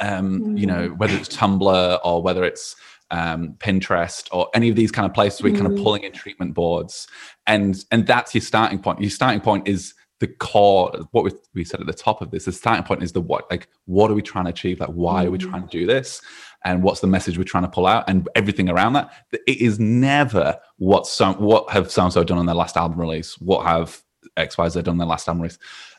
um, 0.00 0.56
you 0.56 0.66
know, 0.66 0.88
whether 0.96 1.16
it's 1.16 1.34
Tumblr 1.36 2.00
or 2.04 2.22
whether 2.22 2.44
it's 2.44 2.76
um, 3.10 3.54
Pinterest 3.58 4.28
or 4.32 4.48
any 4.54 4.68
of 4.68 4.76
these 4.76 4.92
kind 4.92 5.06
of 5.06 5.14
places 5.14 5.42
where 5.42 5.50
you're 5.50 5.60
kind 5.60 5.72
of 5.72 5.78
mm. 5.78 5.82
pulling 5.82 6.04
in 6.04 6.12
treatment 6.12 6.54
boards, 6.54 7.06
and 7.46 7.84
and 7.90 8.06
that's 8.06 8.34
your 8.34 8.42
starting 8.42 8.78
point. 8.78 9.00
Your 9.00 9.10
starting 9.10 9.40
point 9.40 9.66
is 9.66 9.94
the 10.20 10.26
core. 10.26 10.92
What 11.12 11.24
we, 11.24 11.30
we 11.54 11.64
said 11.64 11.80
at 11.80 11.86
the 11.86 11.92
top 11.92 12.22
of 12.22 12.30
this, 12.30 12.44
the 12.44 12.52
starting 12.52 12.84
point 12.84 13.02
is 13.02 13.12
the 13.12 13.20
what. 13.20 13.50
Like, 13.50 13.68
what 13.86 14.10
are 14.10 14.14
we 14.14 14.22
trying 14.22 14.44
to 14.44 14.50
achieve? 14.50 14.80
Like, 14.80 14.90
why 14.90 15.24
are 15.24 15.30
we 15.30 15.38
mm. 15.38 15.48
trying 15.48 15.62
to 15.62 15.68
do 15.68 15.86
this? 15.86 16.20
And 16.64 16.82
what's 16.82 17.00
the 17.00 17.06
message 17.06 17.38
we're 17.38 17.44
trying 17.44 17.64
to 17.64 17.70
pull 17.70 17.86
out? 17.86 18.08
And 18.08 18.28
everything 18.34 18.68
around 18.68 18.94
that. 18.94 19.12
It 19.32 19.58
is 19.58 19.78
never 19.78 20.58
what 20.76 21.06
some 21.06 21.36
what 21.36 21.70
have 21.70 21.90
so 21.90 22.04
and 22.04 22.12
so 22.12 22.24
done 22.24 22.38
on 22.38 22.46
their 22.46 22.54
last 22.54 22.76
album 22.76 23.00
release. 23.00 23.38
What 23.38 23.64
have 23.64 24.02
X 24.36 24.58
Y 24.58 24.68
Z 24.68 24.82
done 24.82 24.92
on 24.92 24.98
their 24.98 25.06
last 25.06 25.28
album 25.28 25.42
release? 25.42 25.58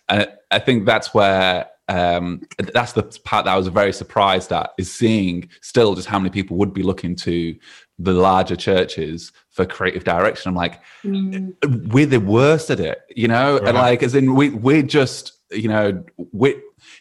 And 0.10 0.28
I 0.52 0.60
think 0.60 0.86
that's 0.86 1.14
where 1.14 1.68
um, 1.88 2.42
that's 2.58 2.94
the 2.94 3.04
part 3.24 3.46
that 3.46 3.52
I 3.52 3.58
was 3.58 3.68
very 3.68 3.94
surprised 3.94 4.52
at 4.52 4.72
is 4.78 4.94
seeing 4.94 5.50
still 5.62 5.96
just 5.96 6.08
how 6.08 6.20
many 6.20 6.30
people 6.30 6.56
would 6.58 6.74
be 6.74 6.84
looking 6.84 7.16
to 7.18 7.56
the 7.98 8.14
larger 8.14 8.56
churches 8.56 9.32
for 9.60 9.66
creative 9.66 10.06
direction. 10.06 10.48
I'm 10.48 10.56
like, 10.56 10.80
mm. 11.04 11.54
we're 11.92 12.06
the 12.06 12.22
worst 12.22 12.70
at 12.70 12.80
it, 12.80 13.02
you 13.14 13.28
know, 13.28 13.58
right. 13.58 13.68
and 13.68 13.76
like 13.76 14.04
as 14.04 14.16
in 14.16 14.34
we 14.34 14.52
we're 14.52 14.84
just 14.84 15.34
you 15.52 15.68
know 15.68 16.02
we 16.32 16.56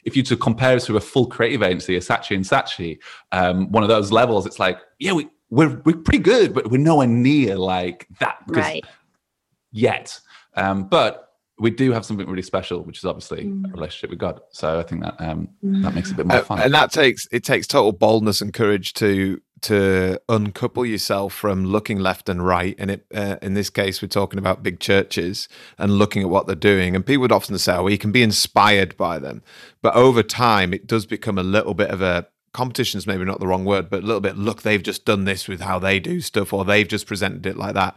if 0.04 0.16
you 0.16 0.24
to 0.24 0.36
compare 0.36 0.74
us 0.74 0.86
to 0.86 0.96
a 0.96 1.00
full 1.00 1.26
creative 1.26 1.62
agency, 1.62 1.94
a 1.94 2.00
Saatchi 2.00 2.34
and 2.34 2.44
Saatchi, 2.44 2.98
um, 3.30 3.70
one 3.70 3.84
of 3.84 3.88
those 3.88 4.10
levels, 4.10 4.44
it's 4.44 4.58
like 4.58 4.80
yeah 4.98 5.12
we 5.12 5.28
we're 5.50 5.80
we're 5.84 5.98
pretty 5.98 6.18
good, 6.18 6.52
but 6.52 6.68
we're 6.68 6.78
nowhere 6.78 7.06
near 7.06 7.56
like 7.56 8.08
that 8.18 8.38
right. 8.48 8.84
yet. 9.70 10.18
Um, 10.56 10.88
but 10.88 11.34
we 11.60 11.70
do 11.70 11.92
have 11.92 12.04
something 12.04 12.26
really 12.26 12.42
special, 12.42 12.82
which 12.82 12.98
is 12.98 13.04
obviously 13.04 13.44
mm. 13.44 13.68
a 13.68 13.72
relationship 13.72 14.10
with 14.10 14.18
God. 14.18 14.40
So 14.50 14.80
I 14.80 14.82
think 14.82 15.04
that 15.04 15.14
um, 15.20 15.48
mm. 15.64 15.84
that 15.84 15.94
makes 15.94 16.10
it 16.10 16.14
a 16.14 16.16
bit 16.16 16.26
more 16.26 16.38
uh, 16.38 16.42
fun. 16.42 16.60
And 16.60 16.74
that 16.74 16.90
takes 16.90 17.28
it 17.30 17.44
takes 17.44 17.68
total 17.68 17.92
boldness 17.92 18.40
and 18.40 18.52
courage 18.52 18.94
to 18.94 19.40
to 19.62 20.20
uncouple 20.28 20.86
yourself 20.86 21.34
from 21.34 21.64
looking 21.64 21.98
left 21.98 22.28
and 22.28 22.44
right. 22.44 22.74
And 22.78 22.90
it 22.90 23.06
uh, 23.14 23.36
in 23.42 23.54
this 23.54 23.70
case, 23.70 24.02
we're 24.02 24.08
talking 24.08 24.38
about 24.38 24.62
big 24.62 24.80
churches 24.80 25.48
and 25.78 25.98
looking 25.98 26.22
at 26.22 26.28
what 26.28 26.46
they're 26.46 26.56
doing. 26.56 26.94
And 26.94 27.04
people 27.04 27.22
would 27.22 27.32
often 27.32 27.58
say, 27.58 27.74
"Oh, 27.76 27.88
you 27.88 27.98
can 27.98 28.12
be 28.12 28.22
inspired 28.22 28.96
by 28.96 29.18
them," 29.18 29.42
but 29.82 29.94
over 29.94 30.22
time, 30.22 30.72
it 30.72 30.86
does 30.86 31.06
become 31.06 31.38
a 31.38 31.42
little 31.42 31.74
bit 31.74 31.90
of 31.90 32.02
a 32.02 32.28
competition 32.52 32.98
is 32.98 33.06
maybe 33.06 33.24
not 33.24 33.40
the 33.40 33.46
wrong 33.46 33.64
word, 33.64 33.90
but 33.90 34.02
a 34.02 34.06
little 34.06 34.20
bit. 34.20 34.36
Look, 34.36 34.62
they've 34.62 34.82
just 34.82 35.04
done 35.04 35.24
this 35.24 35.48
with 35.48 35.60
how 35.60 35.78
they 35.78 36.00
do 36.00 36.20
stuff, 36.20 36.52
or 36.52 36.64
they've 36.64 36.88
just 36.88 37.06
presented 37.06 37.46
it 37.46 37.56
like 37.56 37.74
that. 37.74 37.96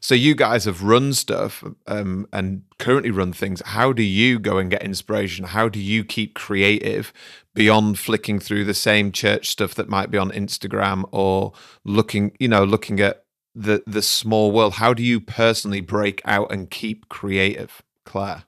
So 0.00 0.14
you 0.14 0.34
guys 0.34 0.64
have 0.64 0.82
run 0.82 1.12
stuff 1.12 1.64
um, 1.86 2.28
and 2.32 2.62
currently 2.78 3.10
run 3.10 3.32
things. 3.32 3.62
How 3.64 3.92
do 3.92 4.02
you 4.02 4.38
go 4.38 4.58
and 4.58 4.70
get 4.70 4.82
inspiration? 4.82 5.46
How 5.46 5.68
do 5.68 5.80
you 5.80 6.04
keep 6.04 6.34
creative 6.34 7.12
beyond 7.54 7.98
flicking 7.98 8.38
through 8.38 8.64
the 8.64 8.74
same 8.74 9.12
church 9.12 9.48
stuff 9.48 9.74
that 9.74 9.88
might 9.88 10.10
be 10.10 10.18
on 10.18 10.30
Instagram 10.30 11.08
or 11.12 11.52
looking, 11.84 12.36
you 12.38 12.48
know, 12.48 12.64
looking 12.64 13.00
at 13.00 13.24
the 13.54 13.82
the 13.86 14.02
small 14.02 14.52
world? 14.52 14.74
How 14.74 14.94
do 14.94 15.02
you 15.02 15.20
personally 15.20 15.80
break 15.80 16.22
out 16.24 16.52
and 16.52 16.70
keep 16.70 17.08
creative, 17.08 17.82
Claire? 18.04 18.44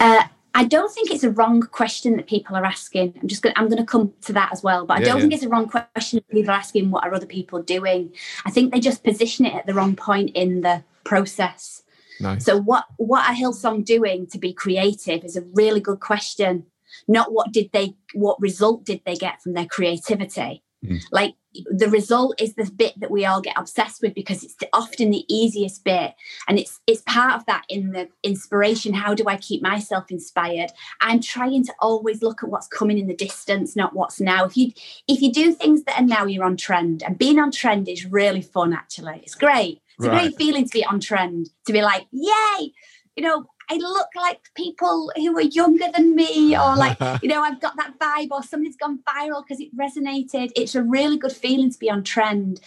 Uh, 0.00 0.24
I 0.54 0.64
don't 0.64 0.92
think 0.92 1.10
it's 1.10 1.24
a 1.24 1.30
wrong 1.30 1.60
question 1.62 2.16
that 2.16 2.26
people 2.26 2.56
are 2.56 2.64
asking. 2.64 3.14
I'm 3.20 3.28
just 3.28 3.42
going. 3.42 3.54
I'm 3.56 3.68
going 3.68 3.78
to 3.78 3.86
come 3.86 4.12
to 4.22 4.32
that 4.32 4.52
as 4.52 4.62
well. 4.62 4.86
But 4.86 4.98
I 4.98 5.00
yeah, 5.00 5.06
don't 5.06 5.16
yeah. 5.16 5.20
think 5.22 5.34
it's 5.34 5.42
a 5.44 5.48
wrong 5.48 5.68
question 5.68 6.18
that 6.18 6.28
people 6.34 6.50
are 6.50 6.58
asking. 6.58 6.90
What 6.90 7.04
are 7.04 7.14
other 7.14 7.26
people 7.26 7.62
doing? 7.62 8.12
I 8.44 8.50
think 8.50 8.72
they 8.72 8.80
just 8.80 9.04
position 9.04 9.46
it 9.46 9.54
at 9.54 9.66
the 9.66 9.74
wrong 9.74 9.94
point 9.94 10.30
in 10.34 10.62
the 10.62 10.82
process. 11.04 11.82
Nice. 12.20 12.44
So 12.44 12.58
what 12.58 12.84
what 12.96 13.28
are 13.28 13.34
Hillsong 13.34 13.84
doing 13.84 14.26
to 14.28 14.38
be 14.38 14.52
creative 14.52 15.24
is 15.24 15.36
a 15.36 15.42
really 15.42 15.80
good 15.80 16.00
question. 16.00 16.66
Not 17.06 17.32
what 17.32 17.52
did 17.52 17.70
they 17.72 17.94
what 18.14 18.40
result 18.40 18.84
did 18.84 19.02
they 19.04 19.14
get 19.14 19.42
from 19.42 19.52
their 19.52 19.66
creativity? 19.66 20.62
Mm. 20.84 21.02
Like 21.10 21.34
the 21.70 21.88
result 21.88 22.40
is 22.40 22.54
the 22.54 22.70
bit 22.76 22.98
that 23.00 23.10
we 23.10 23.24
all 23.24 23.40
get 23.40 23.58
obsessed 23.58 24.00
with 24.02 24.14
because 24.14 24.44
it's 24.44 24.54
often 24.72 25.10
the 25.10 25.24
easiest 25.28 25.82
bit. 25.84 26.14
And 26.46 26.58
it's 26.58 26.80
it's 26.86 27.02
part 27.02 27.34
of 27.34 27.46
that 27.46 27.64
in 27.68 27.90
the 27.92 28.08
inspiration 28.22 28.92
how 28.94 29.14
do 29.14 29.24
i 29.26 29.36
keep 29.36 29.62
myself 29.62 30.10
inspired? 30.10 30.70
I'm 31.00 31.20
trying 31.20 31.64
to 31.64 31.74
always 31.80 32.22
look 32.22 32.42
at 32.42 32.48
what's 32.48 32.68
coming 32.68 32.98
in 32.98 33.08
the 33.08 33.16
distance 33.16 33.74
not 33.74 33.94
what's 33.94 34.20
now. 34.20 34.44
If 34.44 34.56
you 34.56 34.72
if 35.08 35.20
you 35.20 35.32
do 35.32 35.52
things 35.52 35.82
that 35.84 36.00
are 36.00 36.06
now 36.06 36.26
you're 36.26 36.44
on 36.44 36.56
trend. 36.56 37.02
And 37.02 37.18
being 37.18 37.38
on 37.38 37.50
trend 37.50 37.88
is 37.88 38.06
really 38.06 38.42
fun 38.42 38.72
actually. 38.72 39.20
It's 39.22 39.34
great. 39.34 39.80
It's 39.98 40.06
right. 40.06 40.16
a 40.16 40.28
great 40.28 40.36
feeling 40.36 40.64
to 40.64 40.72
be 40.72 40.84
on 40.84 41.00
trend 41.00 41.50
to 41.66 41.72
be 41.72 41.82
like 41.82 42.06
yay! 42.12 42.72
You 43.16 43.24
know 43.24 43.46
I 43.70 43.76
look 43.76 44.08
like 44.16 44.40
people 44.54 45.12
who 45.16 45.36
are 45.36 45.42
younger 45.42 45.86
than 45.94 46.14
me, 46.14 46.56
or 46.56 46.76
like, 46.76 46.98
you 47.22 47.28
know, 47.28 47.42
I've 47.42 47.60
got 47.60 47.76
that 47.76 47.98
vibe, 47.98 48.30
or 48.30 48.42
something's 48.42 48.76
gone 48.76 49.00
viral 49.06 49.44
because 49.46 49.60
it 49.60 49.76
resonated. 49.76 50.50
It's 50.56 50.74
a 50.74 50.82
really 50.82 51.18
good 51.18 51.32
feeling 51.32 51.70
to 51.70 51.78
be 51.78 51.90
on 51.90 52.04
trend. 52.04 52.60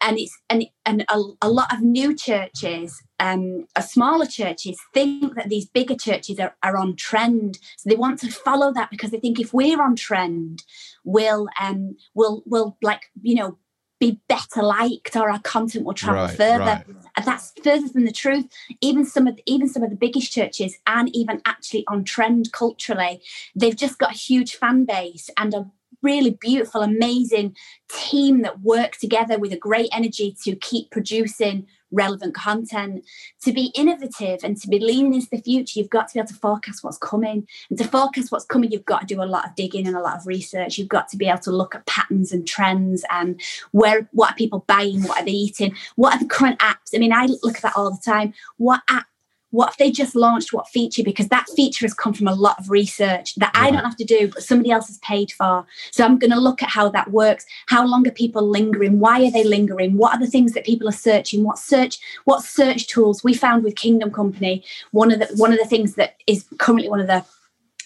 And 0.00 0.18
it's 0.18 0.36
and 0.48 0.66
and 0.84 1.04
a, 1.08 1.22
a 1.42 1.48
lot 1.48 1.72
of 1.72 1.80
new 1.80 2.12
churches, 2.12 3.00
um, 3.20 3.66
a 3.76 3.82
smaller 3.82 4.26
churches 4.26 4.76
think 4.92 5.36
that 5.36 5.48
these 5.48 5.66
bigger 5.66 5.94
churches 5.94 6.40
are, 6.40 6.56
are 6.64 6.76
on 6.76 6.96
trend, 6.96 7.60
so 7.76 7.88
they 7.88 7.94
want 7.94 8.18
to 8.20 8.32
follow 8.32 8.72
that 8.72 8.90
because 8.90 9.12
they 9.12 9.20
think 9.20 9.38
if 9.38 9.54
we're 9.54 9.80
on 9.80 9.94
trend, 9.94 10.64
we'll 11.04 11.46
um 11.60 11.94
we'll 12.14 12.42
will 12.46 12.76
like 12.82 13.02
you 13.22 13.36
know 13.36 13.58
be 14.00 14.18
better 14.28 14.62
liked 14.62 15.14
or 15.14 15.30
our 15.30 15.38
content 15.40 15.84
will 15.84 15.94
travel 15.94 16.24
right, 16.24 16.36
further. 16.36 16.58
right. 16.64 16.86
and 17.16 17.24
that's 17.24 17.52
further 17.62 17.86
than 17.88 18.04
the 18.04 18.12
truth. 18.12 18.46
Even 18.80 19.04
some 19.04 19.28
of 19.28 19.38
even 19.46 19.68
some 19.68 19.82
of 19.82 19.90
the 19.90 19.96
biggest 19.96 20.32
churches 20.32 20.76
and 20.86 21.14
even 21.14 21.40
actually 21.44 21.84
on 21.86 22.02
trend 22.02 22.50
culturally. 22.52 23.22
They've 23.54 23.76
just 23.76 23.98
got 23.98 24.12
a 24.12 24.18
huge 24.18 24.56
fan 24.56 24.86
base 24.86 25.30
and 25.36 25.54
a 25.54 25.70
really 26.02 26.30
beautiful 26.40 26.80
amazing 26.80 27.54
team 27.88 28.40
that 28.42 28.62
work 28.62 28.96
together 28.96 29.38
with 29.38 29.52
a 29.52 29.58
great 29.58 29.90
energy 29.92 30.34
to 30.44 30.56
keep 30.56 30.90
producing 30.90 31.66
relevant 31.90 32.34
content. 32.34 33.04
To 33.42 33.52
be 33.52 33.72
innovative 33.74 34.40
and 34.42 34.56
to 34.60 34.68
be 34.68 34.78
leaning 34.78 35.14
into 35.14 35.28
the 35.30 35.40
future, 35.40 35.78
you've 35.78 35.90
got 35.90 36.08
to 36.08 36.14
be 36.14 36.20
able 36.20 36.28
to 36.28 36.34
forecast 36.34 36.84
what's 36.84 36.98
coming. 36.98 37.46
And 37.68 37.78
to 37.78 37.84
forecast 37.86 38.32
what's 38.32 38.44
coming, 38.44 38.70
you've 38.70 38.84
got 38.84 39.00
to 39.02 39.06
do 39.06 39.22
a 39.22 39.24
lot 39.24 39.46
of 39.46 39.54
digging 39.54 39.86
and 39.86 39.96
a 39.96 40.00
lot 40.00 40.16
of 40.16 40.26
research. 40.26 40.78
You've 40.78 40.88
got 40.88 41.08
to 41.08 41.16
be 41.16 41.26
able 41.26 41.40
to 41.40 41.52
look 41.52 41.74
at 41.74 41.86
patterns 41.86 42.32
and 42.32 42.46
trends 42.46 43.04
and 43.10 43.40
where 43.72 44.08
what 44.12 44.32
are 44.32 44.36
people 44.36 44.64
buying, 44.66 45.02
what 45.02 45.22
are 45.22 45.24
they 45.24 45.32
eating, 45.32 45.74
what 45.96 46.14
are 46.14 46.18
the 46.18 46.26
current 46.26 46.58
apps. 46.60 46.94
I 46.94 46.98
mean, 46.98 47.12
I 47.12 47.26
look 47.42 47.56
at 47.56 47.62
that 47.62 47.76
all 47.76 47.90
the 47.90 48.02
time. 48.04 48.34
What 48.56 48.82
app 48.88 49.06
what 49.50 49.70
if 49.70 49.76
they 49.76 49.90
just 49.90 50.14
launched 50.14 50.52
what 50.52 50.68
feature? 50.68 51.02
Because 51.02 51.28
that 51.28 51.46
feature 51.56 51.84
has 51.84 51.94
come 51.94 52.12
from 52.12 52.28
a 52.28 52.34
lot 52.34 52.58
of 52.58 52.70
research 52.70 53.34
that 53.36 53.50
i 53.54 53.70
don't 53.70 53.84
have 53.84 53.96
to 53.96 54.04
do 54.04 54.28
but 54.28 54.42
somebody 54.42 54.70
else 54.70 54.86
has 54.86 54.98
paid 54.98 55.32
for. 55.32 55.66
So 55.90 56.04
i'm 56.04 56.18
going 56.18 56.30
to 56.30 56.40
look 56.40 56.62
at 56.62 56.68
how 56.68 56.88
that 56.90 57.10
works. 57.10 57.46
How 57.66 57.86
long 57.86 58.06
are 58.06 58.12
people 58.12 58.48
lingering? 58.48 59.00
Why 59.00 59.24
are 59.24 59.30
they 59.30 59.44
lingering? 59.44 59.96
What 59.96 60.14
are 60.14 60.20
the 60.20 60.30
things 60.30 60.52
that 60.52 60.64
people 60.64 60.88
are 60.88 60.92
searching? 60.92 61.44
What 61.44 61.58
search 61.58 61.98
what 62.24 62.42
search 62.42 62.86
tools? 62.86 63.24
We 63.24 63.34
found 63.34 63.64
with 63.64 63.76
kingdom 63.76 64.10
company 64.10 64.64
one 64.92 65.12
of 65.12 65.18
the 65.18 65.26
one 65.36 65.52
of 65.52 65.58
the 65.58 65.66
things 65.66 65.94
that 65.94 66.16
is 66.26 66.46
currently 66.58 66.88
one 66.88 67.00
of 67.00 67.06
the 67.06 67.24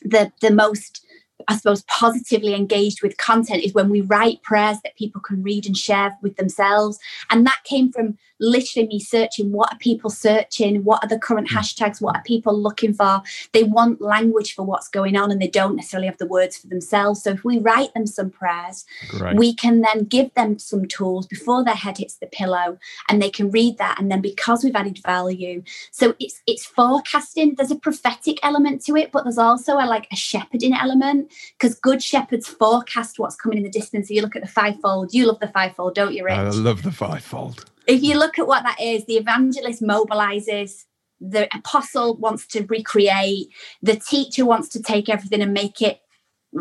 the 0.03 0.33
the 0.41 0.51
most 0.51 1.05
I 1.49 1.57
suppose, 1.57 1.83
positively 1.83 2.55
engaged 2.55 3.03
with 3.03 3.17
content 3.17 3.65
is 3.65 3.75
when 3.75 3.91
we 3.91 4.01
write 4.01 4.43
prayers 4.43 4.79
that 4.85 4.97
people 4.97 5.21
can 5.21 5.43
read 5.43 5.67
and 5.67 5.77
share 5.77 6.17
with 6.23 6.37
themselves. 6.37 6.99
And 7.31 7.47
that 7.47 7.65
came 7.65 7.93
from 7.93 8.17
literally 8.41 8.89
me 8.89 9.01
searching 9.01 9.53
what 9.53 9.73
are 9.73 9.79
people 9.79 10.11
searching 10.11 10.83
what 10.85 11.03
are 11.03 11.09
the 11.09 11.19
current 11.19 11.49
hmm. 11.49 11.57
hashtags 11.57 12.01
what 12.01 12.17
are 12.17 12.23
people 12.23 12.57
looking 12.57 12.93
for 12.93 13.23
they 13.53 13.63
want 13.63 14.01
language 14.01 14.55
for 14.55 14.65
what's 14.65 14.89
going 14.89 15.17
on 15.17 15.31
and 15.31 15.41
they 15.41 15.49
don't 15.49 15.77
necessarily 15.77 16.07
have 16.07 16.19
the 16.19 16.27
words 16.27 16.57
for 16.57 16.67
themselves 16.67 17.23
so 17.23 17.31
if 17.31 17.45
we 17.45 17.59
write 17.59 17.93
them 17.95 18.07
some 18.07 18.31
prayers 18.31 18.85
Great. 19.09 19.37
we 19.37 19.55
can 19.55 19.81
then 19.81 20.05
give 20.05 20.33
them 20.35 20.59
some 20.59 20.87
tools 20.87 21.27
before 21.27 21.65
their 21.65 21.75
head 21.75 21.99
hits 21.99 22.17
the 22.17 22.27
pillow 22.27 22.79
and 23.09 23.23
they 23.23 23.31
can 23.31 23.51
read 23.51 23.79
that 23.79 24.01
and 24.01 24.11
then 24.11 24.21
because 24.21 24.65
we've 24.65 24.77
added 24.77 24.99
value 25.05 25.63
so 25.91 26.15
it's 26.19 26.43
it's 26.47 26.67
forecasting 26.67 27.55
there's 27.55 27.71
a 27.71 27.77
prophetic 27.77 28.39
element 28.43 28.85
to 28.85 28.97
it 28.97 29.13
but 29.13 29.25
there's 29.25 29.39
also 29.39 29.75
a 29.75 29.87
like 29.87 30.09
a 30.13 30.17
shepherding 30.17 30.75
element 30.75 31.33
because 31.59 31.75
good 31.75 32.03
shepherds 32.03 32.49
forecast 32.49 33.19
what's 33.19 33.37
coming 33.37 33.59
in 33.59 33.65
the 33.65 33.71
distance. 33.71 34.09
So 34.09 34.15
you 34.15 34.23
look 34.23 34.37
at 34.37 34.43
the 34.43 34.49
fivefold 34.49 35.13
you 35.15 35.27
love 35.27 35.41
the 35.41 35.49
fivefold 35.49 35.95
don't 35.95 36.15
you 36.15 36.25
rich? 36.25 36.35
I 36.35 36.49
love 36.51 36.83
the 36.83 36.93
fivefold. 36.93 37.65
If 37.87 38.03
you 38.03 38.19
look 38.19 38.39
at 38.39 38.47
what 38.47 38.63
that 38.63 38.81
is, 38.81 39.05
the 39.05 39.17
evangelist 39.17 39.83
mobilizes, 39.83 40.85
the 41.21 41.49
apostle 41.57 42.17
wants 42.17 42.47
to 42.49 42.65
recreate, 42.67 43.49
the 43.83 43.97
teacher 43.97 44.45
wants 44.45 44.69
to 44.71 44.83
take 44.83 45.09
everything 45.09 45.43
and 45.43 45.53
make 45.53 45.83
it 45.83 46.01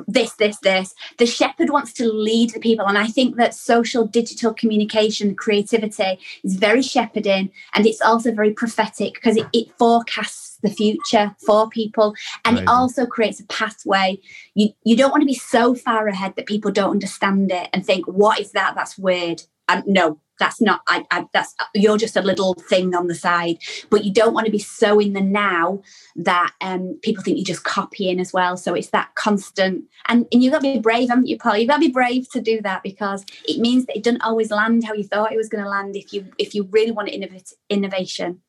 this, 0.07 0.33
this, 0.33 0.57
this. 0.59 0.93
The 1.17 1.25
shepherd 1.25 1.69
wants 1.69 1.93
to 1.93 2.11
lead 2.11 2.51
the 2.51 2.59
people. 2.59 2.85
And 2.85 2.97
I 2.97 3.07
think 3.07 3.35
that 3.37 3.53
social, 3.53 4.05
digital 4.05 4.53
communication, 4.53 5.35
creativity 5.35 6.19
is 6.43 6.55
very 6.55 6.81
shepherding 6.81 7.51
and 7.73 7.85
it's 7.85 8.01
also 8.01 8.31
very 8.31 8.51
prophetic 8.51 9.13
because 9.15 9.37
it, 9.37 9.47
it 9.53 9.67
forecasts 9.77 10.57
the 10.61 10.69
future 10.69 11.35
for 11.45 11.69
people 11.69 12.15
and 12.45 12.57
Amazing. 12.57 12.67
it 12.67 12.71
also 12.71 13.05
creates 13.05 13.39
a 13.39 13.45
pathway. 13.45 14.17
You, 14.55 14.69
you 14.83 14.95
don't 14.95 15.11
want 15.11 15.21
to 15.21 15.27
be 15.27 15.33
so 15.33 15.75
far 15.75 16.07
ahead 16.07 16.35
that 16.35 16.45
people 16.45 16.71
don't 16.71 16.91
understand 16.91 17.51
it 17.51 17.69
and 17.73 17.85
think, 17.85 18.07
what 18.07 18.39
is 18.39 18.51
that? 18.51 18.73
That's 18.75 18.97
weird. 18.97 19.43
And 19.69 19.83
no, 19.85 20.19
that's 20.43 20.59
not 20.59 20.81
I, 20.89 21.05
I, 21.09 21.25
that's 21.31 21.55
you're 21.73 21.97
just 21.97 22.17
a 22.17 22.21
little 22.21 22.53
thing 22.55 22.93
on 22.93 23.07
the 23.07 23.15
side. 23.15 23.59
But 23.89 24.03
you 24.03 24.11
don't 24.11 24.33
want 24.33 24.45
to 24.45 24.51
be 24.51 24.59
so 24.59 24.99
in 24.99 25.13
the 25.13 25.21
now 25.21 25.81
that 26.17 26.51
um, 26.59 26.99
people 27.01 27.23
think 27.23 27.37
you're 27.37 27.45
just 27.45 27.63
copying 27.63 28.19
as 28.19 28.33
well. 28.33 28.57
So 28.57 28.73
it's 28.73 28.89
that 28.89 29.15
constant 29.15 29.85
and, 30.09 30.25
and 30.33 30.43
you've 30.43 30.51
got 30.51 30.61
to 30.61 30.73
be 30.73 30.79
brave 30.79 31.07
haven't 31.07 31.27
you 31.27 31.37
paul? 31.37 31.57
You've 31.57 31.69
got 31.69 31.75
to 31.75 31.87
be 31.87 31.91
brave 31.91 32.29
to 32.31 32.41
do 32.41 32.61
that 32.61 32.83
because 32.83 33.25
it 33.47 33.61
means 33.61 33.85
that 33.85 33.95
it 33.95 34.03
doesn't 34.03 34.21
always 34.21 34.51
land 34.51 34.83
how 34.83 34.93
you 34.93 35.05
thought 35.05 35.31
it 35.31 35.37
was 35.37 35.47
going 35.47 35.63
to 35.63 35.69
land 35.69 35.95
if 35.95 36.11
you 36.11 36.29
if 36.37 36.53
you 36.53 36.67
really 36.71 36.91
want 36.91 37.07
to 37.07 37.15
innovate 37.15 37.53
innovation. 37.69 38.41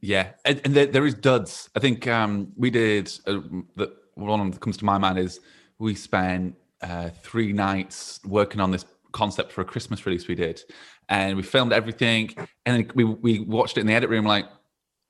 Yeah 0.00 0.30
and, 0.44 0.60
and 0.64 0.74
there, 0.74 0.86
there 0.86 1.04
is 1.04 1.14
duds. 1.14 1.68
I 1.74 1.80
think 1.80 2.06
um, 2.06 2.52
we 2.56 2.70
did 2.70 3.12
uh, 3.26 3.40
the 3.74 3.92
one 4.14 4.52
that 4.52 4.60
comes 4.60 4.76
to 4.76 4.84
my 4.84 4.98
mind 4.98 5.18
is 5.18 5.40
we 5.80 5.96
spent 5.96 6.54
uh, 6.80 7.10
three 7.22 7.52
nights 7.52 8.20
working 8.24 8.60
on 8.60 8.70
this 8.70 8.84
concept 9.14 9.52
for 9.52 9.62
a 9.62 9.64
Christmas 9.64 10.04
release 10.04 10.28
we 10.28 10.34
did, 10.34 10.60
and 11.08 11.36
we 11.36 11.42
filmed 11.42 11.72
everything, 11.72 12.34
and 12.66 12.92
we 12.92 13.04
we 13.04 13.40
watched 13.40 13.78
it 13.78 13.80
in 13.80 13.86
the 13.86 13.94
edit 13.94 14.10
room 14.10 14.26
like. 14.26 14.44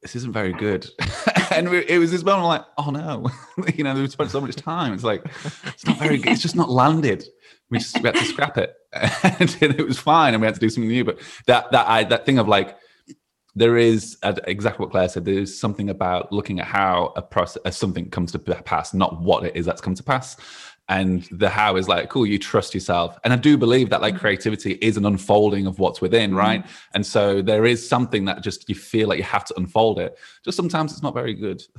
This 0.03 0.17
isn't 0.17 0.35
very 0.35 0.53
good, 0.53 0.87
and 1.51 1.71
we, 1.71 1.79
it 1.89 1.97
was 1.97 2.11
this 2.11 2.23
moment 2.23 2.47
like, 2.47 2.65
oh 2.77 2.91
no, 2.91 3.27
you 3.75 3.83
know, 3.85 3.95
we 3.95 4.07
spent 4.07 4.31
so 4.31 4.39
much 4.39 4.55
time. 4.55 4.93
It's 4.93 5.03
like 5.03 5.25
it's 5.65 5.87
not 5.87 5.99
very 5.99 6.19
good. 6.19 6.33
It's 6.33 6.43
just 6.43 6.55
not 6.55 6.69
landed. 6.69 7.25
We 7.71 7.79
just 7.79 7.97
we 8.03 8.09
had 8.09 8.17
to 8.17 8.25
scrap 8.27 8.59
it, 8.59 8.75
and 8.93 9.57
it 9.63 9.87
was 9.87 9.99
fine, 9.99 10.35
and 10.35 10.43
we 10.43 10.47
had 10.47 10.57
to 10.57 10.61
do 10.61 10.69
something 10.69 10.91
new. 10.91 11.05
But 11.05 11.21
that 11.47 11.73
that 11.73 11.89
I 11.89 12.05
that 12.05 12.27
thing 12.27 12.39
of 12.39 12.49
like 12.49 12.77
there 13.55 13.79
is 13.79 14.19
exactly 14.23 14.85
what 14.85 14.91
Claire 14.91 15.09
said. 15.09 15.25
There 15.25 15.39
is 15.39 15.59
something 15.59 15.89
about 15.89 16.31
looking 16.33 16.61
at 16.61 16.67
how 16.67 17.15
a 17.17 17.23
process, 17.23 17.79
something 17.79 18.11
comes 18.11 18.31
to 18.33 18.39
pass, 18.39 18.93
not 18.93 19.23
what 19.23 19.45
it 19.45 19.57
is 19.57 19.65
that's 19.65 19.81
come 19.81 19.95
to 19.95 20.03
pass 20.03 20.37
and 20.89 21.23
the 21.31 21.49
how 21.49 21.77
is 21.77 21.89
like 21.89 22.11
cool 22.11 22.27
you 22.27 22.39
trust 22.39 22.75
yourself. 22.75 23.19
And 23.25 23.33
i 23.33 23.37
do 23.37 23.57
believe 23.57 23.91
that 23.91 24.03
like 24.03 24.15
mm. 24.15 24.21
creativity 24.21 24.73
is 24.83 24.97
an 24.97 25.07
unfolding 25.07 25.67
of 25.67 25.79
what's 25.79 26.01
within 26.01 26.31
mm-hmm. 26.31 26.39
right? 26.39 26.67
And 26.95 27.07
so 27.07 27.43
there 27.43 27.65
is 27.65 27.87
something 27.87 28.25
that 28.27 28.43
just 28.43 28.69
you 28.69 28.75
feel 28.75 29.09
like 29.09 29.19
you 29.19 29.25
have 29.25 29.45
to 29.47 29.55
unfold 29.57 29.99
it. 29.99 30.19
Just 30.45 30.57
sometimes 30.57 30.93
it's 30.93 31.03
not 31.03 31.15
very 31.15 31.35
good. 31.35 31.63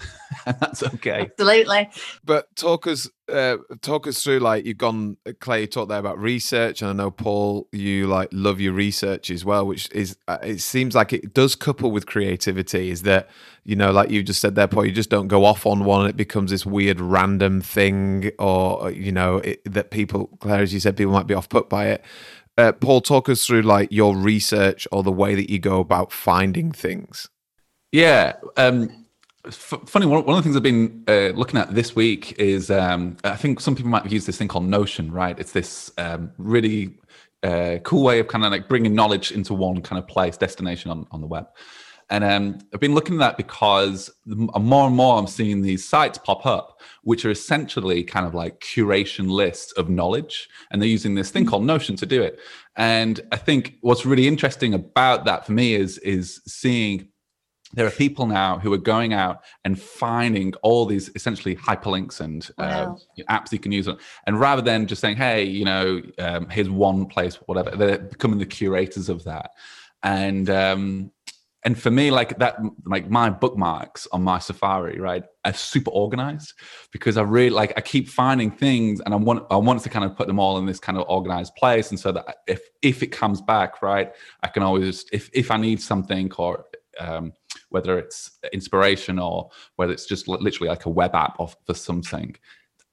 And 0.47 0.57
that's 0.59 0.83
okay. 0.83 1.31
Absolutely. 1.39 1.89
But 2.23 2.55
talk 2.55 2.85
us 2.85 3.09
uh, 3.31 3.57
talk 3.81 4.05
us 4.07 4.23
through 4.23 4.39
like 4.39 4.65
you've 4.65 4.77
gone 4.77 5.17
Claire 5.39 5.61
you 5.61 5.67
talked 5.67 5.89
there 5.89 5.99
about 5.99 6.19
research 6.19 6.81
and 6.81 6.89
i 6.89 6.93
know 6.93 7.09
paul 7.09 7.67
you 7.71 8.05
like 8.05 8.29
love 8.31 8.59
your 8.59 8.73
research 8.73 9.31
as 9.31 9.43
well 9.43 9.65
which 9.65 9.89
is 9.91 10.15
uh, 10.27 10.37
it 10.43 10.59
seems 10.59 10.93
like 10.93 11.11
it 11.11 11.33
does 11.33 11.55
couple 11.55 11.89
with 11.91 12.05
creativity 12.05 12.91
is 12.91 13.01
that 13.01 13.27
you 13.63 13.75
know 13.75 13.91
like 13.91 14.11
you 14.11 14.21
just 14.21 14.41
said 14.41 14.53
there 14.55 14.67
paul 14.67 14.85
you 14.85 14.91
just 14.91 15.09
don't 15.09 15.27
go 15.27 15.43
off 15.43 15.65
on 15.65 15.83
one 15.85 16.01
and 16.01 16.09
it 16.09 16.15
becomes 16.15 16.51
this 16.51 16.65
weird 16.65 17.01
random 17.01 17.61
thing 17.61 18.31
or 18.37 18.91
you 18.91 19.11
know 19.11 19.37
it, 19.37 19.61
that 19.65 19.89
people 19.89 20.27
claire 20.39 20.61
as 20.61 20.73
you 20.73 20.79
said 20.79 20.95
people 20.95 21.13
might 21.13 21.27
be 21.27 21.33
off 21.33 21.49
put 21.49 21.67
by 21.67 21.87
it. 21.87 22.03
Uh, 22.57 22.71
paul 22.71 23.01
talk 23.01 23.27
us 23.27 23.45
through 23.45 23.61
like 23.61 23.91
your 23.91 24.15
research 24.15 24.87
or 24.91 25.01
the 25.03 25.11
way 25.11 25.33
that 25.35 25.49
you 25.49 25.57
go 25.59 25.79
about 25.79 26.11
finding 26.11 26.71
things. 26.71 27.27
Yeah 27.91 28.33
um 28.55 29.04
funny 29.51 30.05
one, 30.05 30.25
one 30.25 30.37
of 30.37 30.43
the 30.43 30.43
things 30.43 30.55
I've 30.55 30.63
been 30.63 31.03
uh, 31.07 31.37
looking 31.37 31.59
at 31.59 31.73
this 31.73 31.95
week 31.95 32.33
is 32.39 32.71
um, 32.71 33.17
I 33.23 33.35
think 33.35 33.59
some 33.59 33.75
people 33.75 33.91
might 33.91 34.03
have 34.03 34.13
used 34.13 34.27
this 34.27 34.37
thing 34.37 34.47
called 34.47 34.65
Notion, 34.65 35.11
right? 35.11 35.37
It's 35.39 35.51
this 35.51 35.91
um, 35.97 36.31
really 36.37 36.97
uh, 37.43 37.77
cool 37.83 38.03
way 38.03 38.19
of 38.19 38.27
kind 38.27 38.43
of 38.43 38.51
like 38.51 38.67
bringing 38.67 38.95
knowledge 38.95 39.31
into 39.31 39.53
one 39.53 39.81
kind 39.81 39.99
of 40.01 40.07
place, 40.07 40.37
destination 40.37 40.91
on, 40.91 41.07
on 41.11 41.21
the 41.21 41.27
web. 41.27 41.47
And 42.09 42.23
um, 42.23 42.59
I've 42.73 42.79
been 42.79 42.93
looking 42.93 43.15
at 43.15 43.19
that 43.19 43.37
because 43.37 44.11
more 44.25 44.85
and 44.87 44.95
more 44.95 45.17
I'm 45.17 45.25
seeing 45.27 45.61
these 45.61 45.87
sites 45.87 46.19
pop 46.19 46.45
up, 46.45 46.81
which 47.01 47.25
are 47.25 47.31
essentially 47.31 48.03
kind 48.03 48.27
of 48.27 48.35
like 48.35 48.59
curation 48.59 49.29
lists 49.29 49.71
of 49.73 49.89
knowledge. 49.89 50.47
And 50.69 50.81
they're 50.81 50.89
using 50.89 51.15
this 51.15 51.31
thing 51.31 51.43
mm-hmm. 51.43 51.49
called 51.49 51.65
Notion 51.65 51.95
to 51.95 52.05
do 52.05 52.21
it. 52.21 52.39
And 52.75 53.21
I 53.31 53.37
think 53.37 53.77
what's 53.81 54.05
really 54.05 54.27
interesting 54.27 54.73
about 54.75 55.25
that 55.25 55.45
for 55.45 55.53
me 55.53 55.73
is, 55.73 55.97
is 55.99 56.41
seeing 56.45 57.07
there 57.75 57.85
are 57.85 57.91
people 57.91 58.25
now 58.25 58.57
who 58.57 58.73
are 58.73 58.77
going 58.77 59.13
out 59.13 59.43
and 59.63 59.79
finding 59.79 60.53
all 60.63 60.85
these 60.85 61.09
essentially 61.15 61.55
hyperlinks 61.55 62.19
and 62.19 62.49
uh, 62.57 62.93
apps 63.29 63.51
you 63.51 63.59
can 63.59 63.71
use 63.71 63.87
and 64.25 64.39
rather 64.39 64.61
than 64.61 64.87
just 64.87 65.01
saying 65.01 65.15
hey 65.15 65.43
you 65.43 65.65
know 65.65 66.01
um, 66.19 66.49
here's 66.49 66.69
one 66.69 67.05
place 67.05 67.35
whatever 67.45 67.75
they're 67.75 67.99
becoming 67.99 68.39
the 68.39 68.45
curators 68.45 69.09
of 69.09 69.23
that. 69.25 69.51
And 70.03 70.49
um, 70.49 71.11
and 71.63 71.79
for 71.79 71.89
me 71.89 72.11
like 72.11 72.37
that 72.37 72.57
like 72.85 73.09
my 73.09 73.29
bookmarks 73.29 74.07
on 74.11 74.21
my 74.21 74.37
safari 74.37 74.99
right 74.99 75.23
are 75.45 75.53
super 75.53 75.89
organized 75.89 76.53
because 76.91 77.17
i 77.17 77.23
really 77.23 77.49
like 77.49 77.73
i 77.75 77.81
keep 77.81 78.07
finding 78.07 78.51
things 78.51 79.01
and 79.01 79.15
i 79.15 79.17
want 79.17 79.43
i 79.49 79.55
want 79.55 79.81
to 79.81 79.89
kind 79.89 80.05
of 80.05 80.15
put 80.15 80.27
them 80.27 80.39
all 80.39 80.59
in 80.59 80.67
this 80.67 80.79
kind 80.79 80.95
of 80.95 81.05
organized 81.09 81.55
place. 81.55 81.89
And 81.89 81.99
so 81.99 82.11
that 82.11 82.37
if 82.47 82.61
if 82.83 83.01
it 83.01 83.07
comes 83.07 83.41
back 83.41 83.81
right 83.81 84.13
i 84.43 84.47
can 84.47 84.61
always 84.61 85.05
if 85.11 85.29
if 85.33 85.49
i 85.49 85.57
need 85.57 85.81
something 85.81 86.31
or 86.37 86.65
um, 86.99 87.33
whether 87.75 87.99
it's 87.99 88.39
inspiration 88.53 89.19
or 89.19 89.49
whether 89.75 89.91
it's 89.91 90.05
just 90.05 90.29
literally 90.29 90.69
like 90.69 90.85
a 90.85 90.89
web 90.89 91.13
app 91.13 91.35
of 91.39 91.57
for 91.65 91.73
something. 91.73 92.33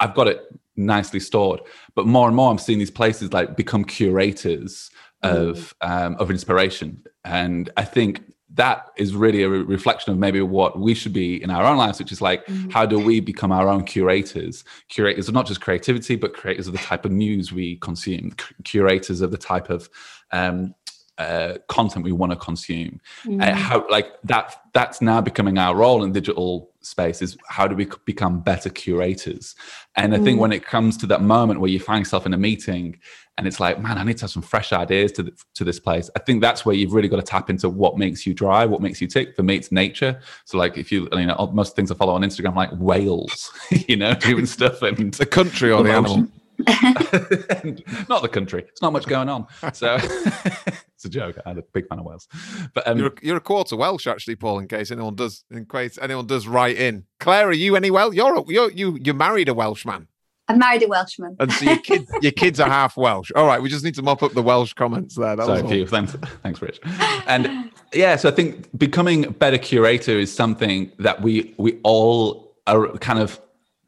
I've 0.00 0.14
got 0.16 0.26
it 0.26 0.40
nicely 0.74 1.20
stored, 1.20 1.60
but 1.94 2.04
more 2.04 2.26
and 2.26 2.34
more 2.34 2.50
I'm 2.50 2.58
seeing 2.58 2.80
these 2.80 2.90
places 2.90 3.32
like 3.32 3.56
become 3.56 3.84
curators 3.84 4.90
of 5.22 5.72
mm. 5.80 5.88
um, 5.88 6.16
of 6.18 6.32
inspiration, 6.32 7.04
and 7.24 7.70
I 7.76 7.84
think 7.84 8.22
that 8.54 8.88
is 8.96 9.14
really 9.14 9.44
a 9.44 9.48
re- 9.48 9.62
reflection 9.62 10.12
of 10.12 10.18
maybe 10.18 10.42
what 10.42 10.78
we 10.78 10.94
should 10.94 11.12
be 11.12 11.42
in 11.42 11.50
our 11.50 11.64
own 11.64 11.78
lives, 11.78 11.98
which 12.00 12.12
is 12.12 12.20
like, 12.20 12.44
mm. 12.46 12.70
how 12.72 12.84
do 12.84 12.98
we 12.98 13.20
become 13.20 13.52
our 13.52 13.68
own 13.68 13.84
curators? 13.84 14.64
Curators 14.88 15.28
of 15.28 15.34
not 15.34 15.46
just 15.46 15.60
creativity, 15.60 16.16
but 16.16 16.36
curators 16.36 16.66
of 16.66 16.74
the 16.74 16.78
type 16.80 17.04
of 17.04 17.12
news 17.12 17.52
we 17.52 17.76
consume, 17.76 18.32
C- 18.38 18.54
curators 18.64 19.20
of 19.22 19.30
the 19.30 19.38
type 19.38 19.70
of 19.70 19.88
um, 20.32 20.74
uh, 21.18 21.58
content 21.68 22.04
we 22.04 22.12
want 22.12 22.32
to 22.32 22.36
consume. 22.36 23.00
Mm. 23.24 23.42
Uh, 23.42 23.54
how 23.54 23.86
like 23.90 24.12
that 24.24 24.54
that's 24.72 25.00
now 25.00 25.20
becoming 25.20 25.58
our 25.58 25.76
role 25.76 26.02
in 26.04 26.12
digital 26.12 26.70
space 26.80 27.22
is 27.22 27.36
how 27.48 27.66
do 27.66 27.76
we 27.76 27.86
become 28.04 28.40
better 28.40 28.70
curators? 28.70 29.54
And 29.94 30.14
I 30.14 30.18
think 30.18 30.38
mm. 30.38 30.40
when 30.40 30.52
it 30.52 30.64
comes 30.64 30.96
to 30.98 31.06
that 31.06 31.22
moment 31.22 31.60
where 31.60 31.70
you 31.70 31.78
find 31.78 32.00
yourself 32.00 32.26
in 32.26 32.34
a 32.34 32.38
meeting 32.38 32.98
and 33.38 33.46
it's 33.46 33.60
like, 33.60 33.80
man, 33.80 33.98
I 33.98 34.04
need 34.04 34.18
to 34.18 34.24
have 34.24 34.30
some 34.30 34.42
fresh 34.42 34.72
ideas 34.72 35.12
to 35.12 35.22
the, 35.22 35.32
to 35.54 35.64
this 35.64 35.80
place. 35.80 36.10
I 36.14 36.18
think 36.18 36.42
that's 36.42 36.66
where 36.66 36.74
you've 36.74 36.92
really 36.92 37.08
got 37.08 37.16
to 37.16 37.22
tap 37.22 37.48
into 37.48 37.68
what 37.68 37.96
makes 37.96 38.26
you 38.26 38.34
drive, 38.34 38.70
what 38.70 38.82
makes 38.82 39.00
you 39.00 39.06
tick. 39.06 39.34
For 39.34 39.42
me, 39.42 39.56
it's 39.56 39.72
nature. 39.72 40.20
So 40.44 40.58
like 40.58 40.76
if 40.76 40.92
you, 40.92 41.08
you 41.12 41.26
know, 41.26 41.50
most 41.52 41.74
things 41.74 41.90
I 41.90 41.94
follow 41.94 42.14
on 42.14 42.22
Instagram, 42.22 42.54
like 42.54 42.70
whales, 42.72 43.50
you 43.88 43.96
know, 43.96 44.14
doing 44.14 44.46
stuff 44.46 44.82
and 44.82 45.14
the 45.14 45.26
country 45.26 45.72
or 45.72 45.82
the 45.82 45.92
animal. 45.92 46.28
not 48.08 48.22
the 48.22 48.28
country. 48.30 48.64
It's 48.68 48.82
not 48.82 48.92
much 48.92 49.06
going 49.06 49.28
on. 49.28 49.46
So 49.72 49.98
it's 50.00 51.04
a 51.04 51.08
joke. 51.08 51.36
I'm 51.44 51.58
a 51.58 51.62
big 51.62 51.88
fan 51.88 51.98
of 51.98 52.04
Wales. 52.04 52.28
But 52.74 52.86
um, 52.86 52.98
you're, 52.98 53.08
a, 53.08 53.12
you're, 53.22 53.36
a, 53.36 53.40
quarter 53.40 53.76
Welsh, 53.76 54.06
actually, 54.06 54.36
Paul. 54.36 54.58
In 54.58 54.68
case 54.68 54.90
anyone 54.90 55.14
does, 55.14 55.44
in 55.50 55.66
case 55.66 55.98
anyone 56.00 56.26
does 56.26 56.46
write 56.46 56.76
in, 56.76 57.04
Claire, 57.20 57.48
are 57.48 57.52
you 57.52 57.76
any 57.76 57.90
Welsh? 57.90 58.14
You're 58.14 58.44
you're 58.48 58.70
you 58.70 58.98
you 59.02 59.14
married 59.14 59.48
a 59.48 59.54
Welshman. 59.54 60.08
I 60.48 60.56
married 60.56 60.82
a 60.82 60.88
Welshman. 60.88 61.36
And 61.38 61.52
so 61.52 61.64
your 61.64 61.78
kids, 61.78 62.10
your 62.20 62.32
kids 62.32 62.60
are 62.60 62.68
half 62.68 62.96
Welsh. 62.96 63.30
All 63.34 63.46
right, 63.46 63.62
we 63.62 63.68
just 63.68 63.84
need 63.84 63.94
to 63.94 64.02
mop 64.02 64.22
up 64.22 64.32
the 64.32 64.42
Welsh 64.42 64.72
comments 64.74 65.14
there. 65.14 65.36
That 65.36 65.46
so 65.46 65.68
few. 65.68 65.86
Thanks, 65.86 66.16
thanks, 66.42 66.60
Rich. 66.60 66.80
And 67.26 67.70
yeah, 67.94 68.16
so 68.16 68.28
I 68.28 68.32
think 68.32 68.76
becoming 68.76 69.26
a 69.26 69.30
better 69.30 69.58
curator 69.58 70.18
is 70.18 70.34
something 70.34 70.90
that 70.98 71.22
we 71.22 71.54
we 71.58 71.80
all 71.84 72.54
are 72.66 72.88
kind 72.98 73.18
of 73.18 73.40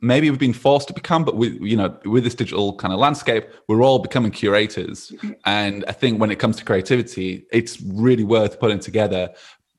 maybe 0.05 0.29
we've 0.31 0.39
been 0.39 0.53
forced 0.53 0.87
to 0.89 0.95
become 0.95 1.25
but 1.25 1.37
we 1.37 1.59
you 1.61 1.77
know 1.77 1.97
with 2.05 2.25
this 2.25 2.35
digital 2.35 2.77
kind 2.77 2.93
of 2.93 3.01
landscape 3.01 3.49
we're 3.69 3.83
all 3.83 3.99
becoming 3.99 4.31
curators. 4.31 5.13
And 5.45 5.85
i 5.89 5.93
think 5.93 6.21
when 6.21 6.31
it 6.31 6.39
comes 6.39 6.57
to 6.57 6.65
creativity 6.65 7.47
it's 7.51 7.81
really 7.81 8.25
worth 8.25 8.61
putting 8.61 8.79
together 8.79 9.31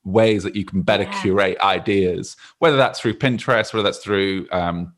ways 0.04 0.44
that 0.44 0.56
you 0.56 0.66
can 0.66 0.82
better 0.82 1.04
yeah. 1.04 1.22
curate 1.22 1.60
ideas 1.62 2.36
whether 2.60 2.78
that's 2.78 3.00
through 3.00 3.14
pinterest 3.14 3.74
whether 3.74 3.84
that's 3.84 4.00
through 4.00 4.48
um, 4.52 4.94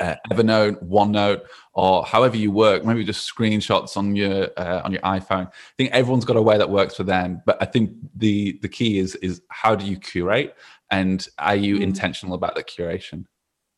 uh, 0.00 0.16
evernote 0.32 0.82
onenote 0.88 1.42
or 1.74 2.04
however 2.04 2.36
you 2.36 2.50
work 2.50 2.84
maybe 2.84 3.04
just 3.04 3.32
screenshots 3.32 3.96
on 3.96 4.16
your 4.16 4.48
uh, 4.56 4.80
on 4.84 4.92
your 4.92 5.02
iphone. 5.02 5.46
I 5.46 5.74
think 5.76 5.92
everyone's 5.92 6.24
got 6.24 6.36
a 6.36 6.42
way 6.42 6.58
that 6.58 6.68
works 6.68 6.96
for 6.96 7.04
them 7.04 7.42
but 7.46 7.56
i 7.62 7.64
think 7.64 7.92
the 8.16 8.58
the 8.62 8.68
key 8.68 8.98
is 8.98 9.14
is 9.16 9.42
how 9.48 9.74
do 9.74 9.86
you 9.86 9.98
curate? 9.98 10.56
And 10.92 11.24
are 11.38 11.54
you 11.54 11.76
mm. 11.76 11.82
intentional 11.82 12.34
about 12.34 12.56
the 12.56 12.64
curation 12.64 13.26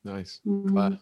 Nice. 0.04 0.40
Mm. 0.46 0.98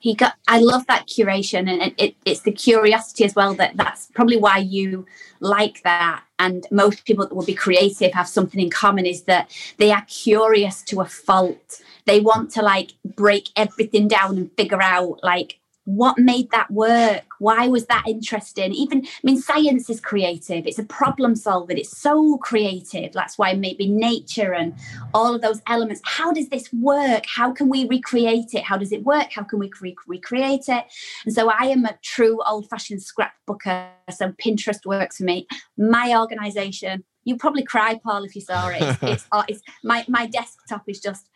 He 0.00 0.14
got. 0.14 0.34
I 0.48 0.58
love 0.58 0.86
that 0.88 1.06
curation, 1.06 1.68
and 1.68 1.82
it, 1.82 1.94
it, 1.96 2.16
it's 2.24 2.40
the 2.40 2.50
curiosity 2.50 3.24
as 3.24 3.36
well. 3.36 3.54
That 3.54 3.76
that's 3.76 4.06
probably 4.06 4.36
why 4.36 4.58
you 4.58 5.06
like 5.38 5.82
that. 5.82 6.24
And 6.38 6.66
most 6.72 7.04
people 7.04 7.26
that 7.26 7.34
will 7.34 7.44
be 7.44 7.54
creative 7.54 8.12
have 8.12 8.26
something 8.26 8.60
in 8.60 8.70
common: 8.70 9.06
is 9.06 9.22
that 9.24 9.50
they 9.76 9.92
are 9.92 10.04
curious 10.08 10.82
to 10.84 11.02
a 11.02 11.04
fault. 11.04 11.82
They 12.06 12.20
want 12.20 12.50
to 12.52 12.62
like 12.62 12.94
break 13.04 13.50
everything 13.54 14.08
down 14.08 14.36
and 14.36 14.50
figure 14.56 14.82
out 14.82 15.20
like 15.22 15.59
what 15.96 16.18
made 16.18 16.50
that 16.50 16.70
work? 16.70 17.24
Why 17.38 17.68
was 17.68 17.86
that 17.86 18.04
interesting? 18.06 18.72
Even 18.72 19.04
i 19.04 19.08
mean 19.22 19.40
science 19.40 19.90
is 19.90 20.00
creative. 20.00 20.66
It's 20.66 20.78
a 20.78 20.84
problem 20.84 21.34
solving. 21.34 21.78
It's 21.78 21.96
so 21.96 22.38
creative. 22.38 23.12
That's 23.12 23.36
why 23.38 23.54
maybe 23.54 23.88
nature 23.88 24.54
and 24.54 24.74
all 25.14 25.34
of 25.34 25.42
those 25.42 25.60
elements. 25.66 26.00
How 26.04 26.32
does 26.32 26.48
this 26.48 26.72
work? 26.72 27.24
How 27.26 27.52
can 27.52 27.68
we 27.68 27.88
recreate 27.88 28.54
it? 28.54 28.62
How 28.62 28.76
does 28.76 28.92
it 28.92 29.02
work? 29.04 29.28
How 29.32 29.42
can 29.42 29.58
we 29.58 29.70
re- 29.80 29.96
recreate 30.06 30.68
it? 30.68 30.84
And 31.24 31.34
so 31.34 31.50
i 31.50 31.64
am 31.64 31.84
a 31.84 31.98
true 32.02 32.40
old-fashioned 32.46 33.00
scrapbooker 33.00 33.88
so 34.10 34.32
pinterest 34.32 34.86
works 34.86 35.18
for 35.18 35.24
me. 35.24 35.46
My 35.76 36.16
organization 36.16 37.04
you 37.24 37.36
probably 37.36 37.62
cry 37.62 38.00
paul 38.02 38.24
if 38.24 38.34
you 38.34 38.40
saw 38.40 38.68
it. 38.68 38.80
It's, 38.80 39.02
it's, 39.02 39.26
it's 39.48 39.62
my, 39.84 40.04
my 40.08 40.26
desktop 40.26 40.84
is 40.88 41.00
just 41.00 41.28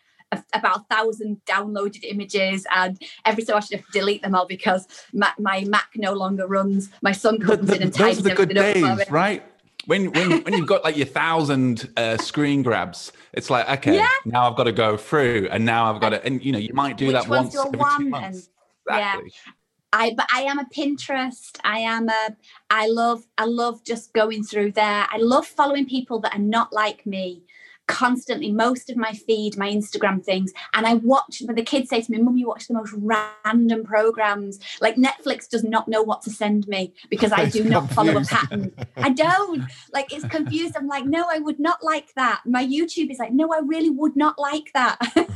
about 0.53 0.81
a 0.81 0.95
thousand 0.95 1.41
downloaded 1.45 2.03
images, 2.03 2.65
and 2.75 3.01
every 3.25 3.43
so 3.43 3.55
often 3.55 3.77
I 3.77 3.77
have 3.77 3.85
to 3.87 3.91
delete 3.91 4.21
them 4.21 4.35
all 4.35 4.47
because 4.47 4.87
my, 5.13 5.31
my 5.39 5.63
Mac 5.65 5.89
no 5.95 6.13
longer 6.13 6.47
runs. 6.47 6.89
My 7.01 7.11
son 7.11 7.39
comes 7.39 7.69
in 7.71 7.81
and 7.81 7.93
types 7.93 8.17
Those 8.17 8.25
are 8.25 8.29
the 8.29 8.35
good 8.35 8.49
days, 8.49 9.09
right? 9.09 9.43
When, 9.85 10.11
when, 10.11 10.43
when 10.43 10.53
you've 10.55 10.67
got 10.67 10.83
like 10.83 10.97
your 10.97 11.05
thousand 11.05 11.91
uh, 11.95 12.17
screen 12.17 12.63
grabs, 12.63 13.11
it's 13.33 13.49
like 13.49 13.69
okay, 13.69 13.95
yeah. 13.95 14.09
now 14.25 14.49
I've 14.49 14.57
got 14.57 14.63
to 14.63 14.71
go 14.71 14.97
through, 14.97 15.47
and 15.51 15.63
now 15.63 15.93
I've 15.93 16.01
got 16.01 16.09
to, 16.09 16.25
and 16.25 16.43
you 16.43 16.51
know, 16.51 16.57
you 16.57 16.73
might 16.73 16.97
do 16.97 17.07
Which 17.07 17.13
that 17.13 17.27
once 17.27 17.55
every 17.55 17.77
one? 17.77 17.99
two 17.99 18.09
months. 18.09 18.49
And, 18.87 18.97
exactly. 18.97 19.31
Yeah. 19.45 19.51
I 19.93 20.13
but 20.13 20.27
I 20.33 20.41
am 20.41 20.59
a 20.59 20.65
Pinterest. 20.65 21.57
I 21.63 21.79
am 21.79 22.09
a 22.09 22.35
I 22.69 22.87
love 22.87 23.25
I 23.37 23.45
love 23.45 23.83
just 23.83 24.11
going 24.13 24.43
through 24.43 24.73
there. 24.73 25.07
I 25.09 25.17
love 25.17 25.47
following 25.47 25.85
people 25.85 26.19
that 26.19 26.35
are 26.35 26.39
not 26.39 26.73
like 26.73 27.05
me 27.05 27.43
constantly 27.87 28.51
most 28.51 28.89
of 28.89 28.97
my 28.97 29.11
feed 29.11 29.57
my 29.57 29.69
instagram 29.69 30.23
things 30.23 30.51
and 30.73 30.85
i 30.85 30.93
watch 30.95 31.41
but 31.45 31.55
the 31.55 31.63
kids 31.63 31.89
say 31.89 32.01
to 32.01 32.11
me 32.11 32.17
mum 32.17 32.37
you 32.37 32.47
watch 32.47 32.67
the 32.67 32.73
most 32.73 32.93
random 32.97 33.83
programs. 33.83 34.59
Like 34.81 34.95
netflix 34.95 35.47
does 35.47 35.63
not 35.63 35.87
know 35.87 36.01
what 36.01 36.21
to 36.23 36.29
send 36.29 36.67
me 36.67 36.93
because 37.09 37.31
i 37.31 37.45
do 37.57 37.63
not 37.63 37.89
follow 37.91 38.17
a 38.17 38.23
pattern. 38.23 38.73
I 38.97 39.09
don't. 39.09 39.63
Like 39.93 40.11
it's 40.13 40.25
confused. 40.25 40.75
I'm 40.75 40.87
like 40.87 41.05
no 41.05 41.27
i 41.29 41.39
would 41.39 41.59
not 41.59 41.83
like 41.83 42.13
that. 42.15 42.41
My 42.45 42.65
youtube 42.65 43.11
is 43.11 43.19
like 43.19 43.31
no 43.31 43.53
i 43.53 43.59
really 43.59 43.89
would 43.89 44.15
not 44.15 44.37
like 44.39 44.71
that. 44.73 44.99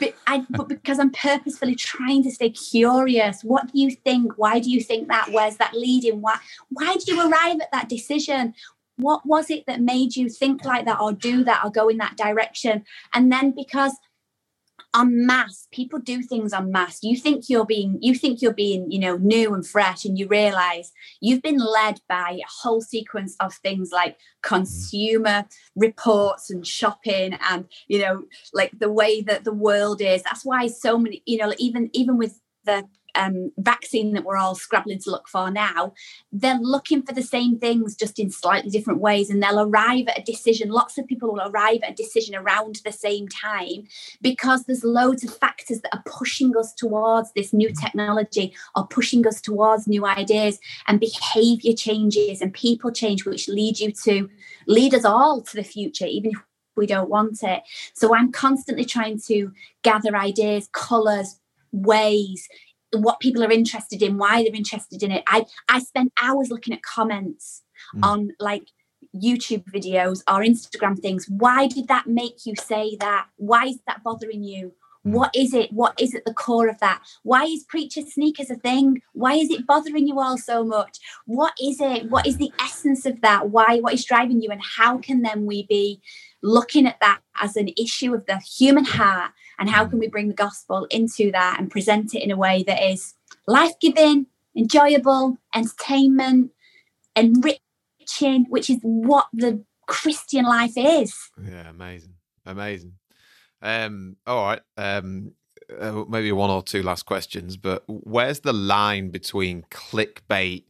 But 0.00 0.14
i 0.26 0.44
but 0.50 0.68
because 0.68 0.98
i'm 0.98 1.10
purposefully 1.10 1.74
trying 1.74 2.22
to 2.24 2.30
stay 2.30 2.50
curious. 2.50 3.42
What 3.42 3.72
do 3.72 3.78
you 3.80 3.90
think? 3.90 4.32
Why 4.36 4.58
do 4.58 4.70
you 4.70 4.80
think 4.80 5.08
that? 5.08 5.30
Where's 5.30 5.56
that 5.56 5.74
leading? 5.74 6.20
Why 6.20 6.38
why 6.70 6.94
did 6.94 7.08
you 7.08 7.20
arrive 7.20 7.60
at 7.60 7.72
that 7.72 7.88
decision 7.88 8.54
what 8.96 9.26
was 9.26 9.50
it 9.50 9.64
that 9.66 9.80
made 9.80 10.16
you 10.16 10.28
think 10.28 10.64
like 10.64 10.84
that 10.86 11.00
or 11.00 11.12
do 11.12 11.44
that 11.44 11.62
or 11.64 11.70
go 11.70 11.88
in 11.88 11.98
that 11.98 12.16
direction? 12.16 12.84
And 13.12 13.30
then 13.30 13.52
because 13.52 13.92
en 14.96 15.26
mass 15.26 15.68
people 15.72 15.98
do 15.98 16.22
things 16.22 16.52
on 16.52 16.70
mass 16.70 17.00
you 17.02 17.16
think 17.16 17.48
you're 17.48 17.66
being 17.66 17.98
you 18.00 18.14
think 18.14 18.40
you're 18.40 18.52
being 18.52 18.90
you 18.90 18.98
know 18.98 19.16
new 19.16 19.52
and 19.54 19.66
fresh 19.66 20.04
and 20.04 20.18
you 20.18 20.26
realize 20.28 20.92
you've 21.20 21.42
been 21.42 21.58
led 21.58 22.00
by 22.08 22.38
a 22.40 22.46
whole 22.62 22.80
sequence 22.80 23.36
of 23.40 23.52
things 23.54 23.90
like 23.92 24.16
consumer 24.42 25.44
reports 25.74 26.50
and 26.50 26.66
shopping 26.66 27.36
and 27.50 27.66
you 27.88 27.98
know 27.98 28.22
like 28.54 28.72
the 28.78 28.90
way 28.90 29.20
that 29.22 29.44
the 29.44 29.52
world 29.52 30.00
is. 30.00 30.22
That's 30.22 30.44
why 30.44 30.66
so 30.68 30.98
many 30.98 31.22
you 31.26 31.38
know 31.38 31.52
even 31.58 31.90
even 31.92 32.16
with 32.16 32.40
the 32.64 32.84
um, 33.16 33.52
vaccine 33.58 34.12
that 34.12 34.24
we're 34.24 34.36
all 34.36 34.54
scrabbling 34.54 34.98
to 35.00 35.10
look 35.10 35.28
for 35.28 35.50
now, 35.50 35.94
they're 36.32 36.58
looking 36.60 37.02
for 37.02 37.12
the 37.12 37.22
same 37.22 37.58
things 37.58 37.96
just 37.96 38.18
in 38.18 38.30
slightly 38.30 38.70
different 38.70 39.00
ways. 39.00 39.30
And 39.30 39.42
they'll 39.42 39.60
arrive 39.60 40.08
at 40.08 40.18
a 40.18 40.22
decision. 40.22 40.68
Lots 40.68 40.98
of 40.98 41.06
people 41.06 41.32
will 41.32 41.48
arrive 41.48 41.80
at 41.82 41.92
a 41.92 41.94
decision 41.94 42.34
around 42.34 42.80
the 42.84 42.92
same 42.92 43.28
time 43.28 43.86
because 44.20 44.64
there's 44.64 44.84
loads 44.84 45.24
of 45.24 45.36
factors 45.36 45.80
that 45.80 45.94
are 45.94 46.02
pushing 46.06 46.56
us 46.56 46.72
towards 46.72 47.32
this 47.32 47.52
new 47.52 47.72
technology 47.72 48.54
or 48.74 48.86
pushing 48.86 49.26
us 49.26 49.40
towards 49.40 49.86
new 49.86 50.06
ideas 50.06 50.58
and 50.86 51.00
behavior 51.00 51.72
changes 51.72 52.40
and 52.40 52.52
people 52.52 52.92
change, 52.92 53.24
which 53.24 53.48
lead 53.48 53.80
you 53.80 53.92
to 54.04 54.28
lead 54.66 54.94
us 54.94 55.04
all 55.04 55.42
to 55.42 55.56
the 55.56 55.64
future, 55.64 56.06
even 56.06 56.30
if 56.30 56.38
we 56.76 56.86
don't 56.86 57.08
want 57.08 57.42
it. 57.42 57.62
So 57.94 58.14
I'm 58.14 58.30
constantly 58.30 58.84
trying 58.84 59.20
to 59.26 59.52
gather 59.82 60.14
ideas, 60.14 60.68
colours, 60.72 61.40
ways 61.72 62.48
what 63.02 63.20
people 63.20 63.44
are 63.44 63.52
interested 63.52 64.02
in, 64.02 64.18
why 64.18 64.42
they're 64.42 64.54
interested 64.54 65.02
in 65.02 65.10
it. 65.10 65.24
I 65.28 65.44
I 65.68 65.80
spend 65.80 66.10
hours 66.22 66.50
looking 66.50 66.74
at 66.74 66.82
comments 66.82 67.62
mm. 67.94 68.04
on 68.04 68.30
like 68.40 68.68
YouTube 69.14 69.64
videos 69.64 70.22
or 70.28 70.40
Instagram 70.40 70.98
things. 70.98 71.26
Why 71.28 71.66
did 71.66 71.88
that 71.88 72.06
make 72.06 72.46
you 72.46 72.54
say 72.56 72.96
that? 73.00 73.26
Why 73.36 73.66
is 73.66 73.78
that 73.86 74.02
bothering 74.02 74.42
you? 74.42 74.72
Mm. 75.06 75.12
What 75.12 75.30
is 75.34 75.54
it? 75.54 75.72
What 75.72 75.94
is 76.00 76.14
at 76.14 76.24
the 76.24 76.34
core 76.34 76.68
of 76.68 76.78
that? 76.80 77.02
Why 77.22 77.44
is 77.44 77.64
preacher 77.64 78.02
sneakers 78.02 78.50
a 78.50 78.56
thing? 78.56 79.02
Why 79.12 79.34
is 79.34 79.50
it 79.50 79.66
bothering 79.66 80.06
you 80.06 80.20
all 80.20 80.38
so 80.38 80.64
much? 80.64 80.98
What 81.26 81.52
is 81.62 81.80
it? 81.80 82.10
What 82.10 82.26
is 82.26 82.36
the 82.36 82.52
essence 82.60 83.06
of 83.06 83.20
that? 83.22 83.50
Why? 83.50 83.78
What 83.80 83.94
is 83.94 84.04
driving 84.04 84.42
you? 84.42 84.50
And 84.50 84.62
how 84.62 84.98
can 84.98 85.22
then 85.22 85.46
we 85.46 85.66
be 85.66 86.00
looking 86.42 86.86
at 86.86 87.00
that 87.00 87.20
as 87.40 87.56
an 87.56 87.70
issue 87.76 88.14
of 88.14 88.26
the 88.26 88.38
human 88.38 88.84
heart 88.84 89.32
and 89.58 89.70
how 89.70 89.84
can 89.86 89.98
we 89.98 90.08
bring 90.08 90.28
the 90.28 90.34
gospel 90.34 90.86
into 90.90 91.30
that 91.32 91.56
and 91.58 91.70
present 91.70 92.14
it 92.14 92.22
in 92.22 92.30
a 92.30 92.36
way 92.36 92.62
that 92.66 92.82
is 92.82 93.14
life-giving 93.46 94.26
enjoyable 94.56 95.38
entertainment 95.54 96.50
enriching 97.14 98.46
which 98.48 98.70
is 98.70 98.78
what 98.82 99.26
the 99.32 99.62
christian 99.86 100.44
life 100.44 100.74
is. 100.76 101.30
Yeah 101.42 101.68
amazing 101.70 102.14
amazing. 102.44 102.94
Um 103.62 104.16
all 104.26 104.44
right 104.44 104.60
um 104.76 105.32
uh, 105.80 106.04
maybe 106.08 106.30
one 106.30 106.50
or 106.50 106.62
two 106.62 106.82
last 106.82 107.04
questions 107.04 107.56
but 107.56 107.82
where's 107.88 108.40
the 108.40 108.52
line 108.52 109.10
between 109.10 109.62
clickbait 109.70 110.64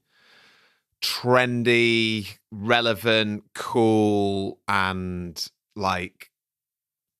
trendy 1.02 2.38
relevant 2.50 3.44
cool 3.54 4.58
and 4.68 5.48
like 5.76 6.30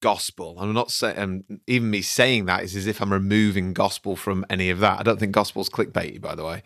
gospel. 0.01 0.57
I'm 0.59 0.73
not 0.73 0.91
saying, 0.91 1.19
um, 1.19 1.45
even 1.67 1.91
me 1.91 2.03
saying 2.03 2.47
that 2.47 2.63
is 2.63 2.77
as 2.77 2.87
if 2.87 3.01
I'm 3.01 3.13
removing 3.13 3.73
gospel 3.73 4.17
from 4.17 4.45
any 4.51 4.71
of 4.71 4.81
that. 4.81 5.01
I 5.01 5.03
don't 5.03 5.19
think 5.19 5.33
gospel's 5.33 5.69
clickbaity, 5.69 6.21
by 6.21 6.35
the 6.35 6.45
way. 6.45 6.63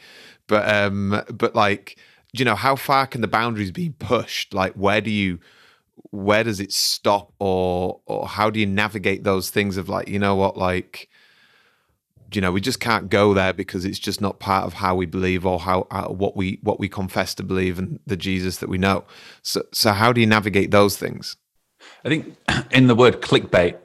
But, 0.47 0.69
um, 0.69 1.23
but 1.33 1.55
like, 1.55 1.99
you 2.33 2.45
know, 2.45 2.55
how 2.55 2.77
far 2.77 3.07
can 3.07 3.21
the 3.21 3.29
boundaries 3.29 3.71
be 3.71 3.91
pushed? 3.91 4.53
Like, 4.55 4.75
where 4.75 5.01
do 5.01 5.11
you, 5.11 5.39
where 6.11 6.45
does 6.45 6.61
it 6.61 6.73
stop, 6.73 7.33
or, 7.39 8.01
or 8.07 8.27
how 8.27 8.51
do 8.51 8.61
you 8.61 8.67
navigate 8.67 9.25
those 9.25 9.51
things 9.51 9.77
of 9.77 9.89
like, 9.89 10.09
you 10.09 10.19
know 10.19 10.35
what, 10.35 10.57
like, 10.57 11.09
you 12.33 12.41
know, 12.41 12.53
we 12.53 12.61
just 12.61 12.81
can't 12.81 13.11
go 13.11 13.35
there 13.35 13.53
because 13.53 13.85
it's 13.85 13.99
just 13.99 14.21
not 14.21 14.39
part 14.39 14.65
of 14.65 14.75
how 14.75 14.95
we 14.95 15.07
believe 15.07 15.45
or 15.45 15.59
how 15.59 15.87
uh, 15.91 16.09
what 16.09 16.37
we 16.37 16.61
what 16.63 16.79
we 16.79 16.89
confess 16.89 17.35
to 17.35 17.43
believe 17.43 17.79
and 17.79 17.99
the 18.07 18.17
Jesus 18.17 18.59
that 18.59 18.69
we 18.69 18.79
know. 18.79 19.05
So, 19.43 19.65
so 19.73 19.93
how 19.93 20.13
do 20.13 20.21
you 20.21 20.29
navigate 20.29 20.71
those 20.71 20.97
things? 20.97 21.37
I 22.05 22.09
think 22.09 22.37
in 22.73 22.87
the 22.87 22.95
word 22.95 23.21
clickbait, 23.21 23.77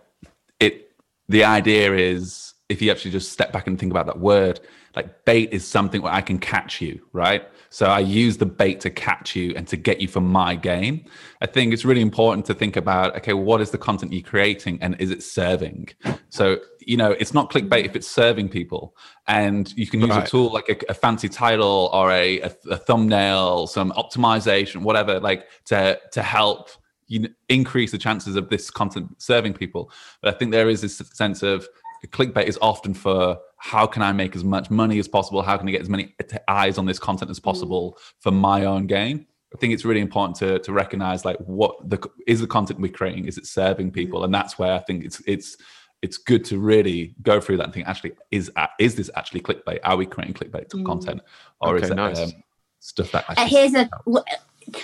it 0.59 0.91
the 1.27 1.43
idea 1.43 1.93
is 1.93 2.53
if 2.69 2.81
you 2.81 2.91
actually 2.91 3.11
just 3.11 3.31
step 3.31 3.51
back 3.51 3.67
and 3.67 3.79
think 3.79 3.91
about 3.91 4.07
that 4.07 4.19
word, 4.19 4.59
like 4.95 5.25
bait 5.25 5.49
is 5.51 5.67
something 5.67 6.01
where 6.01 6.13
I 6.13 6.21
can 6.21 6.39
catch 6.39 6.81
you, 6.81 6.99
right? 7.13 7.47
So 7.69 7.87
I 7.87 7.99
use 7.99 8.37
the 8.37 8.45
bait 8.45 8.79
to 8.81 8.89
catch 8.89 9.35
you 9.35 9.53
and 9.55 9.67
to 9.67 9.75
get 9.75 9.99
you 9.99 10.07
for 10.07 10.21
my 10.21 10.55
game. 10.55 11.05
I 11.41 11.45
think 11.45 11.73
it's 11.73 11.83
really 11.83 12.01
important 12.01 12.45
to 12.45 12.53
think 12.53 12.77
about 12.77 13.15
okay, 13.17 13.33
what 13.33 13.61
is 13.61 13.71
the 13.71 13.77
content 13.77 14.13
you're 14.13 14.23
creating 14.23 14.79
and 14.81 14.95
is 14.99 15.11
it 15.11 15.21
serving? 15.21 15.89
So, 16.29 16.59
you 16.79 16.97
know, 16.97 17.11
it's 17.11 17.33
not 17.33 17.51
clickbait 17.51 17.85
if 17.85 17.95
it's 17.95 18.07
serving 18.07 18.49
people. 18.49 18.95
And 19.27 19.71
you 19.77 19.87
can 19.87 19.99
use 19.99 20.11
right. 20.11 20.25
a 20.25 20.29
tool 20.29 20.53
like 20.53 20.69
a, 20.69 20.91
a, 20.91 20.93
fancy 20.93 21.29
title 21.29 21.89
or 21.93 22.11
a, 22.11 22.39
a, 22.41 22.51
a 22.69 22.77
thumbnail, 22.77 23.67
some 23.67 23.91
optimization, 23.91 24.81
whatever, 24.81 25.19
like 25.19 25.47
to 25.65 25.99
to 26.13 26.21
help 26.21 26.69
you 27.07 27.29
increase 27.49 27.91
the 27.91 27.97
chances 27.97 28.35
of 28.35 28.49
this 28.49 28.69
content 28.69 29.21
serving 29.21 29.53
people. 29.53 29.91
But 30.21 30.33
I 30.33 30.37
think 30.37 30.51
there 30.51 30.69
is 30.69 30.81
this 30.81 30.97
sense 31.13 31.43
of 31.43 31.67
clickbait 32.07 32.45
is 32.45 32.57
often 32.61 32.93
for 32.93 33.39
how 33.57 33.87
can 33.87 34.01
I 34.01 34.11
make 34.11 34.35
as 34.35 34.43
much 34.43 34.69
money 34.69 34.99
as 34.99 35.07
possible? 35.07 35.41
How 35.41 35.57
can 35.57 35.67
I 35.67 35.71
get 35.71 35.81
as 35.81 35.89
many 35.89 36.15
eyes 36.47 36.77
on 36.77 36.85
this 36.85 36.99
content 36.99 37.31
as 37.31 37.39
possible 37.39 37.97
for 38.19 38.31
my 38.31 38.65
own 38.65 38.87
gain? 38.87 39.25
I 39.53 39.57
think 39.57 39.73
it's 39.73 39.85
really 39.85 40.01
important 40.01 40.35
to 40.37 40.59
to 40.59 40.73
recognize 40.73 41.23
like 41.23 41.37
what 41.37 41.89
the 41.89 41.97
is 42.27 42.41
the 42.41 42.47
content 42.47 42.79
we're 42.79 42.91
creating 42.91 43.25
is 43.25 43.37
it 43.37 43.45
serving 43.45 43.91
people, 43.91 44.23
and 44.25 44.33
that's 44.33 44.59
where 44.59 44.73
I 44.73 44.79
think 44.79 45.05
it's 45.05 45.21
it's 45.25 45.55
it's 46.01 46.17
good 46.17 46.43
to 46.45 46.59
really 46.59 47.15
go 47.21 47.39
through 47.39 47.57
that 47.57 47.63
and 47.63 47.73
think 47.73 47.87
actually 47.87 48.13
is 48.31 48.51
is 48.79 48.95
this 48.95 49.09
actually 49.15 49.41
clickbait? 49.41 49.79
Are 49.83 49.95
we 49.95 50.05
creating 50.05 50.33
clickbait 50.33 50.67
mm. 50.67 50.85
content, 50.85 51.21
or 51.61 51.75
okay, 51.75 51.85
is 51.85 51.91
it 51.91 51.95
nice. 51.95 52.19
um, 52.19 52.31
stuff 52.79 53.11
that? 53.13 53.25
Uh, 53.29 53.47
here's 53.47 53.73
a 53.75 53.89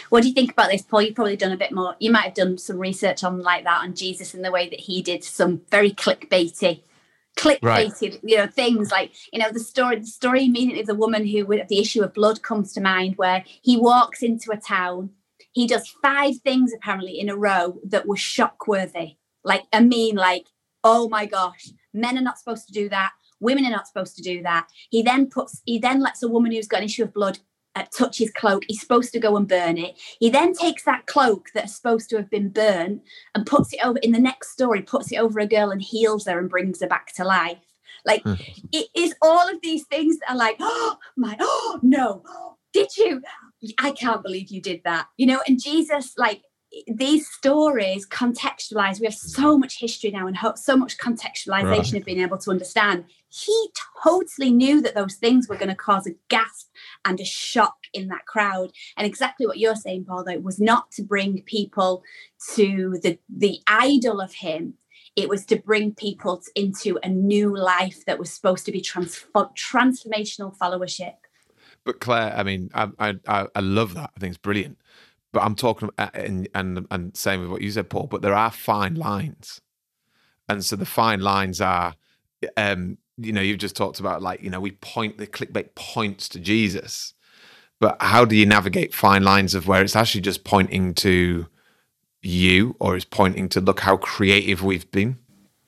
what 0.09 0.21
do 0.21 0.29
you 0.29 0.33
think 0.33 0.51
about 0.51 0.69
this, 0.69 0.81
Paul? 0.81 1.01
You've 1.01 1.15
probably 1.15 1.37
done 1.37 1.51
a 1.51 1.57
bit 1.57 1.71
more. 1.71 1.95
You 1.99 2.11
might 2.11 2.25
have 2.25 2.33
done 2.33 2.57
some 2.57 2.77
research 2.77 3.23
on 3.23 3.41
like 3.41 3.63
that 3.63 3.81
on 3.81 3.95
Jesus 3.95 4.33
and 4.33 4.43
the 4.43 4.51
way 4.51 4.69
that 4.69 4.79
he 4.79 5.01
did 5.01 5.23
some 5.23 5.61
very 5.69 5.91
clickbaity, 5.91 6.81
clickbaity, 7.37 7.61
right. 7.61 8.19
you 8.23 8.37
know, 8.37 8.47
things 8.47 8.91
like 8.91 9.11
you 9.31 9.39
know 9.39 9.51
the 9.51 9.59
story. 9.59 9.99
The 9.99 10.05
story 10.05 10.45
immediately 10.45 10.81
of 10.81 10.87
the 10.87 10.95
woman 10.95 11.25
who, 11.25 11.45
with 11.45 11.67
the 11.67 11.79
issue 11.79 12.03
of 12.03 12.13
blood, 12.13 12.41
comes 12.41 12.73
to 12.73 12.81
mind, 12.81 13.17
where 13.17 13.43
he 13.61 13.77
walks 13.77 14.23
into 14.23 14.51
a 14.51 14.57
town. 14.57 15.11
He 15.53 15.67
does 15.67 15.93
five 16.01 16.37
things 16.37 16.71
apparently 16.73 17.19
in 17.19 17.29
a 17.29 17.35
row 17.35 17.79
that 17.85 18.07
were 18.07 18.15
shockworthy. 18.15 19.17
Like 19.43 19.63
I 19.73 19.81
mean, 19.81 20.15
like 20.15 20.47
oh 20.83 21.09
my 21.09 21.25
gosh, 21.25 21.69
men 21.93 22.17
are 22.17 22.21
not 22.21 22.39
supposed 22.39 22.67
to 22.67 22.73
do 22.73 22.89
that 22.89 23.11
Women 23.41 23.65
are 23.65 23.71
not 23.71 23.87
supposed 23.87 24.15
to 24.15 24.21
do 24.21 24.41
that. 24.43 24.67
He 24.89 25.01
then 25.01 25.25
puts, 25.25 25.61
he 25.65 25.79
then 25.79 25.99
lets 25.99 26.23
a 26.23 26.27
woman 26.27 26.51
who's 26.51 26.67
got 26.67 26.77
an 26.77 26.85
issue 26.85 27.03
of 27.03 27.13
blood 27.13 27.39
uh, 27.75 27.85
touch 27.97 28.17
his 28.17 28.31
cloak. 28.31 28.63
He's 28.67 28.81
supposed 28.81 29.11
to 29.13 29.19
go 29.19 29.37
and 29.37 29.47
burn 29.47 29.77
it. 29.77 29.99
He 30.19 30.29
then 30.29 30.53
takes 30.53 30.83
that 30.83 31.05
cloak 31.07 31.49
that's 31.53 31.75
supposed 31.75 32.09
to 32.09 32.17
have 32.17 32.29
been 32.29 32.49
burned 32.49 33.01
and 33.35 33.45
puts 33.45 33.73
it 33.73 33.79
over 33.83 33.99
in 33.99 34.11
the 34.11 34.19
next 34.19 34.51
story, 34.51 34.81
puts 34.81 35.11
it 35.11 35.17
over 35.17 35.39
a 35.39 35.47
girl 35.47 35.71
and 35.71 35.81
heals 35.81 36.25
her 36.25 36.39
and 36.39 36.49
brings 36.49 36.81
her 36.81 36.87
back 36.87 37.13
to 37.15 37.23
life. 37.23 37.57
Like 38.05 38.23
Hmm. 38.23 38.33
it 38.71 38.87
is 38.95 39.13
all 39.21 39.47
of 39.49 39.61
these 39.61 39.85
things 39.85 40.17
that 40.19 40.31
are 40.31 40.37
like, 40.37 40.57
oh 40.59 40.97
my, 41.15 41.37
oh 41.39 41.79
no, 41.83 42.23
did 42.73 42.95
you? 42.97 43.21
I 43.79 43.91
can't 43.91 44.23
believe 44.23 44.49
you 44.49 44.61
did 44.61 44.81
that. 44.85 45.07
You 45.17 45.27
know, 45.27 45.41
and 45.47 45.61
Jesus, 45.61 46.17
like 46.17 46.41
these 46.87 47.27
stories 47.27 48.07
contextualize. 48.07 48.99
We 48.99 49.05
have 49.05 49.13
so 49.13 49.57
much 49.57 49.79
history 49.79 50.11
now 50.11 50.27
and 50.27 50.37
ho- 50.37 50.53
so 50.55 50.77
much 50.77 50.97
contextualization 50.97 51.97
of 51.97 52.05
being 52.05 52.21
able 52.21 52.37
to 52.39 52.51
understand. 52.51 53.05
He 53.29 53.69
totally 54.03 54.51
knew 54.51 54.81
that 54.81 54.95
those 54.95 55.15
things 55.15 55.47
were 55.47 55.57
going 55.57 55.69
to 55.69 55.75
cause 55.75 56.07
a 56.07 56.15
gasp 56.29 56.69
and 57.03 57.19
a 57.19 57.25
shock 57.25 57.75
in 57.93 58.07
that 58.07 58.25
crowd. 58.25 58.71
And 58.97 59.05
exactly 59.05 59.45
what 59.45 59.57
you're 59.57 59.75
saying, 59.75 60.05
Paul, 60.05 60.23
though, 60.23 60.39
was 60.39 60.59
not 60.59 60.91
to 60.91 61.03
bring 61.03 61.41
people 61.43 62.03
to 62.53 62.97
the 63.03 63.19
the 63.29 63.59
idol 63.67 64.21
of 64.21 64.33
him. 64.33 64.75
It 65.17 65.27
was 65.27 65.45
to 65.47 65.57
bring 65.57 65.93
people 65.93 66.41
into 66.55 66.97
a 67.03 67.09
new 67.09 67.55
life 67.55 68.05
that 68.05 68.17
was 68.17 68.31
supposed 68.31 68.65
to 68.67 68.71
be 68.71 68.81
transfor- 68.81 69.51
transformational 69.55 70.57
followership. 70.57 71.15
But 71.83 71.99
Claire, 71.99 72.33
I 72.33 72.43
mean, 72.43 72.69
I 72.73 72.89
I 72.97 73.47
I 73.53 73.59
love 73.59 73.95
that. 73.95 74.11
I 74.15 74.19
think 74.19 74.31
it's 74.31 74.37
brilliant. 74.37 74.77
But 75.33 75.43
I'm 75.43 75.55
talking 75.55 75.89
and 75.97 76.47
and 76.53 76.87
and 76.91 77.15
same 77.15 77.41
with 77.41 77.49
what 77.49 77.61
you 77.61 77.71
said, 77.71 77.89
Paul. 77.89 78.07
But 78.07 78.21
there 78.21 78.33
are 78.33 78.51
fine 78.51 78.95
lines, 78.95 79.61
and 80.49 80.63
so 80.63 80.75
the 80.75 80.85
fine 80.85 81.21
lines 81.21 81.61
are, 81.61 81.95
um, 82.57 82.97
you 83.17 83.31
know, 83.31 83.41
you've 83.41 83.59
just 83.59 83.75
talked 83.75 83.99
about 83.99 84.21
like 84.21 84.43
you 84.43 84.49
know 84.49 84.59
we 84.59 84.71
point 84.71 85.17
the 85.17 85.27
clickbait 85.27 85.75
points 85.75 86.27
to 86.29 86.39
Jesus, 86.39 87.13
but 87.79 87.97
how 88.01 88.25
do 88.25 88.35
you 88.35 88.45
navigate 88.45 88.93
fine 88.93 89.23
lines 89.23 89.55
of 89.55 89.67
where 89.67 89.81
it's 89.81 89.95
actually 89.95 90.21
just 90.21 90.43
pointing 90.43 90.93
to 90.95 91.47
you, 92.21 92.75
or 92.79 92.97
is 92.97 93.05
pointing 93.05 93.47
to 93.49 93.61
look 93.61 93.79
how 93.79 93.95
creative 93.97 94.63
we've 94.63 94.89
been? 94.91 95.17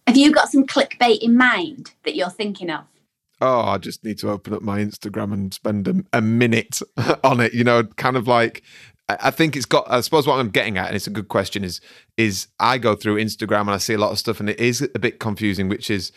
Have 0.08 0.18
you 0.18 0.34
got 0.34 0.50
some 0.50 0.68
clickbait 0.68 1.20
in 1.20 1.38
mind 1.38 1.94
that 2.04 2.16
you're 2.16 2.30
thinking 2.30 2.70
of? 2.70 2.84
oh, 3.44 3.62
I 3.62 3.78
just 3.78 4.04
need 4.04 4.18
to 4.20 4.30
open 4.30 4.54
up 4.54 4.62
my 4.62 4.80
Instagram 4.80 5.34
and 5.34 5.54
spend 5.54 5.88
a, 5.88 6.04
a 6.14 6.22
minute 6.22 6.82
on 7.24 7.40
it. 7.42 7.54
You 7.54 7.64
know, 7.64 7.84
kind 7.84 8.16
of 8.16 8.28
like 8.28 8.64
I 9.10 9.32
think 9.32 9.56
it's 9.56 9.66
got. 9.66 9.86
I 9.90 10.00
suppose 10.02 10.26
what 10.26 10.40
I'm 10.40 10.50
getting 10.50 10.78
at, 10.78 10.88
and 10.88 10.96
it's 10.96 11.08
a 11.08 11.12
good 11.12 11.28
question, 11.28 11.64
is 11.64 11.82
is 12.16 12.48
I 12.60 12.78
go 12.78 12.96
through 12.96 13.18
Instagram 13.18 13.62
and 13.62 13.72
I 13.72 13.78
see 13.78 13.94
a 13.94 13.98
lot 13.98 14.12
of 14.12 14.20
stuff, 14.20 14.40
and 14.40 14.50
it 14.50 14.60
is 14.60 14.82
a 14.82 15.00
bit 15.00 15.20
confusing. 15.20 15.68
Which 15.68 15.90
is, 15.90 16.12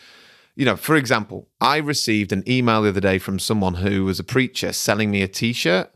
you 0.55 0.63
know, 0.63 0.77
for 0.77 0.95
example, 0.95 1.49
I 1.59 1.77
received 1.77 2.31
an 2.31 2.43
email 2.47 2.81
the 2.81 2.89
other 2.89 3.01
day 3.01 3.19
from 3.19 3.39
someone 3.39 3.75
who 3.75 4.05
was 4.05 4.19
a 4.19 4.23
preacher 4.23 4.71
selling 4.71 5.11
me 5.11 5.21
a 5.21 5.27
T-shirt, 5.27 5.91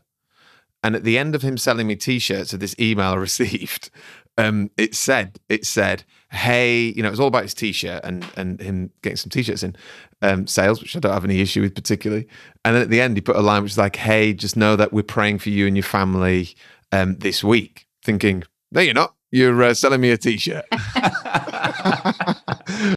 and 0.82 0.94
at 0.94 1.02
the 1.02 1.16
end 1.16 1.34
of 1.34 1.42
him 1.42 1.56
selling 1.56 1.86
me 1.86 1.96
T-shirts, 1.96 2.52
of 2.52 2.60
this 2.60 2.76
email 2.78 3.12
I 3.12 3.14
received, 3.16 3.90
um, 4.36 4.70
it 4.76 4.94
said, 4.94 5.38
it 5.48 5.64
said, 5.64 6.04
hey, 6.30 6.78
you 6.78 7.02
know, 7.02 7.08
it 7.08 7.12
was 7.12 7.20
all 7.20 7.28
about 7.28 7.44
his 7.44 7.54
T-shirt 7.54 8.02
and 8.04 8.26
and 8.36 8.60
him 8.60 8.90
getting 9.00 9.16
some 9.16 9.30
T-shirts 9.30 9.62
in 9.62 9.76
um, 10.20 10.46
sales, 10.46 10.82
which 10.82 10.94
I 10.94 11.00
don't 11.00 11.12
have 11.12 11.24
any 11.24 11.40
issue 11.40 11.62
with 11.62 11.74
particularly. 11.74 12.28
And 12.66 12.74
then 12.74 12.82
at 12.82 12.90
the 12.90 13.00
end, 13.00 13.16
he 13.16 13.22
put 13.22 13.36
a 13.36 13.40
line 13.40 13.62
which 13.62 13.72
is 13.72 13.78
like, 13.78 13.96
hey, 13.96 14.34
just 14.34 14.58
know 14.58 14.76
that 14.76 14.92
we're 14.92 15.02
praying 15.02 15.38
for 15.38 15.48
you 15.48 15.66
and 15.66 15.74
your 15.74 15.84
family 15.84 16.54
um, 16.92 17.16
this 17.16 17.42
week. 17.42 17.86
Thinking, 18.04 18.44
no, 18.70 18.80
you're 18.80 18.94
not. 18.94 19.14
You're 19.30 19.62
uh, 19.62 19.74
selling 19.74 20.00
me 20.00 20.10
a 20.10 20.18
T-shirt. 20.18 20.64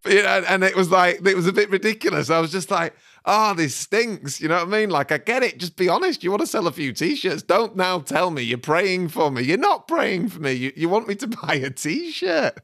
you 0.05 0.21
know, 0.21 0.43
and 0.47 0.63
it 0.63 0.75
was 0.75 0.91
like 0.91 1.25
it 1.25 1.35
was 1.35 1.47
a 1.47 1.53
bit 1.53 1.69
ridiculous. 1.69 2.29
I 2.29 2.39
was 2.39 2.51
just 2.51 2.69
like, 2.69 2.93
oh, 3.25 3.53
this 3.53 3.75
stinks. 3.75 4.39
You 4.39 4.47
know 4.47 4.63
what 4.63 4.73
I 4.73 4.79
mean? 4.79 4.89
Like, 4.89 5.11
I 5.11 5.17
get 5.17 5.43
it. 5.43 5.57
Just 5.57 5.75
be 5.75 5.89
honest. 5.89 6.23
You 6.23 6.29
want 6.29 6.41
to 6.41 6.47
sell 6.47 6.67
a 6.67 6.71
few 6.71 6.93
t-shirts. 6.93 7.41
Don't 7.41 7.75
now 7.75 7.99
tell 7.99 8.31
me 8.31 8.43
you're 8.43 8.57
praying 8.57 9.09
for 9.09 9.31
me. 9.31 9.41
You're 9.41 9.57
not 9.57 9.87
praying 9.87 10.29
for 10.29 10.39
me. 10.39 10.53
You, 10.53 10.71
you 10.75 10.89
want 10.89 11.07
me 11.07 11.15
to 11.15 11.27
buy 11.43 11.55
a 11.55 11.69
t-shirt. 11.69 12.59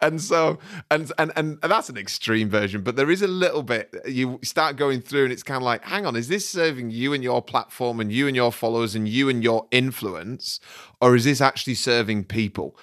And 0.00 0.20
so, 0.20 0.58
and, 0.90 1.10
and, 1.18 1.32
and 1.36 1.58
that's 1.62 1.88
an 1.88 1.96
extreme 1.96 2.50
version, 2.50 2.82
but 2.82 2.96
there 2.96 3.10
is 3.10 3.22
a 3.22 3.28
little 3.28 3.62
bit, 3.62 3.94
you 4.06 4.38
start 4.42 4.76
going 4.76 5.00
through 5.00 5.24
and 5.24 5.32
it's 5.32 5.42
kind 5.42 5.56
of 5.56 5.62
like, 5.62 5.84
hang 5.84 6.06
on, 6.06 6.16
is 6.16 6.28
this 6.28 6.48
serving 6.48 6.90
you 6.90 7.12
and 7.12 7.22
your 7.22 7.42
platform 7.42 8.00
and 8.00 8.12
you 8.12 8.26
and 8.26 8.36
your 8.36 8.52
followers 8.52 8.94
and 8.94 9.08
you 9.08 9.28
and 9.28 9.42
your 9.42 9.66
influence? 9.70 10.60
Or 11.00 11.16
is 11.16 11.24
this 11.24 11.40
actually 11.40 11.74
serving 11.74 12.24
people? 12.24 12.76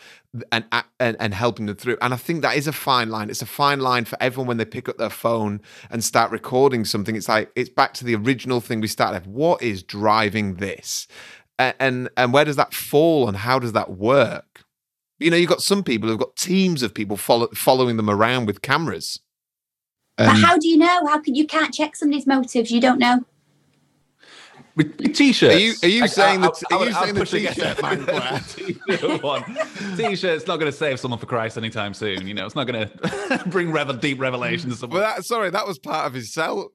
And, 0.52 0.66
and 1.00 1.18
and 1.20 1.34
helping 1.34 1.66
them 1.66 1.76
through. 1.76 1.98
And 2.02 2.14
I 2.14 2.18
think 2.18 2.42
that 2.42 2.56
is 2.56 2.68
a 2.68 2.72
fine 2.72 3.10
line. 3.10 3.30
It's 3.30 3.42
a 3.42 3.48
fine 3.48 3.80
line 3.80 4.06
for 4.06 4.18
everyone 4.22 4.48
when 4.48 4.58
they 4.58 4.66
pick 4.66 4.88
up 4.88 4.98
their 4.98 5.10
phone 5.10 5.62
and 5.90 6.04
start 6.04 6.32
recording 6.32 6.86
something. 6.86 7.16
It's 7.16 7.30
like 7.30 7.52
it's 7.56 7.70
back 7.70 7.94
to 7.96 8.06
the 8.06 8.16
original 8.16 8.62
thing 8.62 8.82
we 8.82 8.88
started. 8.88 9.26
with. 9.26 9.36
What 9.36 9.62
is 9.62 9.84
driving 9.84 10.56
this, 10.56 11.08
and 11.58 11.76
and, 11.80 12.10
and 12.16 12.34
where 12.34 12.46
does 12.46 12.58
that 12.58 12.74
fall, 12.74 13.28
and 13.28 13.38
how 13.38 13.60
does 13.60 13.74
that 13.74 13.92
work? 13.92 14.64
You 15.20 15.32
know, 15.32 15.38
you've 15.38 15.50
got 15.50 15.62
some 15.62 15.84
people 15.84 16.08
who've 16.08 16.20
got 16.20 16.36
teams 16.36 16.82
of 16.82 16.94
people 16.94 17.18
follow, 17.18 17.48
following 17.54 17.98
them 17.98 18.10
around 18.10 18.46
with 18.46 18.62
cameras. 18.62 19.20
but 20.18 20.28
how 20.30 20.58
do 20.58 20.68
you 20.68 20.78
know? 20.78 21.06
How 21.08 21.20
can 21.20 21.36
you 21.36 21.46
can't 21.46 21.74
check 21.74 21.96
somebody's 21.96 22.28
motives? 22.28 22.72
You 22.72 22.80
don't 22.80 23.00
know. 23.00 23.26
With, 24.80 24.98
with 25.00 25.14
t-shirts. 25.16 25.56
Are 25.56 25.60
you- 25.60 25.74
are 25.84 25.88
you 25.90 26.04
I- 26.04 26.08
saying 26.08 26.40
I- 26.44 26.48
that- 26.48 26.64
I 26.72 26.76
are 26.76 26.84
you 26.86 26.96
I'd 26.96 27.04
saying 27.04 27.14
the 27.16 27.20
push 27.20 27.34
against 27.34 27.60
t-shirt 27.60 27.82
man, 27.82 28.42
t-shirt 28.88 29.22
one. 29.24 29.44
T-shirt's 29.98 30.48
not 30.48 30.58
going 30.58 30.72
to 30.72 30.78
save 30.78 31.00
someone 31.02 31.20
for 31.20 31.26
Christ 31.26 31.58
anytime 31.58 31.94
soon. 31.94 32.26
You 32.26 32.34
know, 32.34 32.46
it's 32.46 32.56
not 32.56 32.66
going 32.66 32.88
to 33.30 33.44
bring 33.48 33.72
revel- 33.72 33.96
deep 33.96 34.20
revelation 34.22 34.70
to 34.70 34.76
someone. 34.78 35.02
Well, 35.02 35.16
that, 35.16 35.26
sorry, 35.26 35.50
that 35.50 35.68
was 35.68 35.78
part 35.80 36.08
of 36.08 36.14
his 36.14 36.34
sell. 36.34 36.72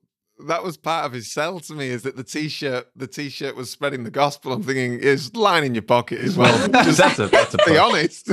That 0.48 0.64
was 0.64 0.76
part 0.76 1.06
of 1.06 1.12
his 1.12 1.32
sell 1.32 1.60
to 1.60 1.74
me 1.74 1.86
is 1.88 2.02
that 2.02 2.16
the 2.16 2.24
t-shirt, 2.24 2.88
the 2.96 3.06
t-shirt 3.06 3.54
was 3.54 3.70
spreading 3.70 4.02
the 4.02 4.10
gospel. 4.10 4.52
I'm 4.52 4.64
thinking, 4.64 4.98
is 4.98 5.34
line 5.36 5.62
in 5.62 5.74
your 5.76 5.82
pocket 5.82 6.18
as 6.20 6.36
well. 6.36 6.68
that's 6.70 7.18
a 7.20 7.28
that's 7.28 7.54
a 7.54 7.58
be 7.64 7.78
honest. 7.78 8.32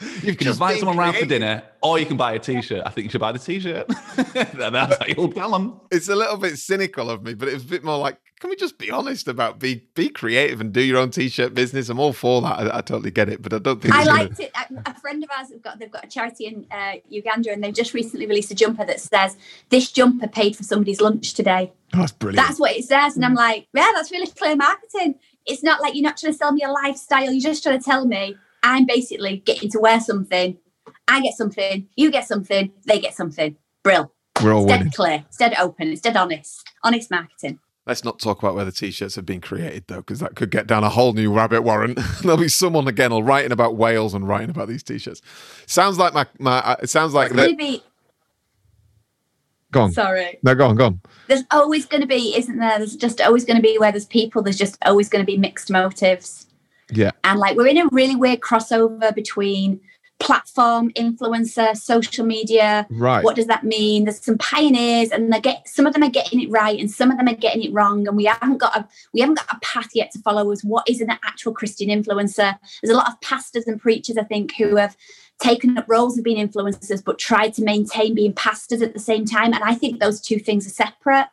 You've 0.00 0.36
can 0.36 0.44
just 0.46 0.56
invite 0.56 0.74
been 0.74 0.80
someone 0.80 0.98
round 0.98 1.16
for 1.16 1.24
dinner, 1.24 1.62
or 1.82 1.98
you 1.98 2.04
can 2.06 2.16
buy 2.18 2.32
a 2.32 2.38
T-shirt. 2.38 2.82
I 2.84 2.90
think 2.90 3.04
you 3.06 3.10
should 3.10 3.20
buy 3.20 3.32
the 3.32 3.38
T-shirt. 3.38 3.86
That's 4.34 4.96
how 4.98 5.06
you'll 5.06 5.32
tell 5.32 5.50
them. 5.50 5.80
It's 5.90 6.08
a 6.08 6.16
little 6.16 6.36
bit 6.36 6.58
cynical 6.58 7.08
of 7.10 7.22
me, 7.22 7.32
but 7.34 7.48
it's 7.48 7.64
a 7.64 7.66
bit 7.66 7.82
more 7.84 7.96
like, 7.98 8.18
can 8.40 8.50
we 8.50 8.56
just 8.56 8.76
be 8.76 8.90
honest 8.90 9.28
about 9.28 9.58
be 9.58 9.86
be 9.94 10.10
creative 10.10 10.60
and 10.60 10.70
do 10.70 10.82
your 10.82 10.98
own 10.98 11.08
t-shirt 11.10 11.54
business? 11.54 11.88
I'm 11.88 11.98
all 11.98 12.12
for 12.12 12.42
that. 12.42 12.58
I, 12.58 12.78
I 12.78 12.80
totally 12.82 13.10
get 13.10 13.30
it, 13.30 13.40
but 13.40 13.54
I 13.54 13.58
don't 13.58 13.80
think 13.80 13.94
I 13.94 14.00
it's 14.00 14.08
gonna- 14.08 14.22
liked 14.24 14.40
it. 14.40 14.52
A- 14.54 14.90
A 14.90 14.94
friend 15.00 15.24
of 15.24 15.30
ours 15.38 15.50
have 15.50 15.62
got 15.62 15.78
they've 15.78 15.90
got 15.90 16.04
a 16.04 16.08
charity 16.08 16.44
in 16.46 16.66
uh, 16.70 16.96
Uganda, 17.08 17.50
and 17.52 17.64
they've 17.64 17.72
just 17.74 17.94
recently 17.94 18.26
released 18.26 18.50
a 18.50 18.54
jumper 18.54 18.84
that 18.84 19.00
says, 19.00 19.38
"This 19.70 19.90
jumper 19.90 20.28
paid 20.28 20.54
for 20.54 20.64
somebody's 20.64 21.00
lunch 21.00 21.32
today." 21.32 21.72
Oh, 21.94 22.00
that's 22.00 22.12
brilliant. 22.12 22.46
That's 22.46 22.60
what 22.60 22.72
it 22.76 22.84
says, 22.84 23.16
and 23.16 23.24
I'm 23.24 23.34
like, 23.34 23.66
yeah, 23.72 23.88
that's 23.94 24.10
really 24.10 24.26
clear 24.26 24.56
marketing. 24.56 25.14
It's 25.46 25.62
not 25.62 25.80
like 25.80 25.94
you're 25.94 26.02
not 26.02 26.18
trying 26.18 26.32
to 26.32 26.36
sell 26.38 26.52
me 26.52 26.62
a 26.62 26.70
lifestyle. 26.70 27.30
You're 27.32 27.40
just 27.40 27.62
trying 27.62 27.78
to 27.78 27.84
tell 27.84 28.04
me 28.04 28.36
I'm 28.66 28.84
basically 28.84 29.38
getting 29.38 29.70
to 29.70 29.78
wear 29.78 30.00
something. 30.00 30.58
I 31.08 31.20
get 31.20 31.34
something, 31.34 31.86
you 31.96 32.10
get 32.10 32.26
something, 32.26 32.72
they 32.84 32.98
get 32.98 33.14
something. 33.14 33.56
Brill. 33.84 34.12
We're 34.42 34.52
all 34.54 34.62
It's 34.64 34.68
dead 34.72 34.78
winning. 34.80 34.92
clear. 34.92 35.24
It's 35.28 35.36
dead 35.36 35.54
open. 35.58 35.88
It's 35.92 36.00
dead 36.00 36.16
honest. 36.16 36.68
Honest 36.82 37.10
marketing. 37.10 37.60
Let's 37.86 38.02
not 38.02 38.18
talk 38.18 38.40
about 38.42 38.56
where 38.56 38.64
the 38.64 38.72
t-shirts 38.72 39.14
have 39.14 39.24
been 39.24 39.40
created 39.40 39.84
though, 39.86 39.98
because 39.98 40.18
that 40.18 40.34
could 40.34 40.50
get 40.50 40.66
down 40.66 40.82
a 40.82 40.88
whole 40.88 41.12
new 41.12 41.32
rabbit 41.32 41.62
warren. 41.62 41.94
There'll 42.22 42.36
be 42.36 42.48
someone 42.48 42.88
again 42.88 43.12
all 43.12 43.22
writing 43.22 43.52
about 43.52 43.76
Wales 43.76 44.12
and 44.14 44.26
writing 44.26 44.50
about 44.50 44.66
these 44.66 44.82
t-shirts. 44.82 45.22
Sounds 45.66 45.96
like 45.96 46.12
my 46.12 46.26
my. 46.40 46.58
uh, 46.58 46.76
It 46.82 46.90
sounds 46.90 47.14
like 47.14 47.26
It's 47.30 47.36
going 47.36 47.50
that. 47.50 47.52
to 47.52 47.56
be. 47.56 47.82
Go 49.70 49.82
on. 49.82 49.92
Sorry. 49.92 50.38
No, 50.42 50.54
go 50.54 50.66
on, 50.66 50.76
go 50.76 50.86
on. 50.86 51.00
There's 51.28 51.42
always 51.50 51.86
going 51.86 52.00
to 52.00 52.06
be, 52.06 52.34
isn't 52.36 52.58
there? 52.58 52.78
There's 52.78 52.96
just 52.96 53.20
always 53.20 53.44
going 53.44 53.56
to 53.56 53.62
be 53.62 53.78
where 53.78 53.92
there's 53.92 54.06
people. 54.06 54.42
There's 54.42 54.58
just 54.58 54.76
always 54.84 55.08
going 55.08 55.22
to 55.24 55.26
be 55.26 55.36
mixed 55.38 55.70
motives. 55.70 56.45
Yeah. 56.90 57.10
And 57.24 57.38
like 57.38 57.56
we're 57.56 57.66
in 57.66 57.78
a 57.78 57.88
really 57.90 58.16
weird 58.16 58.40
crossover 58.40 59.14
between 59.14 59.80
platform, 60.18 60.90
influencer, 60.92 61.76
social 61.76 62.24
media. 62.24 62.86
Right. 62.90 63.22
What 63.22 63.36
does 63.36 63.46
that 63.46 63.64
mean? 63.64 64.04
There's 64.04 64.24
some 64.24 64.38
pioneers, 64.38 65.10
and 65.10 65.32
they 65.32 65.40
get 65.40 65.68
some 65.68 65.86
of 65.86 65.92
them 65.92 66.02
are 66.02 66.10
getting 66.10 66.40
it 66.40 66.50
right, 66.50 66.78
and 66.78 66.90
some 66.90 67.10
of 67.10 67.18
them 67.18 67.28
are 67.28 67.34
getting 67.34 67.62
it 67.62 67.72
wrong. 67.72 68.06
And 68.06 68.16
we 68.16 68.24
haven't 68.24 68.58
got 68.58 68.76
a 68.76 68.88
we 69.12 69.20
haven't 69.20 69.38
got 69.38 69.54
a 69.54 69.60
path 69.60 69.90
yet 69.94 70.10
to 70.12 70.18
follow 70.20 70.50
as 70.50 70.64
what 70.64 70.88
is 70.88 71.00
an 71.00 71.10
actual 71.10 71.52
Christian 71.52 71.88
influencer. 71.88 72.58
There's 72.82 72.94
a 72.94 72.96
lot 72.96 73.08
of 73.08 73.20
pastors 73.20 73.66
and 73.66 73.80
preachers, 73.80 74.16
I 74.16 74.24
think, 74.24 74.54
who 74.56 74.76
have 74.76 74.96
taken 75.38 75.76
up 75.76 75.84
roles 75.86 76.16
of 76.16 76.24
being 76.24 76.46
influencers, 76.46 77.04
but 77.04 77.18
tried 77.18 77.52
to 77.54 77.62
maintain 77.62 78.14
being 78.14 78.32
pastors 78.32 78.80
at 78.80 78.94
the 78.94 79.00
same 79.00 79.26
time. 79.26 79.52
And 79.52 79.62
I 79.62 79.74
think 79.74 80.00
those 80.00 80.20
two 80.20 80.38
things 80.38 80.66
are 80.66 80.70
separate. 80.70 81.26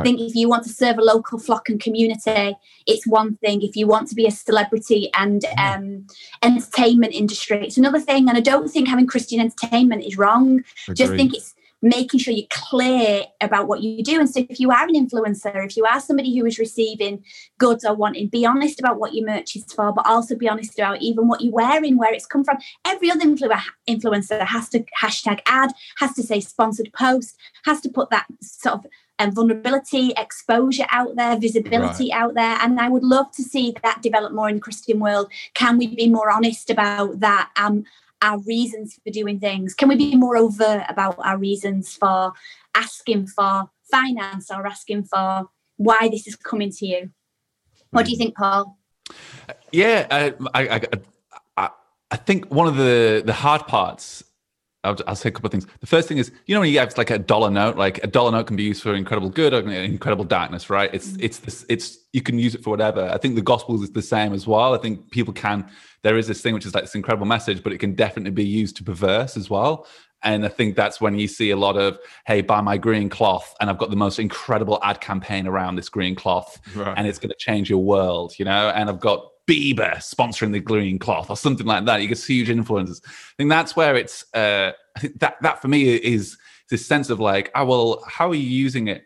I 0.00 0.02
think 0.02 0.20
if 0.20 0.34
you 0.34 0.48
want 0.48 0.64
to 0.64 0.70
serve 0.70 0.98
a 0.98 1.02
local 1.02 1.38
flock 1.38 1.68
and 1.68 1.80
community, 1.80 2.56
it's 2.86 3.06
one 3.06 3.36
thing. 3.36 3.62
If 3.62 3.76
you 3.76 3.86
want 3.86 4.08
to 4.08 4.14
be 4.14 4.26
a 4.26 4.30
celebrity 4.30 5.10
and 5.14 5.44
um, 5.58 6.06
entertainment 6.42 7.14
industry, 7.14 7.64
it's 7.64 7.78
another 7.78 8.00
thing. 8.00 8.28
And 8.28 8.36
I 8.36 8.40
don't 8.40 8.68
think 8.68 8.88
having 8.88 9.06
Christian 9.06 9.40
entertainment 9.40 10.04
is 10.04 10.18
wrong. 10.18 10.64
Just 10.94 11.12
think 11.14 11.34
it's 11.34 11.54
making 11.82 12.18
sure 12.18 12.34
you're 12.34 12.46
clear 12.50 13.24
about 13.40 13.68
what 13.68 13.82
you 13.82 14.02
do. 14.02 14.18
And 14.18 14.28
so, 14.28 14.44
if 14.48 14.58
you 14.58 14.70
are 14.70 14.86
an 14.86 14.94
influencer, 14.94 15.64
if 15.64 15.76
you 15.76 15.84
are 15.84 16.00
somebody 16.00 16.36
who 16.36 16.44
is 16.46 16.58
receiving 16.58 17.22
goods 17.58 17.84
or 17.84 17.94
wanting, 17.94 18.28
be 18.28 18.44
honest 18.44 18.80
about 18.80 18.98
what 18.98 19.14
your 19.14 19.26
merch 19.26 19.54
is 19.56 19.64
for, 19.72 19.92
but 19.92 20.06
also 20.06 20.34
be 20.34 20.48
honest 20.48 20.78
about 20.78 21.00
even 21.00 21.28
what 21.28 21.40
you're 21.40 21.52
wearing, 21.52 21.96
where 21.96 22.12
it's 22.12 22.26
come 22.26 22.44
from. 22.44 22.58
Every 22.84 23.10
other 23.10 23.24
influencer 23.24 24.46
has 24.46 24.68
to 24.70 24.84
hashtag 25.00 25.40
ad, 25.46 25.72
has 25.98 26.14
to 26.14 26.22
say 26.22 26.40
sponsored 26.40 26.92
post, 26.92 27.36
has 27.64 27.80
to 27.82 27.88
put 27.88 28.10
that 28.10 28.26
sort 28.42 28.74
of 28.76 28.86
um, 29.18 29.32
vulnerability, 29.32 30.12
exposure 30.16 30.86
out 30.90 31.16
there, 31.16 31.36
visibility 31.38 32.10
right. 32.10 32.20
out 32.20 32.34
there. 32.34 32.58
And 32.60 32.80
I 32.80 32.88
would 32.88 33.04
love 33.04 33.30
to 33.32 33.42
see 33.42 33.74
that 33.82 34.02
develop 34.02 34.32
more 34.32 34.48
in 34.48 34.56
the 34.56 34.60
Christian 34.60 35.00
world. 35.00 35.30
Can 35.54 35.78
we 35.78 35.94
be 35.94 36.08
more 36.08 36.30
honest 36.30 36.70
about 36.70 37.20
that? 37.20 37.50
Um, 37.56 37.84
our 38.22 38.38
reasons 38.40 38.98
for 39.04 39.10
doing 39.10 39.38
things? 39.38 39.74
Can 39.74 39.88
we 39.88 39.96
be 39.96 40.16
more 40.16 40.36
overt 40.36 40.84
about 40.88 41.16
our 41.18 41.38
reasons 41.38 41.94
for 41.94 42.32
asking 42.74 43.28
for 43.28 43.70
finance 43.90 44.50
or 44.50 44.66
asking 44.66 45.04
for 45.04 45.48
why 45.76 46.08
this 46.10 46.26
is 46.26 46.36
coming 46.36 46.72
to 46.72 46.86
you? 46.86 47.10
What 47.90 48.06
do 48.06 48.10
you 48.10 48.18
think, 48.18 48.36
Paul? 48.36 48.76
Yeah, 49.72 50.06
I, 50.10 50.34
I, 50.52 50.80
I, 51.56 51.70
I 52.10 52.16
think 52.16 52.52
one 52.52 52.66
of 52.66 52.76
the 52.76 53.22
the 53.24 53.32
hard 53.32 53.66
parts 53.66 54.24
I'll, 54.84 54.96
I'll, 55.08 55.16
say 55.16 55.28
a 55.28 55.32
couple 55.32 55.48
of 55.48 55.52
things. 55.52 55.66
The 55.80 55.86
first 55.86 56.06
thing 56.06 56.18
is, 56.18 56.30
you 56.46 56.54
know, 56.54 56.60
when 56.60 56.70
you 56.70 56.78
have 56.78 56.96
like 56.96 57.10
a 57.10 57.18
dollar 57.18 57.50
note, 57.50 57.76
like 57.76 58.02
a 58.04 58.06
dollar 58.06 58.30
note 58.30 58.46
can 58.46 58.56
be 58.56 58.62
used 58.62 58.82
for 58.82 58.94
incredible 58.94 59.28
good 59.28 59.52
or 59.52 59.68
incredible 59.68 60.24
darkness, 60.24 60.70
right? 60.70 60.88
It's 60.92 61.08
mm-hmm. 61.08 61.24
it's 61.24 61.38
this, 61.38 61.66
it's 61.68 61.98
you 62.12 62.22
can 62.22 62.38
use 62.38 62.54
it 62.54 62.62
for 62.62 62.70
whatever. 62.70 63.10
I 63.12 63.18
think 63.18 63.34
the 63.34 63.42
gospel 63.42 63.82
is 63.82 63.90
the 63.90 64.02
same 64.02 64.32
as 64.32 64.46
well. 64.46 64.74
I 64.74 64.78
think 64.78 65.10
people 65.10 65.34
can. 65.34 65.68
There 66.02 66.16
is 66.16 66.28
this 66.28 66.40
thing 66.40 66.54
which 66.54 66.64
is 66.64 66.74
like 66.74 66.84
this 66.84 66.94
incredible 66.94 67.26
message, 67.26 67.62
but 67.62 67.72
it 67.72 67.78
can 67.78 67.94
definitely 67.94 68.30
be 68.30 68.44
used 68.44 68.76
to 68.76 68.84
perverse 68.84 69.36
as 69.36 69.50
well. 69.50 69.86
And 70.22 70.44
I 70.44 70.48
think 70.48 70.76
that's 70.76 71.00
when 71.00 71.18
you 71.18 71.28
see 71.28 71.50
a 71.50 71.56
lot 71.56 71.76
of, 71.76 71.98
hey, 72.26 72.40
buy 72.40 72.60
my 72.60 72.76
green 72.76 73.08
cloth, 73.08 73.54
and 73.60 73.70
I've 73.70 73.78
got 73.78 73.90
the 73.90 73.96
most 73.96 74.18
incredible 74.18 74.78
ad 74.82 75.00
campaign 75.00 75.46
around 75.46 75.76
this 75.76 75.88
green 75.88 76.14
cloth, 76.14 76.60
right. 76.74 76.94
and 76.96 77.06
it's 77.06 77.18
going 77.18 77.30
to 77.30 77.36
change 77.36 77.70
your 77.70 77.82
world, 77.82 78.34
you 78.38 78.44
know. 78.44 78.70
And 78.70 78.88
I've 78.88 79.00
got 79.00 79.28
Bieber 79.48 79.96
sponsoring 79.96 80.52
the 80.52 80.60
green 80.60 80.98
cloth 80.98 81.30
or 81.30 81.36
something 81.36 81.66
like 81.66 81.86
that. 81.86 82.02
You 82.02 82.08
get 82.08 82.18
huge 82.18 82.50
influences. 82.50 83.00
I 83.04 83.10
think 83.38 83.50
that's 83.50 83.74
where 83.74 83.96
it's. 83.96 84.24
Uh, 84.34 84.72
I 84.96 85.00
think 85.00 85.18
that 85.20 85.36
that 85.40 85.62
for 85.62 85.68
me 85.68 85.94
is 85.94 86.36
this 86.70 86.86
sense 86.86 87.08
of 87.08 87.18
like, 87.18 87.50
oh 87.54 87.64
well, 87.64 88.04
how 88.06 88.28
are 88.28 88.34
you 88.34 88.48
using 88.48 88.88
it? 88.88 89.04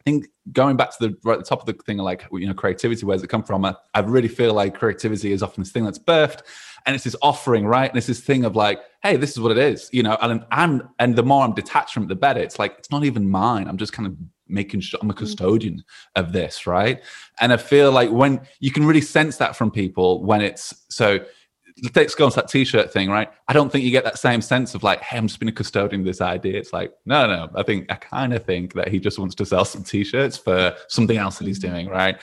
I 0.00 0.10
think 0.10 0.26
going 0.52 0.76
back 0.76 0.96
to 0.96 1.08
the 1.08 1.16
right 1.24 1.38
the 1.38 1.44
top 1.44 1.60
of 1.60 1.66
the 1.66 1.72
thing, 1.82 1.98
like 1.98 2.24
you 2.30 2.46
know, 2.46 2.54
creativity. 2.54 3.04
Where's 3.04 3.22
it 3.22 3.28
come 3.28 3.42
from? 3.42 3.64
I, 3.64 3.74
I 3.94 4.00
really 4.00 4.28
feel 4.28 4.54
like 4.54 4.78
creativity 4.78 5.32
is 5.32 5.42
often 5.42 5.62
this 5.62 5.72
thing 5.72 5.84
that's 5.84 5.98
birthed, 5.98 6.42
and 6.86 6.94
it's 6.94 7.04
this 7.04 7.16
offering, 7.22 7.66
right? 7.66 7.88
And 7.88 7.96
it's 7.96 8.06
this 8.06 8.20
thing 8.20 8.44
of 8.44 8.54
like, 8.54 8.80
hey, 9.02 9.16
this 9.16 9.32
is 9.32 9.40
what 9.40 9.50
it 9.50 9.58
is, 9.58 9.88
you 9.92 10.02
know. 10.02 10.16
And 10.20 10.44
I'm 10.50 10.88
and 10.98 11.16
the 11.16 11.22
more 11.22 11.42
I'm 11.42 11.54
detached 11.54 11.94
from 11.94 12.04
it, 12.04 12.08
the 12.10 12.14
better. 12.14 12.40
It's 12.40 12.58
like 12.58 12.76
it's 12.78 12.90
not 12.90 13.04
even 13.04 13.28
mine. 13.28 13.66
I'm 13.66 13.78
just 13.78 13.92
kind 13.92 14.06
of 14.06 14.14
making 14.48 14.80
sure 14.80 15.00
I'm 15.02 15.10
a 15.10 15.14
mm. 15.14 15.18
custodian 15.18 15.84
of 16.16 16.32
this, 16.32 16.66
right? 16.66 17.02
And 17.40 17.52
I 17.52 17.56
feel 17.56 17.92
like 17.92 18.10
when 18.10 18.40
you 18.60 18.70
can 18.70 18.84
really 18.84 19.00
sense 19.00 19.36
that 19.38 19.56
from 19.56 19.70
people 19.70 20.22
when 20.24 20.40
it's 20.40 20.74
so 20.88 21.20
let's 21.94 22.14
go 22.14 22.26
on 22.26 22.30
to 22.30 22.36
that 22.36 22.48
t-shirt 22.48 22.92
thing, 22.92 23.10
right? 23.10 23.28
I 23.48 23.52
don't 23.52 23.70
think 23.70 23.84
you 23.84 23.90
get 23.90 24.04
that 24.04 24.18
same 24.18 24.40
sense 24.40 24.74
of 24.74 24.82
like, 24.82 25.00
hey, 25.00 25.18
I'm 25.18 25.26
just 25.26 25.40
being 25.40 25.48
a 25.48 25.52
custodian 25.52 26.02
of 26.02 26.06
this 26.06 26.20
idea. 26.20 26.56
It's 26.56 26.72
like, 26.72 26.92
no, 27.04 27.26
no, 27.26 27.50
I 27.56 27.62
think 27.64 27.90
I 27.90 27.96
kind 27.96 28.32
of 28.32 28.44
think 28.44 28.74
that 28.74 28.88
he 28.88 29.00
just 29.00 29.18
wants 29.18 29.34
to 29.36 29.46
sell 29.46 29.64
some 29.64 29.82
t-shirts 29.82 30.36
for 30.36 30.76
something 30.88 31.16
else 31.16 31.38
that 31.38 31.48
he's 31.48 31.58
mm. 31.58 31.70
doing, 31.70 31.88
right? 31.88 32.16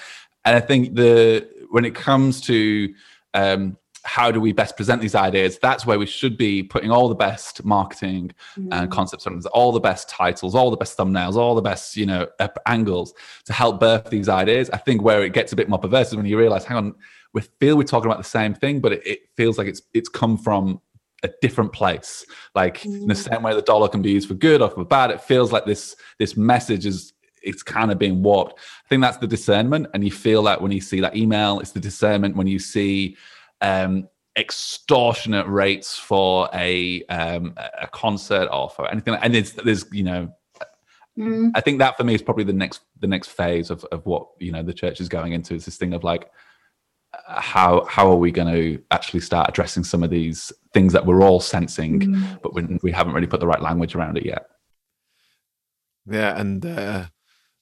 And 0.46 0.56
I 0.56 0.60
think 0.60 0.96
the 0.96 1.48
when 1.70 1.86
it 1.86 1.96
comes 1.96 2.42
to 2.42 2.94
um, 3.34 3.78
how 4.04 4.32
do 4.32 4.42
we 4.42 4.52
best 4.52 4.76
present 4.76 5.02
these 5.02 5.16
ideas 5.16 5.60
that's 5.60 5.86
where 5.86 6.00
we 6.00 6.06
should 6.06 6.38
be 6.38 6.64
putting 6.64 6.92
all 6.92 7.08
the 7.08 7.16
best 7.16 7.64
marketing 7.64 8.32
mm. 8.58 8.68
and 8.72 8.90
concepts 8.92 9.26
all 9.48 9.72
the 9.72 9.80
best 9.80 10.10
titles 10.10 10.56
all 10.56 10.72
the 10.72 10.78
best 10.78 10.98
thumbnails 10.98 11.36
all 11.36 11.56
the 11.56 11.62
best 11.62 11.96
you 11.96 12.06
know 12.06 12.28
angles 12.66 13.14
to 13.46 13.54
help 13.54 13.80
birth 13.80 14.10
these 14.10 14.30
ideas 14.30 14.70
i 14.72 14.78
think 14.78 15.02
where 15.02 15.24
it 15.24 15.34
gets 15.34 15.54
a 15.54 15.56
bit 15.56 15.70
more 15.70 15.80
perverse 15.80 16.10
is 16.10 16.16
when 16.16 16.26
you 16.26 16.38
realize 16.38 16.66
hang 16.66 16.78
on 16.78 16.96
we 17.34 17.42
feel 17.60 17.78
we're 17.78 17.84
talking 17.84 18.10
about 18.10 18.18
the 18.18 18.24
same 18.24 18.54
thing 18.54 18.80
but 18.80 18.92
it, 18.92 19.06
it 19.06 19.20
feels 19.38 19.58
like 19.58 19.68
it's 19.68 19.82
it's 19.94 20.10
come 20.10 20.38
from 20.38 20.82
a 21.24 21.30
different 21.42 21.72
place 21.72 22.26
like 22.56 22.82
mm. 22.82 23.02
in 23.02 23.08
the 23.08 23.14
mm. 23.14 23.30
same 23.30 23.44
way 23.44 23.54
the 23.54 23.62
dollar 23.62 23.88
can 23.88 24.02
be 24.02 24.12
used 24.12 24.28
for 24.28 24.34
good 24.34 24.62
or 24.62 24.70
for 24.70 24.84
bad 24.84 25.12
it 25.12 25.22
feels 25.22 25.52
like 25.52 25.66
this 25.66 25.96
this 26.18 26.36
message 26.36 26.86
is 26.86 27.14
it's 27.44 27.64
kind 27.64 27.92
of 27.92 28.00
being 28.00 28.24
warped 28.24 28.54
i 28.54 28.88
think 28.88 29.02
that's 29.02 29.18
the 29.18 29.28
discernment 29.28 29.88
and 29.94 30.04
you 30.04 30.12
feel 30.12 30.42
that 30.44 30.60
when 30.60 30.72
you 30.72 30.82
see 30.82 31.00
that 31.00 31.16
email 31.16 31.60
it's 31.60 31.72
the 31.72 31.80
discernment 31.80 32.36
when 32.36 32.48
you 32.48 32.58
see 32.58 33.16
um, 33.62 34.08
extortionate 34.38 35.48
rates 35.48 35.98
for 35.98 36.50
a 36.54 37.04
um, 37.06 37.54
a 37.58 37.88
concert 37.88 38.48
or 38.52 38.70
for 38.70 38.90
anything. 38.90 39.16
And 39.16 39.34
there's 39.34 39.54
there's 39.54 39.86
you 39.92 40.04
know, 40.04 40.34
mm. 41.18 41.52
I 41.56 41.62
think 41.62 41.80
that 41.80 41.98
for 41.98 42.04
me 42.04 42.16
is 42.16 42.22
probably 42.22 42.44
the 42.44 42.54
next 42.54 42.82
the 43.00 43.08
next 43.08 43.30
phase 43.30 43.70
of 43.70 43.84
of 43.86 44.06
what 44.06 44.28
you 44.40 44.52
know 44.52 44.64
the 44.64 44.74
church 44.74 45.02
is 45.02 45.10
going 45.10 45.34
into. 45.34 45.56
Is 45.56 45.66
this 45.66 45.78
thing 45.78 45.94
of 45.94 46.04
like 46.04 46.30
how 47.28 47.86
how 47.86 48.10
are 48.10 48.16
we 48.16 48.32
going 48.32 48.54
to 48.54 48.82
actually 48.92 49.20
start 49.20 49.50
addressing 49.50 49.84
some 49.84 50.04
of 50.04 50.10
these 50.10 50.52
things 50.74 50.94
that 50.94 51.06
we're 51.06 51.22
all 51.22 51.40
sensing, 51.40 52.00
mm. 52.00 52.42
but 52.42 52.54
we, 52.54 52.80
we 52.84 52.92
haven't 52.92 53.14
really 53.14 53.28
put 53.28 53.40
the 53.40 53.48
right 53.48 53.62
language 53.62 53.96
around 53.96 54.18
it 54.18 54.26
yet. 54.26 54.46
Yeah, 56.10 56.40
and 56.40 56.66
uh, 56.66 57.06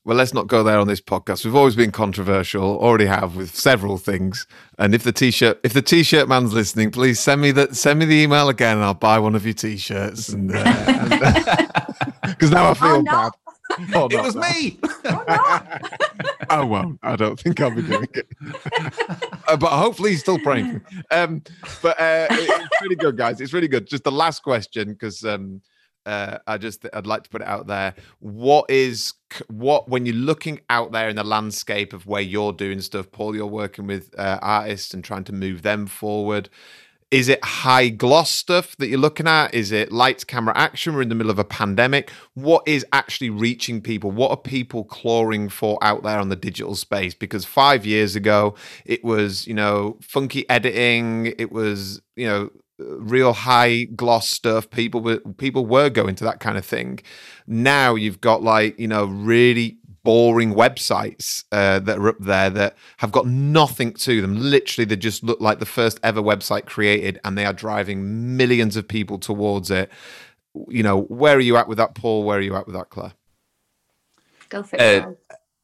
well, 0.10 0.18
let's 0.18 0.34
not 0.34 0.47
go 0.47 0.64
there 0.64 0.80
on 0.80 0.88
this 0.88 1.01
podcast. 1.01 1.45
We've 1.45 1.55
always 1.55 1.76
been 1.76 1.91
controversial, 1.91 2.80
already 2.80 3.05
have 3.05 3.36
with 3.36 3.53
several 3.55 3.99
things. 3.99 4.47
And 4.80 4.95
if 4.95 5.03
the 5.03 5.12
t-shirt, 5.12 5.60
if 5.62 5.74
the 5.74 5.84
t-shirt 5.84 6.28
man's 6.28 6.51
listening, 6.51 6.89
please 6.89 7.20
send 7.20 7.41
me 7.41 7.51
that, 7.51 7.76
send 7.76 7.99
me 7.99 8.05
the 8.05 8.16
email 8.16 8.49
again, 8.49 8.78
and 8.78 8.84
I'll 8.84 8.95
buy 8.95 9.20
one 9.20 9.36
of 9.36 9.45
your 9.45 9.53
t-shirts. 9.53 10.30
And 10.30 10.47
because 10.47 10.64
uh, 12.51 12.55
now 12.55 12.72
I 12.72 12.74
feel 12.74 12.89
oh, 12.89 13.01
no. 13.01 13.12
bad. 13.12 13.32
Oh, 13.93 14.07
it 14.10 14.24
was 14.24 14.36
me. 14.36 14.80
Oh, 15.05 15.24
I 16.49 16.64
won't. 16.64 16.99
I 17.03 17.16
don't 17.16 17.39
think 17.39 17.62
I'll 17.62 17.70
be 17.70 17.84
doing 17.84 18.07
it. 18.16 18.28
uh, 19.47 19.57
but 19.57 19.70
hopefully, 19.70 20.10
he's 20.10 20.22
still 20.22 20.39
praying. 20.39 20.82
Um, 21.12 21.43
but 21.84 21.99
uh, 21.99 22.26
it's 22.32 22.82
really 22.82 22.95
good, 22.95 23.16
guys. 23.16 23.39
It's 23.41 23.53
really 23.53 23.68
good. 23.68 23.86
Just 23.86 24.05
the 24.05 24.12
last 24.12 24.41
question, 24.41 24.93
because 24.93 25.24
um, 25.24 25.62
uh, 26.10 26.39
I 26.47 26.57
just 26.57 26.86
I'd 26.91 27.05
like 27.05 27.24
to 27.24 27.30
put 27.30 27.41
it 27.41 27.47
out 27.47 27.68
there. 27.68 27.93
What 28.20 28.70
is 28.70 29.14
what 29.47 29.88
when 29.88 30.07
you're 30.07 30.16
looking 30.16 30.60
out 30.70 30.91
there 30.91 31.07
in 31.07 31.16
the 31.16 31.24
landscape 31.24 31.93
of 31.93 32.07
where 32.07 32.22
you're 32.22 32.53
doing 32.53 32.82
stuff, 32.82 33.12
Paul? 33.12 33.36
You're 33.36 33.45
working 33.45 33.86
with 33.86 34.18
uh, 34.18 34.39
artists 34.41 34.93
and 34.93 35.03
trying 35.03 35.26
to 35.26 35.34
move 35.34 35.62
them 35.62 35.86
forward. 35.86 36.49
Is 37.12 37.28
it 37.28 37.43
high 37.43 37.89
gloss 37.89 38.30
stuff 38.30 38.76
that 38.78 38.88
you're 38.88 38.99
looking 38.99 39.28
at? 39.28 39.53
Is 39.53 39.72
it 39.72 39.91
lights, 39.91 40.24
camera, 40.24 40.55
action? 40.55 40.93
We're 40.93 41.01
in 41.01 41.10
the 41.10 41.16
middle 41.16 41.32
of 41.32 41.39
a 41.39 41.43
pandemic. 41.43 42.12
What 42.34 42.68
is 42.68 42.86
actually 42.93 43.32
reaching 43.32 43.82
people? 43.82 44.12
What 44.12 44.30
are 44.30 44.38
people 44.38 44.84
clawing 44.84 45.49
for 45.49 45.80
out 45.82 46.03
there 46.03 46.20
on 46.20 46.30
the 46.30 46.36
digital 46.36 46.76
space? 46.76 47.16
Because 47.16 47.45
five 47.45 47.84
years 47.84 48.16
ago, 48.16 48.53
it 48.86 49.03
was, 49.03 49.47
you 49.47 49.55
know, 49.55 49.97
funky 50.01 50.47
editing. 50.49 51.34
It 51.39 51.51
was, 51.51 51.99
you 52.16 52.28
know, 52.28 52.51
real 52.80 53.34
high 53.34 53.84
gloss 53.84 54.30
stuff. 54.30 54.70
People 54.70 55.02
were 55.02 55.20
people 55.38 55.66
were 55.66 55.90
going 55.90 56.16
to 56.16 56.24
that 56.24 56.40
kind 56.40 56.58
of 56.58 56.66
thing. 56.66 57.00
Now 57.48 57.96
you've 57.96 58.22
got 58.22 58.42
like 58.42 58.80
you 58.80 58.88
know 58.88 59.06
really 59.06 59.78
boring 60.04 60.54
websites 60.54 61.44
uh, 61.52 61.80
that 61.80 61.98
are 61.98 62.10
up 62.10 62.20
there 62.20 62.50
that 62.50 62.76
have 62.98 63.12
got 63.12 63.28
nothing 63.28 63.94
to 63.94 64.22
them. 64.22 64.36
Literally 64.40 64.86
they 64.86 64.96
just 64.96 65.24
look 65.24 65.42
like 65.42 65.60
the 65.60 65.66
first 65.66 66.00
ever 66.04 66.22
website 66.22 66.66
created 66.66 67.20
and 67.24 67.38
they 67.38 67.46
are 67.46 67.54
driving 67.54 68.38
millions 68.38 68.76
of 68.76 68.88
people 68.88 69.20
towards 69.20 69.70
it. 69.70 69.90
You 70.68 70.84
know 70.84 71.02
where 71.04 71.36
are 71.36 71.42
you 71.42 71.58
at 71.58 71.68
with 71.68 71.78
that 71.78 71.96
paul? 71.96 72.24
Where 72.24 72.38
are 72.38 72.42
you 72.42 72.56
at 72.56 72.66
with 72.66 72.76
that 72.76 72.90
claire? 72.90 73.14
Go 74.50 74.64
for 74.64 74.78
it 74.78 75.04
uh, 75.06 75.12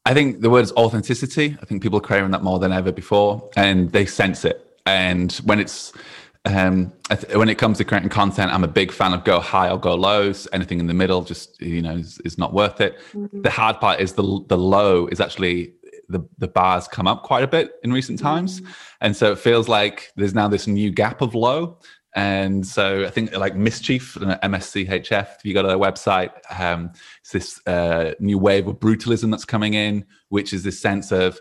i 0.04 0.14
think 0.14 0.40
the 0.40 0.48
word 0.48 0.62
is 0.62 0.72
authenticity. 0.74 1.56
I 1.60 1.64
think 1.64 1.82
people 1.82 1.98
are 1.98 2.02
craving 2.02 2.30
that 2.30 2.44
more 2.44 2.60
than 2.60 2.70
ever 2.70 2.92
before 2.92 3.50
and 3.56 3.90
they 3.90 4.06
sense 4.06 4.44
it. 4.44 4.62
And 4.86 5.32
when 5.44 5.58
it's 5.58 5.92
um, 6.46 6.92
when 7.34 7.48
it 7.48 7.58
comes 7.58 7.78
to 7.78 7.84
creating 7.84 8.08
content, 8.08 8.52
I'm 8.52 8.62
a 8.62 8.68
big 8.68 8.92
fan 8.92 9.12
of 9.12 9.24
go 9.24 9.40
high 9.40 9.68
or 9.68 9.78
go 9.78 9.94
lows. 9.94 10.46
Anything 10.52 10.78
in 10.78 10.86
the 10.86 10.94
middle, 10.94 11.22
just 11.22 11.60
you 11.60 11.82
know, 11.82 11.96
is, 11.96 12.20
is 12.24 12.38
not 12.38 12.52
worth 12.52 12.80
it. 12.80 12.96
Mm-hmm. 13.12 13.42
The 13.42 13.50
hard 13.50 13.80
part 13.80 14.00
is 14.00 14.12
the 14.12 14.44
the 14.48 14.56
low 14.56 15.08
is 15.08 15.20
actually 15.20 15.74
the 16.08 16.26
the 16.38 16.46
bars 16.46 16.86
come 16.86 17.08
up 17.08 17.24
quite 17.24 17.42
a 17.42 17.48
bit 17.48 17.72
in 17.82 17.92
recent 17.92 18.20
times, 18.20 18.60
mm-hmm. 18.60 18.72
and 19.00 19.16
so 19.16 19.32
it 19.32 19.38
feels 19.38 19.68
like 19.68 20.12
there's 20.14 20.34
now 20.34 20.46
this 20.46 20.66
new 20.66 20.90
gap 20.90 21.20
of 21.20 21.34
low. 21.34 21.78
And 22.14 22.66
so 22.66 23.04
I 23.04 23.10
think 23.10 23.36
like 23.36 23.54
Mischief, 23.56 24.14
MSCHF, 24.14 25.36
if 25.36 25.44
you 25.44 25.52
go 25.52 25.60
to 25.60 25.68
their 25.68 25.76
website, 25.76 26.30
um, 26.58 26.92
it's 27.20 27.32
this 27.32 27.60
uh, 27.66 28.12
new 28.20 28.38
wave 28.38 28.68
of 28.68 28.76
brutalism 28.76 29.30
that's 29.30 29.44
coming 29.44 29.74
in, 29.74 30.06
which 30.30 30.54
is 30.54 30.62
this 30.62 30.80
sense 30.80 31.12
of 31.12 31.38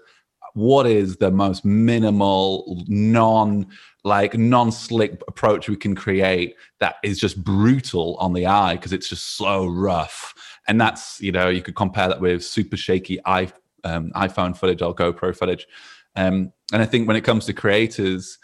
what 0.56 0.88
is 0.88 1.18
the 1.18 1.30
most 1.30 1.64
minimal, 1.66 2.84
non 2.88 3.68
like 4.06 4.38
non-slick 4.38 5.20
approach 5.28 5.68
we 5.68 5.76
can 5.76 5.96
create 5.96 6.56
that 6.80 6.96
is 7.04 7.20
just 7.20 7.44
brutal 7.44 8.16
on 8.18 8.34
the 8.34 8.46
eye 8.46 8.76
because 8.76 8.94
it's 8.94 9.10
just 9.10 9.36
so 9.36 9.66
rough. 9.66 10.34
And 10.68 10.80
that's 10.80 11.20
you 11.22 11.32
know 11.32 11.50
you 11.50 11.62
could 11.62 11.76
compare 11.76 12.08
that 12.08 12.22
with 12.22 12.44
super 12.44 12.78
shaky 12.78 13.20
i 13.26 13.52
um, 13.84 14.12
iphone 14.16 14.56
footage 14.58 14.82
or 14.82 14.96
gopro 14.96 15.36
footage. 15.36 15.68
Um, 16.16 16.54
and 16.72 16.82
i 16.82 16.86
think 16.86 17.08
when 17.08 17.18
it 17.18 17.26
comes 17.26 17.46
to 17.46 17.54
creators 17.54 18.40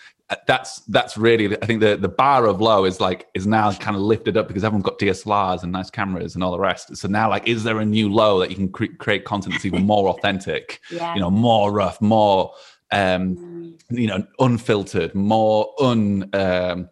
that's 0.47 0.79
that's 0.81 1.17
really 1.17 1.57
I 1.61 1.65
think 1.65 1.81
the 1.81 1.97
the 1.97 2.09
bar 2.09 2.45
of 2.45 2.61
low 2.61 2.85
is 2.85 2.99
like 2.99 3.27
is 3.33 3.45
now 3.47 3.71
kind 3.73 3.95
of 3.95 4.01
lifted 4.01 4.37
up 4.37 4.47
because 4.47 4.63
everyone's 4.63 4.85
got 4.85 4.99
DSLRs 4.99 5.63
and 5.63 5.71
nice 5.71 5.89
cameras 5.89 6.35
and 6.35 6.43
all 6.43 6.51
the 6.51 6.59
rest. 6.59 6.95
So 6.95 7.07
now 7.07 7.29
like 7.29 7.47
is 7.47 7.63
there 7.63 7.79
a 7.79 7.85
new 7.85 8.11
low 8.11 8.39
that 8.39 8.49
you 8.49 8.55
can 8.55 8.69
cre- 8.69 8.95
create 8.97 9.25
content 9.25 9.53
that's 9.55 9.65
even 9.65 9.85
more 9.85 10.09
authentic? 10.09 10.79
Yeah. 10.91 11.13
You 11.15 11.21
know, 11.21 11.29
more 11.29 11.71
rough, 11.71 12.01
more 12.01 12.53
um 12.91 13.35
Mm. 13.37 13.77
you 13.89 14.07
know 14.07 14.25
unfiltered, 14.39 15.13
more 15.15 15.73
un 15.79 16.29
um 16.33 16.89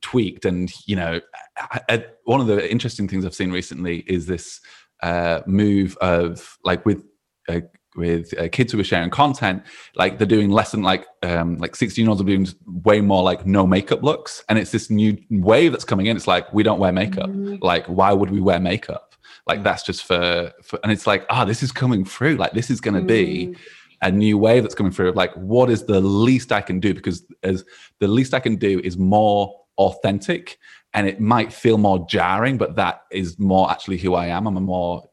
tweaked 0.00 0.44
and 0.44 0.70
you 0.86 0.96
know 0.96 1.20
I, 1.56 1.80
I, 1.88 2.04
one 2.24 2.40
of 2.40 2.46
the 2.46 2.70
interesting 2.70 3.08
things 3.08 3.24
I've 3.26 3.34
seen 3.34 3.52
recently 3.52 3.98
is 4.06 4.26
this 4.26 4.60
uh 5.02 5.40
move 5.46 5.96
of 5.98 6.58
like 6.64 6.86
with 6.86 7.04
uh, 7.48 7.60
with 7.96 8.36
uh, 8.38 8.48
kids 8.48 8.72
who 8.72 8.80
are 8.80 8.84
sharing 8.84 9.10
content 9.10 9.62
like 9.94 10.18
they're 10.18 10.26
doing 10.26 10.50
less 10.50 10.72
than 10.72 10.82
like 10.82 11.06
um 11.22 11.56
like 11.58 11.76
16 11.76 12.02
year 12.04 12.10
olds 12.10 12.20
are 12.20 12.24
doing 12.24 12.46
way 12.84 13.00
more 13.00 13.22
like 13.22 13.46
no 13.46 13.66
makeup 13.66 14.02
looks. 14.02 14.42
And 14.48 14.58
it's 14.58 14.72
this 14.72 14.90
new 14.90 15.16
wave 15.30 15.72
that's 15.72 15.84
coming 15.84 16.06
in. 16.06 16.16
It's 16.16 16.26
like 16.26 16.52
we 16.52 16.62
don't 16.62 16.78
wear 16.80 16.92
makeup. 16.92 17.30
Mhm. 17.30 17.62
like 17.62 17.86
why 17.86 18.12
would 18.12 18.30
we 18.30 18.40
wear 18.40 18.58
makeup? 18.60 19.14
Like 19.46 19.62
that's 19.62 19.82
just 19.82 20.04
for, 20.04 20.52
for 20.62 20.78
and 20.82 20.90
it's 20.92 21.06
like 21.06 21.24
ah 21.30 21.44
this 21.44 21.62
is 21.62 21.70
coming 21.72 22.04
through. 22.04 22.36
Like 22.36 22.52
this 22.52 22.70
is 22.70 22.80
going 22.80 22.94
to 22.94 23.02
be 23.02 23.48
Mm. 23.48 23.56
a 24.02 24.10
new 24.10 24.36
wave 24.38 24.62
that's 24.62 24.74
coming 24.74 24.92
through 24.92 25.10
of 25.10 25.16
like 25.16 25.32
what 25.34 25.70
is 25.70 25.84
the 25.84 26.00
least 26.00 26.50
i 26.52 26.60
can 26.60 26.80
do? 26.80 26.94
Because 26.94 27.24
as 27.42 27.64
the 28.00 28.08
least 28.08 28.34
i 28.34 28.40
can 28.40 28.56
do 28.56 28.80
is 28.84 28.96
more 28.98 29.54
authentic 29.78 30.58
and 30.94 31.06
it 31.08 31.20
might 31.20 31.52
feel 31.52 31.76
more 31.78 32.06
jarring 32.08 32.56
but 32.56 32.76
that 32.76 33.02
is 33.10 33.38
more 33.38 33.70
actually 33.70 33.98
who 33.98 34.14
i 34.14 34.26
am. 34.26 34.46
I'm 34.46 34.56
a 34.56 34.60
more 34.60 35.08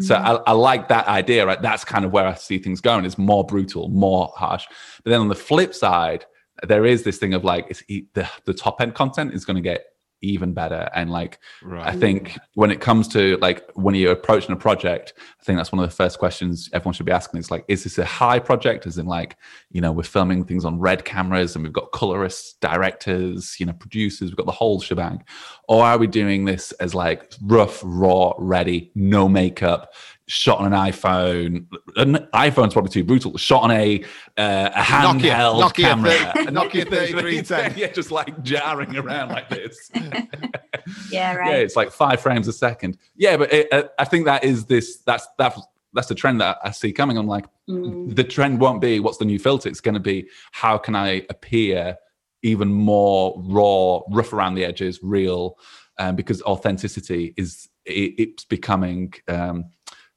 so 0.00 0.14
Mm. 0.16 0.20
I, 0.46 0.50
I 0.50 0.52
like 0.52 0.88
that 0.88 1.06
idea, 1.08 1.46
right? 1.46 1.60
That's 1.60 1.84
kind 1.84 2.04
of 2.04 2.12
where 2.12 2.26
I 2.26 2.34
see 2.34 2.58
things 2.58 2.80
going. 2.80 3.04
It's 3.04 3.18
more 3.18 3.44
brutal, 3.44 3.88
more 3.88 4.32
harsh. 4.36 4.66
But 5.04 5.10
then 5.10 5.20
on 5.20 5.28
the 5.28 5.34
flip 5.34 5.74
side, 5.74 6.24
there 6.62 6.84
is 6.84 7.02
this 7.02 7.18
thing 7.18 7.34
of 7.34 7.44
like 7.44 7.66
it's 7.68 7.82
the 8.14 8.28
the 8.44 8.54
top 8.54 8.80
end 8.80 8.94
content 8.94 9.34
is 9.34 9.44
going 9.44 9.56
to 9.56 9.62
get 9.62 9.84
even 10.22 10.54
better. 10.54 10.88
And 10.94 11.10
like 11.10 11.38
I 11.72 11.92
think 11.92 12.38
when 12.54 12.70
it 12.70 12.80
comes 12.80 13.08
to 13.08 13.36
like 13.38 13.68
when 13.74 13.94
you're 13.94 14.12
approaching 14.12 14.52
a 14.52 14.56
project, 14.56 15.12
I 15.40 15.44
think 15.44 15.58
that's 15.58 15.72
one 15.72 15.82
of 15.82 15.90
the 15.90 15.94
first 15.94 16.18
questions 16.18 16.70
everyone 16.72 16.94
should 16.94 17.06
be 17.06 17.12
asking 17.12 17.40
is 17.40 17.50
like, 17.50 17.64
is 17.68 17.84
this 17.84 17.98
a 17.98 18.04
high 18.04 18.38
project? 18.38 18.86
As 18.86 18.98
in 18.98 19.06
like, 19.06 19.36
you 19.70 19.80
know, 19.80 19.92
we're 19.92 20.04
filming 20.04 20.44
things 20.44 20.64
on 20.64 20.78
red 20.78 21.04
cameras 21.04 21.54
and 21.54 21.64
we've 21.64 21.72
got 21.72 21.92
colorists, 21.92 22.54
directors, 22.54 23.56
you 23.58 23.66
know, 23.66 23.72
producers, 23.72 24.30
we've 24.30 24.36
got 24.36 24.46
the 24.46 24.52
whole 24.52 24.80
shebang. 24.80 25.22
Or 25.68 25.84
are 25.84 25.98
we 25.98 26.06
doing 26.06 26.44
this 26.44 26.72
as 26.72 26.94
like 26.94 27.34
rough, 27.42 27.80
raw, 27.84 28.34
ready, 28.38 28.90
no 28.94 29.28
makeup, 29.28 29.92
shot 30.32 30.58
on 30.60 30.72
an 30.72 30.78
iPhone? 30.78 31.66
An 31.96 32.26
iPhone's 32.34 32.72
probably 32.72 32.90
too 32.90 33.04
brutal. 33.04 33.36
Shot 33.36 33.62
on 33.64 33.70
a 33.70 34.02
uh, 34.38 34.70
a 34.74 34.78
Nokia- 34.80 35.20
handheld 35.30 35.62
Nokia 35.62 35.74
camera. 35.74 36.10
30 36.36 36.46
Nokia 36.52 36.88
3310. 36.88 37.74
yeah, 37.78 37.86
just 37.92 38.10
like 38.10 38.42
jarring 38.42 38.96
around 38.96 39.28
like 39.28 39.48
this. 39.50 39.90
yeah, 41.10 41.34
right. 41.36 41.50
Yeah, 41.50 41.56
it's 41.56 41.76
like 41.76 41.90
five 41.90 42.20
frames 42.20 42.48
a 42.48 42.52
second. 42.52 42.98
Yeah, 43.16 43.36
but 43.36 43.52
it, 43.52 43.72
uh, 43.72 43.84
I 43.98 44.04
think 44.04 44.24
that 44.26 44.44
is 44.44 44.64
this. 44.66 44.98
That's 45.06 45.26
that's 45.38 45.60
that's 45.92 46.08
the 46.08 46.14
trend 46.14 46.40
that 46.40 46.56
I 46.64 46.70
see 46.70 46.92
coming. 46.92 47.16
I'm 47.18 47.26
like, 47.26 47.46
Mm. 47.70 48.16
the 48.16 48.24
trend 48.24 48.60
won't 48.60 48.80
be 48.80 48.98
what's 48.98 49.18
the 49.18 49.24
new 49.24 49.38
filter. 49.38 49.68
It's 49.68 49.80
going 49.80 49.94
to 49.94 50.00
be 50.00 50.28
how 50.50 50.76
can 50.78 50.96
I 50.96 51.24
appear 51.30 51.96
even 52.42 52.72
more 52.72 53.40
raw, 53.46 54.00
rough 54.10 54.32
around 54.32 54.56
the 54.56 54.64
edges, 54.64 54.98
real, 55.00 55.56
um, 56.00 56.16
because 56.16 56.42
authenticity 56.42 57.32
is 57.36 57.68
it, 57.84 58.14
it's 58.18 58.44
becoming 58.44 59.12
um, 59.28 59.66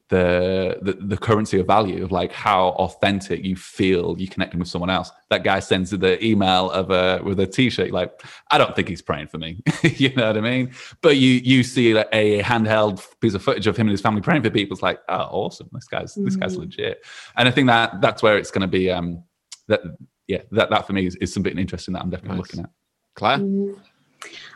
the, 0.10 0.78
the 0.84 0.94
the 0.94 1.18
currency 1.18 1.60
of 1.60 1.66
value 1.66 2.04
of 2.04 2.12
like 2.12 2.32
how 2.32 2.70
authentic 2.78 3.44
you 3.44 3.56
feel 3.56 4.16
you 4.20 4.28
connecting 4.28 4.60
with 4.60 4.70
someone 4.70 4.90
else. 4.92 5.12
That 5.32 5.44
guy 5.44 5.60
sends 5.60 5.90
the 5.90 6.24
email 6.24 6.70
of 6.70 6.92
a 6.92 7.22
with 7.24 7.40
a 7.40 7.48
t-shirt. 7.48 7.92
Like, 7.92 8.22
I 8.52 8.60
don't 8.60 8.76
think 8.76 8.88
he's 8.88 9.02
praying 9.02 9.28
for 9.28 9.40
me. 9.40 9.64
you 9.84 10.14
know 10.14 10.28
what 10.28 10.38
I 10.38 10.42
mean? 10.42 10.72
But 11.02 11.18
you 11.18 11.32
you 11.44 11.64
see 11.64 11.94
like 11.96 12.10
a 12.14 12.44
handheld 12.44 13.04
piece 13.20 13.34
of 13.34 13.42
footage 13.42 13.66
of 13.66 13.76
him 13.78 13.88
and 13.88 13.92
his 13.92 14.02
family 14.02 14.22
praying 14.22 14.44
for 14.44 14.52
people. 14.52 14.76
It's 14.76 14.84
like, 14.84 15.00
oh, 15.10 15.16
awesome! 15.32 15.70
This 15.72 15.88
guy's 15.88 16.14
this 16.16 16.36
guy's 16.36 16.56
Mhm. 16.56 16.60
legit. 16.60 17.04
And 17.36 17.48
I 17.48 17.52
think 17.52 17.68
that 17.68 18.00
that's 18.02 18.22
where 18.22 18.38
it's 18.38 18.52
going 18.52 18.62
to 18.62 18.68
be. 18.68 18.92
Um, 18.92 19.24
that 19.68 19.82
yeah, 20.28 20.42
that 20.52 20.70
that 20.70 20.86
for 20.86 20.94
me 20.94 21.08
is, 21.08 21.16
is 21.16 21.34
something 21.34 21.58
interesting 21.58 21.96
that 21.96 22.04
I'm 22.04 22.12
definitely 22.12 22.38
Nice. 22.38 22.54
looking 22.54 22.60
at. 22.62 22.70
Claire? 23.16 23.40
Mm. 23.40 23.76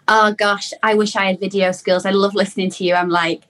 Oh 0.08 0.34
gosh, 0.34 0.72
I 0.82 0.96
wish 0.96 1.16
I 1.16 1.26
had 1.26 1.40
video 1.40 1.72
skills. 1.72 2.06
I 2.06 2.12
love 2.12 2.34
listening 2.36 2.72
to 2.72 2.84
you. 2.84 2.96
I'm 2.96 3.10
like, 3.10 3.44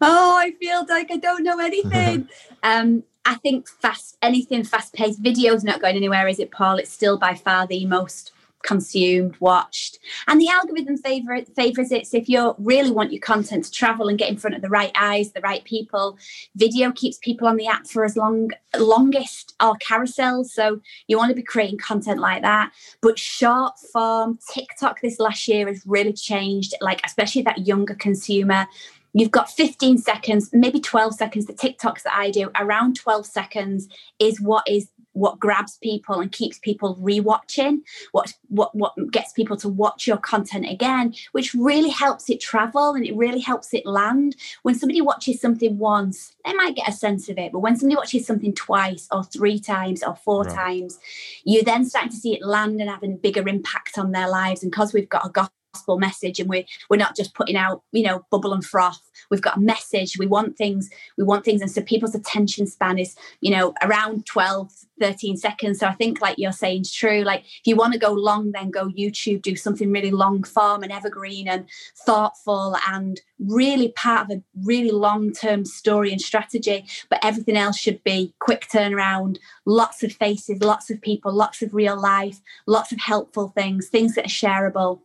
oh, 0.00 0.36
I 0.36 0.52
feel 0.52 0.84
like 0.88 1.10
I 1.10 1.16
don't 1.16 1.42
know 1.44 1.58
anything. 1.70 2.28
um, 2.62 3.02
I 3.24 3.34
think 3.34 3.68
fast 3.68 4.16
anything 4.22 4.62
fast 4.64 4.94
paced. 4.94 5.20
Video's 5.20 5.64
not 5.64 5.80
going 5.80 5.96
anywhere, 5.96 6.28
is 6.28 6.38
it, 6.38 6.52
Paul? 6.52 6.76
It's 6.76 6.92
still 6.92 7.18
by 7.18 7.34
far 7.34 7.66
the 7.66 7.84
most 7.86 8.32
consumed, 8.66 9.36
watched, 9.40 9.98
and 10.26 10.40
the 10.40 10.48
algorithm 10.48 10.98
favor 10.98 11.38
favors 11.54 11.92
it. 11.92 12.06
So 12.06 12.18
if 12.18 12.28
you 12.28 12.54
really 12.58 12.90
want 12.90 13.12
your 13.12 13.20
content 13.20 13.64
to 13.64 13.70
travel 13.70 14.08
and 14.08 14.18
get 14.18 14.28
in 14.28 14.36
front 14.36 14.56
of 14.56 14.62
the 14.62 14.68
right 14.68 14.92
eyes, 14.94 15.32
the 15.32 15.40
right 15.40 15.64
people, 15.64 16.18
video 16.56 16.92
keeps 16.92 17.18
people 17.18 17.48
on 17.48 17.56
the 17.56 17.66
app 17.66 17.86
for 17.86 18.04
as 18.04 18.16
long 18.16 18.50
longest 18.78 19.54
or 19.62 19.76
carousels. 19.76 20.46
So 20.46 20.80
you 21.08 21.16
want 21.16 21.30
to 21.30 21.36
be 21.36 21.42
creating 21.42 21.78
content 21.78 22.20
like 22.20 22.42
that. 22.42 22.72
But 23.00 23.18
short 23.18 23.74
form, 23.92 24.38
TikTok 24.52 25.00
this 25.00 25.18
last 25.18 25.46
year 25.48 25.66
has 25.68 25.82
really 25.86 26.12
changed, 26.12 26.74
like 26.80 27.00
especially 27.04 27.42
that 27.42 27.66
younger 27.66 27.94
consumer. 27.94 28.66
You've 29.14 29.30
got 29.30 29.50
15 29.50 29.96
seconds, 29.96 30.50
maybe 30.52 30.78
12 30.78 31.14
seconds. 31.14 31.46
The 31.46 31.54
TikToks 31.54 32.02
that 32.02 32.12
I 32.12 32.30
do, 32.30 32.50
around 32.54 32.96
12 32.96 33.24
seconds 33.24 33.88
is 34.18 34.42
what 34.42 34.68
is 34.68 34.90
what 35.16 35.40
grabs 35.40 35.78
people 35.78 36.20
and 36.20 36.30
keeps 36.30 36.58
people 36.58 36.96
rewatching, 36.96 37.80
what 38.12 38.34
what 38.48 38.74
what 38.74 38.92
gets 39.10 39.32
people 39.32 39.56
to 39.56 39.68
watch 39.68 40.06
your 40.06 40.18
content 40.18 40.66
again, 40.68 41.14
which 41.32 41.54
really 41.54 41.88
helps 41.88 42.28
it 42.28 42.40
travel 42.40 42.94
and 42.94 43.06
it 43.06 43.16
really 43.16 43.40
helps 43.40 43.72
it 43.72 43.86
land. 43.86 44.36
When 44.62 44.74
somebody 44.74 45.00
watches 45.00 45.40
something 45.40 45.78
once, 45.78 46.34
they 46.44 46.52
might 46.52 46.76
get 46.76 46.88
a 46.88 46.92
sense 46.92 47.28
of 47.28 47.38
it, 47.38 47.52
but 47.52 47.60
when 47.60 47.76
somebody 47.76 47.96
watches 47.96 48.26
something 48.26 48.54
twice 48.54 49.08
or 49.10 49.24
three 49.24 49.58
times 49.58 50.02
or 50.02 50.14
four 50.16 50.44
Right. 50.44 50.46
times, 50.46 50.98
you're 51.44 51.64
then 51.64 51.84
start 51.84 52.10
to 52.10 52.16
see 52.16 52.34
it 52.34 52.42
land 52.44 52.80
and 52.80 52.90
having 52.90 53.14
a 53.14 53.16
bigger 53.16 53.48
impact 53.48 53.98
on 53.98 54.12
their 54.12 54.28
lives. 54.28 54.62
And 54.62 54.70
because 54.70 54.92
we've 54.92 55.08
got 55.08 55.26
a 55.26 55.30
gospel 55.76 55.98
message 55.98 56.40
and 56.40 56.48
we're 56.48 56.64
we're 56.88 56.96
not 56.96 57.16
just 57.16 57.34
putting 57.34 57.56
out, 57.56 57.82
you 57.92 58.02
know, 58.02 58.24
bubble 58.30 58.52
and 58.52 58.64
froth. 58.64 59.00
We've 59.30 59.42
got 59.42 59.56
a 59.56 59.60
message. 59.60 60.18
We 60.18 60.26
want 60.26 60.56
things, 60.56 60.88
we 61.16 61.24
want 61.24 61.44
things. 61.44 61.60
And 61.60 61.70
so 61.70 61.82
people's 61.82 62.14
attention 62.14 62.66
span 62.66 62.98
is, 62.98 63.16
you 63.40 63.50
know, 63.50 63.74
around 63.82 64.26
12, 64.26 64.70
13 65.00 65.36
seconds. 65.36 65.80
So 65.80 65.86
I 65.86 65.92
think 65.92 66.20
like 66.20 66.38
you're 66.38 66.52
saying 66.52 66.82
is 66.82 66.92
true. 66.92 67.22
Like 67.22 67.40
if 67.44 67.66
you 67.66 67.76
want 67.76 67.92
to 67.92 67.98
go 67.98 68.12
long, 68.12 68.52
then 68.52 68.70
go 68.70 68.88
YouTube, 68.88 69.42
do 69.42 69.56
something 69.56 69.90
really 69.90 70.10
long 70.10 70.42
form 70.44 70.82
and 70.82 70.92
evergreen 70.92 71.48
and 71.48 71.66
thoughtful 72.04 72.76
and 72.88 73.20
really 73.38 73.88
part 73.88 74.30
of 74.30 74.38
a 74.38 74.42
really 74.64 74.90
long-term 74.90 75.64
story 75.64 76.12
and 76.12 76.20
strategy. 76.20 76.86
But 77.10 77.24
everything 77.24 77.56
else 77.56 77.78
should 77.78 78.02
be 78.04 78.34
quick 78.38 78.68
turnaround, 78.72 79.38
lots 79.64 80.02
of 80.02 80.12
faces, 80.12 80.62
lots 80.62 80.90
of 80.90 81.00
people, 81.00 81.32
lots 81.32 81.62
of 81.62 81.74
real 81.74 82.00
life, 82.00 82.40
lots 82.66 82.92
of 82.92 82.98
helpful 82.98 83.48
things, 83.48 83.88
things 83.88 84.14
that 84.14 84.26
are 84.26 84.28
shareable. 84.28 85.00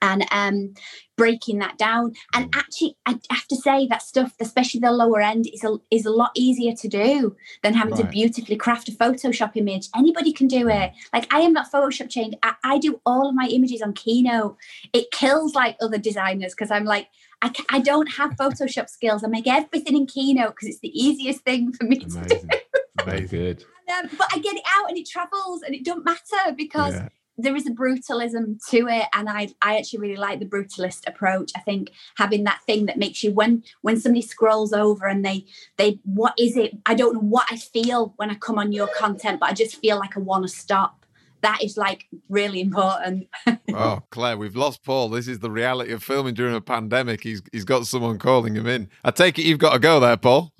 And 0.00 0.24
um, 0.30 0.74
breaking 1.16 1.58
that 1.58 1.78
down, 1.78 2.14
and 2.34 2.48
actually, 2.54 2.96
I 3.06 3.18
have 3.30 3.46
to 3.48 3.56
say 3.56 3.86
that 3.88 4.02
stuff, 4.02 4.34
especially 4.40 4.80
the 4.80 4.92
lower 4.92 5.20
end, 5.20 5.46
is 5.52 5.64
a 5.64 5.76
is 5.90 6.06
a 6.06 6.10
lot 6.10 6.30
easier 6.34 6.72
to 6.74 6.88
do 6.88 7.36
than 7.62 7.74
having 7.74 7.96
to 7.96 8.04
beautifully 8.04 8.56
craft 8.56 8.88
a 8.88 8.92
Photoshop 8.92 9.52
image. 9.56 9.88
Anybody 9.94 10.32
can 10.32 10.48
do 10.48 10.68
it. 10.68 10.92
Like 11.12 11.32
I 11.32 11.40
am 11.40 11.52
not 11.52 11.70
Photoshop 11.70 12.10
trained. 12.10 12.36
I, 12.42 12.54
I 12.64 12.78
do 12.78 13.00
all 13.06 13.28
of 13.28 13.34
my 13.34 13.48
images 13.48 13.82
on 13.82 13.92
Keynote. 13.92 14.56
It 14.92 15.10
kills 15.10 15.54
like 15.54 15.76
other 15.80 15.98
designers 15.98 16.54
because 16.54 16.70
I'm 16.70 16.84
like, 16.84 17.08
I, 17.42 17.52
I 17.70 17.80
don't 17.80 18.06
have 18.06 18.32
Photoshop 18.32 18.88
skills. 18.88 19.24
I 19.24 19.28
make 19.28 19.46
everything 19.46 19.96
in 19.96 20.06
Keynote 20.06 20.54
because 20.54 20.68
it's 20.68 20.80
the 20.80 20.96
easiest 20.98 21.40
thing 21.40 21.72
for 21.72 21.84
me 21.84 21.96
to 21.96 22.06
do. 22.06 22.12
Very 23.04 23.18
Amazing. 23.18 23.28
good. 23.28 23.64
Um, 23.92 24.10
but 24.16 24.28
I 24.32 24.38
get 24.38 24.54
it 24.54 24.62
out 24.76 24.88
and 24.88 24.96
it 24.96 25.08
travels 25.08 25.62
and 25.62 25.74
it 25.74 25.84
don't 25.84 26.04
matter 26.04 26.54
because 26.56 26.94
Yeah. 26.94 27.08
There 27.38 27.56
is 27.56 27.66
a 27.66 27.70
brutalism 27.70 28.58
to 28.68 28.88
it 28.88 29.06
and 29.14 29.28
I, 29.28 29.48
I 29.62 29.78
actually 29.78 30.00
really 30.00 30.16
like 30.16 30.38
the 30.38 30.46
brutalist 30.46 31.08
approach 31.08 31.50
i 31.56 31.60
think 31.60 31.90
having 32.16 32.44
that 32.44 32.60
thing 32.66 32.86
that 32.86 32.98
makes 32.98 33.22
you 33.22 33.32
when 33.32 33.62
when 33.80 33.98
somebody 33.98 34.22
scrolls 34.22 34.72
over 34.72 35.06
and 35.06 35.24
they 35.24 35.46
they 35.76 35.98
what 36.04 36.34
is 36.38 36.56
it 36.56 36.76
i 36.86 36.94
don't 36.94 37.14
know 37.14 37.20
what 37.20 37.46
i 37.50 37.56
feel 37.56 38.14
when 38.16 38.30
i 38.30 38.34
come 38.34 38.58
on 38.58 38.72
your 38.72 38.88
content 38.88 39.40
but 39.40 39.48
i 39.48 39.52
just 39.52 39.80
feel 39.80 39.98
like 39.98 40.16
i 40.16 40.20
want 40.20 40.42
to 40.42 40.48
stop 40.48 41.06
that 41.40 41.62
is 41.62 41.76
like 41.76 42.06
really 42.28 42.60
important 42.60 43.28
Oh, 43.74 44.02
Claire, 44.10 44.36
we've 44.36 44.54
lost 44.54 44.84
Paul. 44.84 45.08
This 45.08 45.26
is 45.26 45.38
the 45.38 45.50
reality 45.50 45.92
of 45.92 46.02
filming 46.02 46.34
during 46.34 46.54
a 46.54 46.60
pandemic. 46.60 47.22
He's 47.22 47.42
he's 47.52 47.64
got 47.64 47.86
someone 47.86 48.18
calling 48.18 48.54
him 48.54 48.66
in. 48.66 48.88
I 49.02 49.10
take 49.10 49.38
it 49.38 49.44
you've 49.44 49.58
got 49.58 49.72
to 49.72 49.78
go 49.78 49.98
there, 49.98 50.16
Paul. 50.16 50.52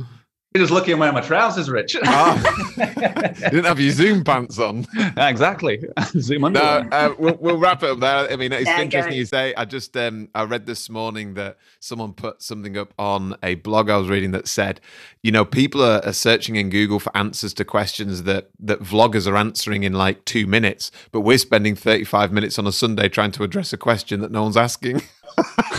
You're 0.55 0.65
just 0.65 0.73
looking 0.73 0.93
at 0.93 0.99
wearing 0.99 1.15
my 1.15 1.23
trousers, 1.23 1.71
Rich. 1.71 1.97
Oh. 2.05 2.73
you 2.77 2.85
didn't 3.51 3.65
have 3.65 3.81
your 3.81 3.93
Zoom 3.93 4.23
pants 4.23 4.59
on. 4.59 4.87
exactly. 5.17 5.83
Zoom 6.19 6.45
under. 6.45 6.61
No, 6.61 6.89
uh, 6.93 7.15
we'll, 7.19 7.37
we'll 7.41 7.57
wrap 7.57 7.83
it 7.83 7.91
up 7.91 8.01
there. 8.01 8.31
I 8.31 8.37
mean, 8.37 8.53
it's 8.53 8.67
There 8.67 8.77
you 8.77 8.83
interesting 8.83 9.15
you 9.15 9.25
say. 9.25 9.55
I 9.55 9.65
just 9.65 9.97
um, 9.97 10.29
I 10.35 10.45
read 10.45 10.67
this 10.67 10.91
morning 10.91 11.35
that 11.35 11.57
someone 11.81 12.13
put 12.13 12.43
something 12.43 12.77
up 12.77 12.93
on 12.99 13.35
a 13.43 13.55
blog 13.55 13.89
I 13.89 13.97
was 13.97 14.11
reading 14.11 14.33
that 14.33 14.47
said, 14.47 14.81
you 15.23 15.33
know, 15.33 15.47
people 15.47 15.83
are, 15.83 16.05
are 16.05 16.13
searching 16.13 16.57
in 16.57 16.69
Google 16.69 16.99
for 16.99 17.17
answers 17.17 17.55
to 17.55 17.65
questions 17.65 18.25
that 18.25 18.51
that 18.61 18.81
vloggers 18.81 19.27
are 19.27 19.37
answering 19.37 19.85
in 19.85 19.95
like 19.95 20.23
two 20.27 20.47
minutes, 20.47 20.91
but 21.13 21.21
we're 21.21 21.39
spending 21.39 21.75
thirty 21.75 22.05
five 22.05 22.31
minutes 22.31 22.59
on 22.59 22.67
a 22.67 22.73
Sunday 22.73 23.09
trying 23.09 23.33
to 23.33 23.43
address 23.43 23.73
a 23.73 23.79
question 23.79 24.21
that 24.21 24.31
no 24.31 24.43
one's 24.43 24.59
asking. 24.59 25.01
Uh, 25.39 25.45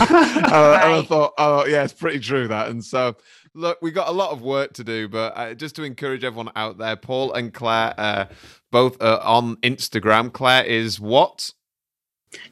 and 0.82 0.92
I 0.94 1.02
thought, 1.06 1.34
oh 1.38 1.64
yeah, 1.64 1.84
it's 1.84 1.92
pretty 1.92 2.18
true 2.18 2.48
that. 2.48 2.68
And 2.68 2.84
so, 2.84 3.16
look, 3.54 3.78
we 3.82 3.90
got 3.90 4.08
a 4.08 4.12
lot 4.12 4.30
of 4.32 4.42
work 4.42 4.72
to 4.74 4.84
do, 4.84 5.08
but 5.08 5.32
uh, 5.36 5.54
just 5.54 5.76
to 5.76 5.82
encourage 5.84 6.24
everyone 6.24 6.50
out 6.56 6.78
there, 6.78 6.96
Paul 6.96 7.32
and 7.32 7.52
Claire, 7.52 7.94
uh, 7.98 8.24
both 8.70 9.00
uh, 9.02 9.20
on 9.22 9.56
Instagram. 9.56 10.32
Claire 10.32 10.64
is 10.64 10.98
what 11.00 11.50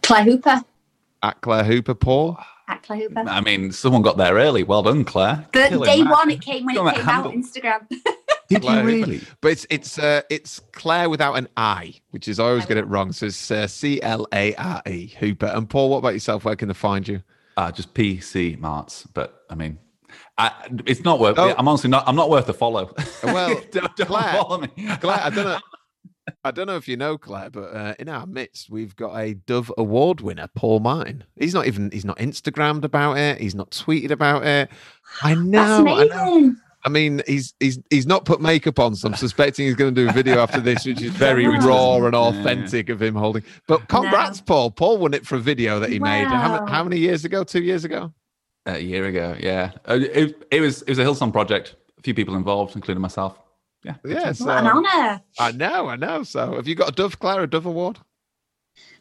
Claire 0.03 0.25
Hooper. 0.25 0.63
at 1.23 1.41
Claire 1.41 1.65
Hooper. 1.65 1.95
Paul. 1.95 2.39
At 2.69 2.83
Claire 2.85 3.09
Hooper. 3.09 3.25
I 3.29 3.41
mean, 3.41 3.73
someone 3.73 4.03
got 4.03 4.17
there 4.17 4.35
early. 4.35 4.63
Well 4.63 4.83
done, 4.83 5.05
Claire. 5.05 5.47
But 5.53 5.69
Killing 5.71 5.85
day 5.89 6.03
that. 6.03 6.11
one, 6.11 6.31
it 6.31 6.41
came 6.41 6.65
when 6.67 6.75
Got 6.77 6.83
it 6.83 6.85
that 6.87 6.97
came 6.97 7.05
handle. 7.07 7.33
out 7.33 7.37
Instagram. 7.37 7.89
Did 8.49 8.63
Claire 8.63 8.89
you 8.89 8.97
Hooper. 8.99 9.11
really? 9.11 9.21
But 9.41 9.49
it's 9.53 9.67
it's 9.71 9.99
uh, 9.99 10.23
it's 10.31 10.61
Claire 10.73 11.09
without 11.09 11.35
an 11.35 11.49
I, 11.57 11.95
which 12.11 12.29
is 12.29 12.39
I 12.39 12.45
always 12.45 12.67
get 12.67 12.77
it 12.77 12.87
wrong. 12.87 13.13
So 13.13 13.27
it's 13.27 13.51
uh, 13.51 13.67
C 13.67 14.01
L 14.03 14.27
A 14.33 14.55
R 14.55 14.83
E 14.87 15.07
Hooper. 15.19 15.47
And 15.47 15.69
Paul, 15.69 15.91
what 15.91 15.99
about 15.99 16.13
yourself? 16.15 16.45
Where 16.45 16.55
can 16.57 16.69
they 16.69 16.75
find 16.75 17.07
you? 17.09 17.23
Uh, 17.57 17.73
just 17.73 17.93
PC 17.95 18.59
Marts. 18.59 19.07
But 19.15 19.43
I 19.51 19.55
mean, 19.55 19.79
I, 20.39 20.53
it's 20.87 21.05
not 21.05 21.21
worth. 21.21 21.39
Oh. 21.39 21.55
I'm 21.57 21.69
honestly 21.69 21.91
not. 21.91 22.05
I'm 22.07 22.17
not 22.17 22.31
worth 22.31 22.49
a 22.49 22.53
follow. 22.55 22.93
Well, 23.23 23.49
don't, 23.71 23.97
don't 23.97 24.07
Claire- 24.07 24.33
follow 24.33 24.59
me. 24.61 24.69
Claire, 25.01 25.21
I 25.23 25.31
don't 25.31 25.45
know. 25.45 25.59
I 26.45 26.53
don't 26.53 26.69
know 26.69 26.77
if 26.77 26.87
you 26.87 26.97
know 26.97 27.19
Claire, 27.19 27.51
but 27.51 27.75
uh, 27.75 27.95
in 27.99 28.09
our 28.09 28.27
midst, 28.27 28.71
we've 28.71 28.95
got 28.95 29.17
a 29.17 29.35
Dove 29.35 29.73
Award 29.77 30.21
winner, 30.21 30.49
Paul 30.55 30.79
Martin. 30.81 31.25
He's 31.37 31.53
not 31.53 31.67
even 31.67 31.91
he's 31.91 32.05
not 32.05 32.19
Instagrammed 32.19 32.85
about 32.85 33.19
it. 33.19 33.41
He's 33.41 33.57
not 33.57 33.71
tweeted 33.71 34.11
about 34.13 34.45
it. 34.47 34.71
I 35.23 35.35
That's 35.35 35.41
know. 35.41 35.89
I, 35.89 36.05
know. 36.05 36.55
I 36.85 36.89
mean, 36.89 37.23
he's 37.27 37.55
he's 37.59 37.79
he's 37.91 38.07
not 38.07 38.25
put 38.25 38.41
makeup 38.41 38.79
on, 38.79 38.95
so 38.95 39.09
I'm 39.09 39.15
suspecting 39.15 39.67
he's 39.67 39.75
going 39.75 39.95
to 39.95 40.01
do 40.05 40.09
a 40.09 40.13
video 40.13 40.39
after 40.41 40.61
this, 40.61 40.87
which 40.87 41.03
is 41.03 41.11
very 41.11 41.47
Wow. 41.49 41.59
raw 41.67 42.07
and 42.07 42.15
Yeah. 42.15 42.21
authentic 42.21 42.89
of 42.89 43.03
him 43.03 43.15
holding. 43.17 43.43
But 43.67 43.89
congrats, 43.89 44.41
Paul! 44.41 44.71
Paul 44.71 44.99
won 44.99 45.15
it 45.15 45.27
for 45.27 45.35
a 45.37 45.41
video 45.41 45.81
that 45.81 45.91
he 45.91 45.99
made. 45.99 46.27
How, 46.27 46.65
how 46.67 46.85
many 46.85 46.99
years 46.99 47.25
ago? 47.25 47.43
Two 47.45 47.63
years 47.63 47.85
ago? 47.85 48.13
A 48.67 48.79
year 48.79 49.07
ago. 49.07 49.37
Yeah, 49.39 49.73
Uh, 49.89 49.99
it, 50.01 50.47
it 50.51 50.61
was 50.61 50.83
it 50.83 50.89
was 50.91 50.99
a 50.99 51.05
Hillsong 51.05 51.33
project. 51.33 51.75
A 51.99 52.03
few 52.03 52.15
people 52.15 52.35
involved, 52.35 52.75
including 52.77 53.01
myself. 53.01 53.39
Yeah. 53.85 53.95
Yeah. 54.05 54.33
So, 54.33 54.47
What 54.47 54.59
an 54.59 54.67
honour. 54.67 55.21
I 55.39 55.53
know, 55.53 55.89
I 55.89 55.97
know. 55.97 56.23
So, 56.23 56.55
have 56.57 56.69
you 56.69 56.75
got 56.75 56.89
a 56.91 56.93
Dove, 56.93 57.19
Clara 57.19 57.47
Dove 57.49 57.67
Award? 57.67 57.99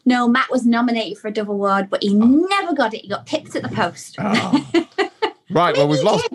No, 0.04 0.26
Matt 0.26 0.50
was 0.50 0.66
nominated 0.66 1.18
for 1.18 1.28
a 1.28 1.32
Dove 1.32 1.48
Award, 1.48 1.88
but 1.88 2.02
he 2.02 2.12
never 2.14 2.74
got 2.74 2.92
it. 2.94 3.02
He 3.02 3.08
got 3.08 3.26
picked 3.26 3.54
at 3.54 3.62
the 3.62 3.68
post. 3.68 4.16
Oh. 4.18 4.68
Right. 5.50 5.76
Well, 5.76 5.86
we've 5.86 6.02
lost. 6.02 6.30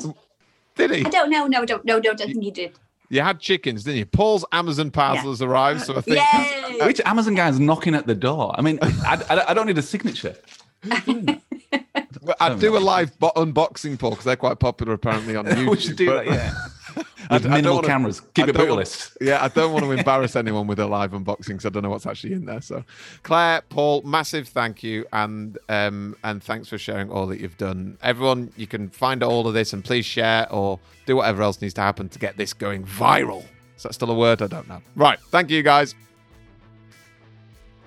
Did 0.76 0.92
he? 0.92 1.04
I 1.04 1.10
don't 1.10 1.32
know. 1.32 1.48
No, 1.48 1.66
don't, 1.66 1.84
no, 1.84 1.96
no, 1.96 2.14
don't 2.14 2.18
think 2.32 2.44
he 2.44 2.52
did. 2.52 2.74
You 3.10 3.22
had 3.22 3.40
chickens, 3.40 3.84
didn't 3.84 3.98
you? 3.98 4.06
Paul's 4.06 4.46
Amazon 4.52 4.92
parcel 4.92 5.32
has 5.32 5.42
arrived, 5.42 5.82
so 5.82 5.96
I 5.98 6.02
think. 6.02 6.18
Yay! 6.18 6.78
Which 6.86 7.02
Amazon 7.04 7.34
guy 7.34 7.50
is 7.50 7.60
knocking 7.60 7.96
at 7.96 8.06
the 8.06 8.14
door? 8.14 8.54
I 8.56 8.62
mean, 8.62 8.78
I, 8.84 9.24
I, 9.28 9.44
I 9.48 9.54
don't 9.56 9.66
need 9.66 9.78
a 9.80 9.82
signature. 9.82 10.36
I'd 12.40 12.60
do 12.60 12.78
a 12.78 12.80
live 12.80 13.18
bo- 13.20 13.32
unboxing, 13.36 13.98
Paul, 14.00 14.12
because 14.12 14.26
they're 14.26 14.36
quite 14.36 14.60
popular 14.60 14.94
apparently 14.94 15.36
on 15.36 15.46
YouTube. 15.48 15.70
we 15.72 15.80
should 15.80 15.96
do 15.96 16.08
but- 16.08 16.26
that. 16.26 16.34
Yeah. 16.34 16.54
I- 16.58 16.72
I 17.30 17.34
With 17.36 17.44
don't 17.44 17.52
minimal 17.52 17.76
wanna- 17.76 17.88
cameras. 17.88 18.22
I 18.22 18.30
Keep 18.34 18.48
it 18.48 18.56
brutalist. 18.56 19.18
Yeah, 19.22 19.44
I 19.44 19.50
don't 19.50 19.74
want 19.74 19.84
to 19.86 19.92
embarrass 19.92 20.36
anyone 20.36 20.66
with 20.66 20.80
a 20.80 20.88
live 20.88 21.12
unboxing 21.12 21.48
because 21.50 21.66
I 21.66 21.70
don't 21.70 21.84
know 21.84 21.90
what's 21.90 22.06
actually 22.08 22.34
in 22.34 22.46
there. 22.46 22.62
So, 22.62 22.84
Claire, 23.24 23.62
Paul, 23.70 24.02
massive 24.04 24.48
thank 24.48 24.82
you, 24.82 25.06
and 25.12 25.58
um, 25.68 26.16
and 26.24 26.42
thanks 26.42 26.70
for 26.70 26.78
sharing 26.78 27.12
all 27.12 27.28
that 27.28 27.40
you've 27.42 27.58
done. 27.58 27.98
Everyone, 28.02 28.52
you 28.56 28.66
can 28.66 28.90
find 28.90 29.22
all 29.24 29.46
of 29.48 29.54
this 29.54 29.74
and 29.74 29.84
please 29.84 30.06
share 30.06 30.52
or 30.52 30.80
do 31.06 31.18
whatever 31.18 31.44
else 31.44 31.62
needs 31.62 31.74
to 31.76 31.82
happen 31.82 32.08
to 32.10 32.18
get 32.20 32.38
this 32.38 32.54
going 32.54 32.86
viral. 32.86 33.44
Is 33.76 33.84
that 33.84 33.94
still 33.94 34.10
a 34.10 34.16
word? 34.16 34.42
I 34.42 34.48
don't 34.48 34.68
know. 34.70 34.82
Right, 34.96 35.20
thank 35.30 35.50
you 35.52 35.62
guys. 35.64 35.94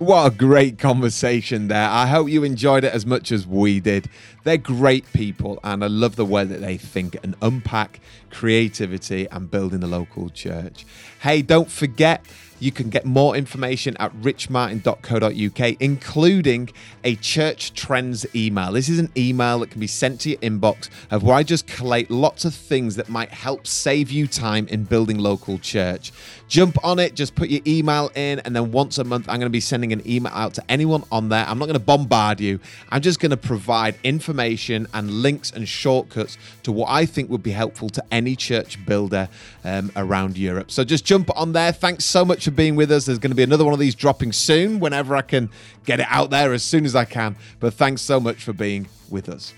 What 0.01 0.33
a 0.33 0.35
great 0.35 0.79
conversation 0.79 1.69
there. 1.69 1.87
I 1.87 2.07
hope 2.07 2.31
you 2.31 2.43
enjoyed 2.43 2.85
it 2.85 2.95
as 2.95 3.05
much 3.05 3.31
as 3.31 3.47
we 3.47 3.81
did. 3.81 4.09
They're 4.45 4.57
great 4.57 5.05
people, 5.13 5.61
and 5.63 5.85
I 5.85 5.89
love 5.89 6.17
the 6.17 6.25
way 6.25 6.45
that 6.45 6.63
they 6.63 6.79
think 6.79 7.19
and 7.23 7.37
unpack 7.43 8.01
creativity 8.31 9.29
and 9.29 9.51
building 9.51 9.81
the 9.81 9.87
local 9.87 10.31
church. 10.31 10.87
Hey, 11.21 11.43
don't 11.43 11.71
forget, 11.71 12.25
you 12.61 12.71
can 12.71 12.91
get 12.91 13.05
more 13.05 13.35
information 13.35 13.97
at 13.97 14.13
richmartin.co.uk, 14.21 15.77
including 15.81 16.71
a 17.03 17.17
church 17.17 17.73
trends 17.75 18.27
email. 18.37 18.73
This 18.73 18.89
is 18.89 18.99
an 18.99 19.11
email 19.17 19.59
that 19.61 19.71
can 19.71 19.81
be 19.81 19.87
sent 19.87 20.21
to 20.21 20.31
your 20.31 20.39
inbox 20.39 20.91
of 21.11 21.23
where 21.23 21.35
I 21.35 21.43
just 21.43 21.67
collate 21.67 22.11
lots 22.11 22.45
of 22.45 22.55
things 22.55 22.97
that 22.97 23.09
might 23.09 23.31
help 23.31 23.67
save 23.67 24.11
you 24.11 24.27
time 24.27 24.69
in 24.69 24.85
building 24.85 25.19
local 25.19 25.59
church. 25.59 26.13
Jump 26.49 26.77
on 26.85 26.99
it, 26.99 27.15
just 27.15 27.35
put 27.35 27.49
your 27.49 27.63
email 27.67 28.11
in, 28.15 28.41
and 28.41 28.55
then 28.55 28.73
once 28.73 28.99
a 28.99 29.05
month, 29.05 29.29
I'm 29.29 29.37
going 29.39 29.47
to 29.47 29.51
be 29.51 29.61
sending 29.61 29.93
an 29.93 30.03
email 30.07 30.33
out 30.35 30.55
to 30.55 30.65
anyone 30.69 31.05
on 31.11 31.29
there. 31.29 31.47
I'm 31.47 31.59
not 31.59 31.67
going 31.67 31.75
to 31.75 31.85
bombard 31.85 32.41
you, 32.41 32.61
I'm 32.91 33.01
just 33.01 33.21
going 33.21 33.31
to 33.31 33.37
provide 33.37 33.97
information 34.05 34.87
and 34.93 35.11
links 35.11 35.51
and 35.51 35.67
shortcuts 35.67 36.37
to 36.65 36.73
what 36.73 36.91
I 36.91 37.07
think 37.07 37.31
would 37.31 37.43
be 37.43 37.53
helpful 37.53 37.89
to 37.91 38.05
any 38.11 38.37
church 38.37 38.85
builder 38.85 39.29
um, 39.65 39.91
around 39.97 40.37
Europe. 40.37 40.71
So 40.71 40.85
just 40.85 41.05
jump 41.05 41.31
on 41.37 41.53
there. 41.53 41.73
Thanks 41.73 42.05
so 42.05 42.25
much 42.25 42.47
for 42.51 42.57
being 42.57 42.77
with 42.77 42.91
us. 42.91 43.07
There's 43.07 43.19
going 43.19 43.31
to 43.31 43.37
be 43.37 43.43
another 43.43 43.65
one 43.65 43.73
of 43.73 43.81
these 43.81 43.95
dropping 43.95 44.33
soon 44.33 44.81
whenever 44.81 45.17
I 45.17 45.23
can 45.23 45.51
get 45.85 46.01
it 46.01 46.07
out 46.09 46.31
there 46.31 46.53
as 46.53 46.63
soon 46.63 46.85
as 46.85 46.95
I 46.95 47.05
can. 47.05 47.37
But 47.61 47.75
thanks 47.75 48.03
so 48.03 48.21
much 48.21 48.43
for 48.45 48.53
being 48.53 48.89
with 49.09 49.29
us. 49.29 49.55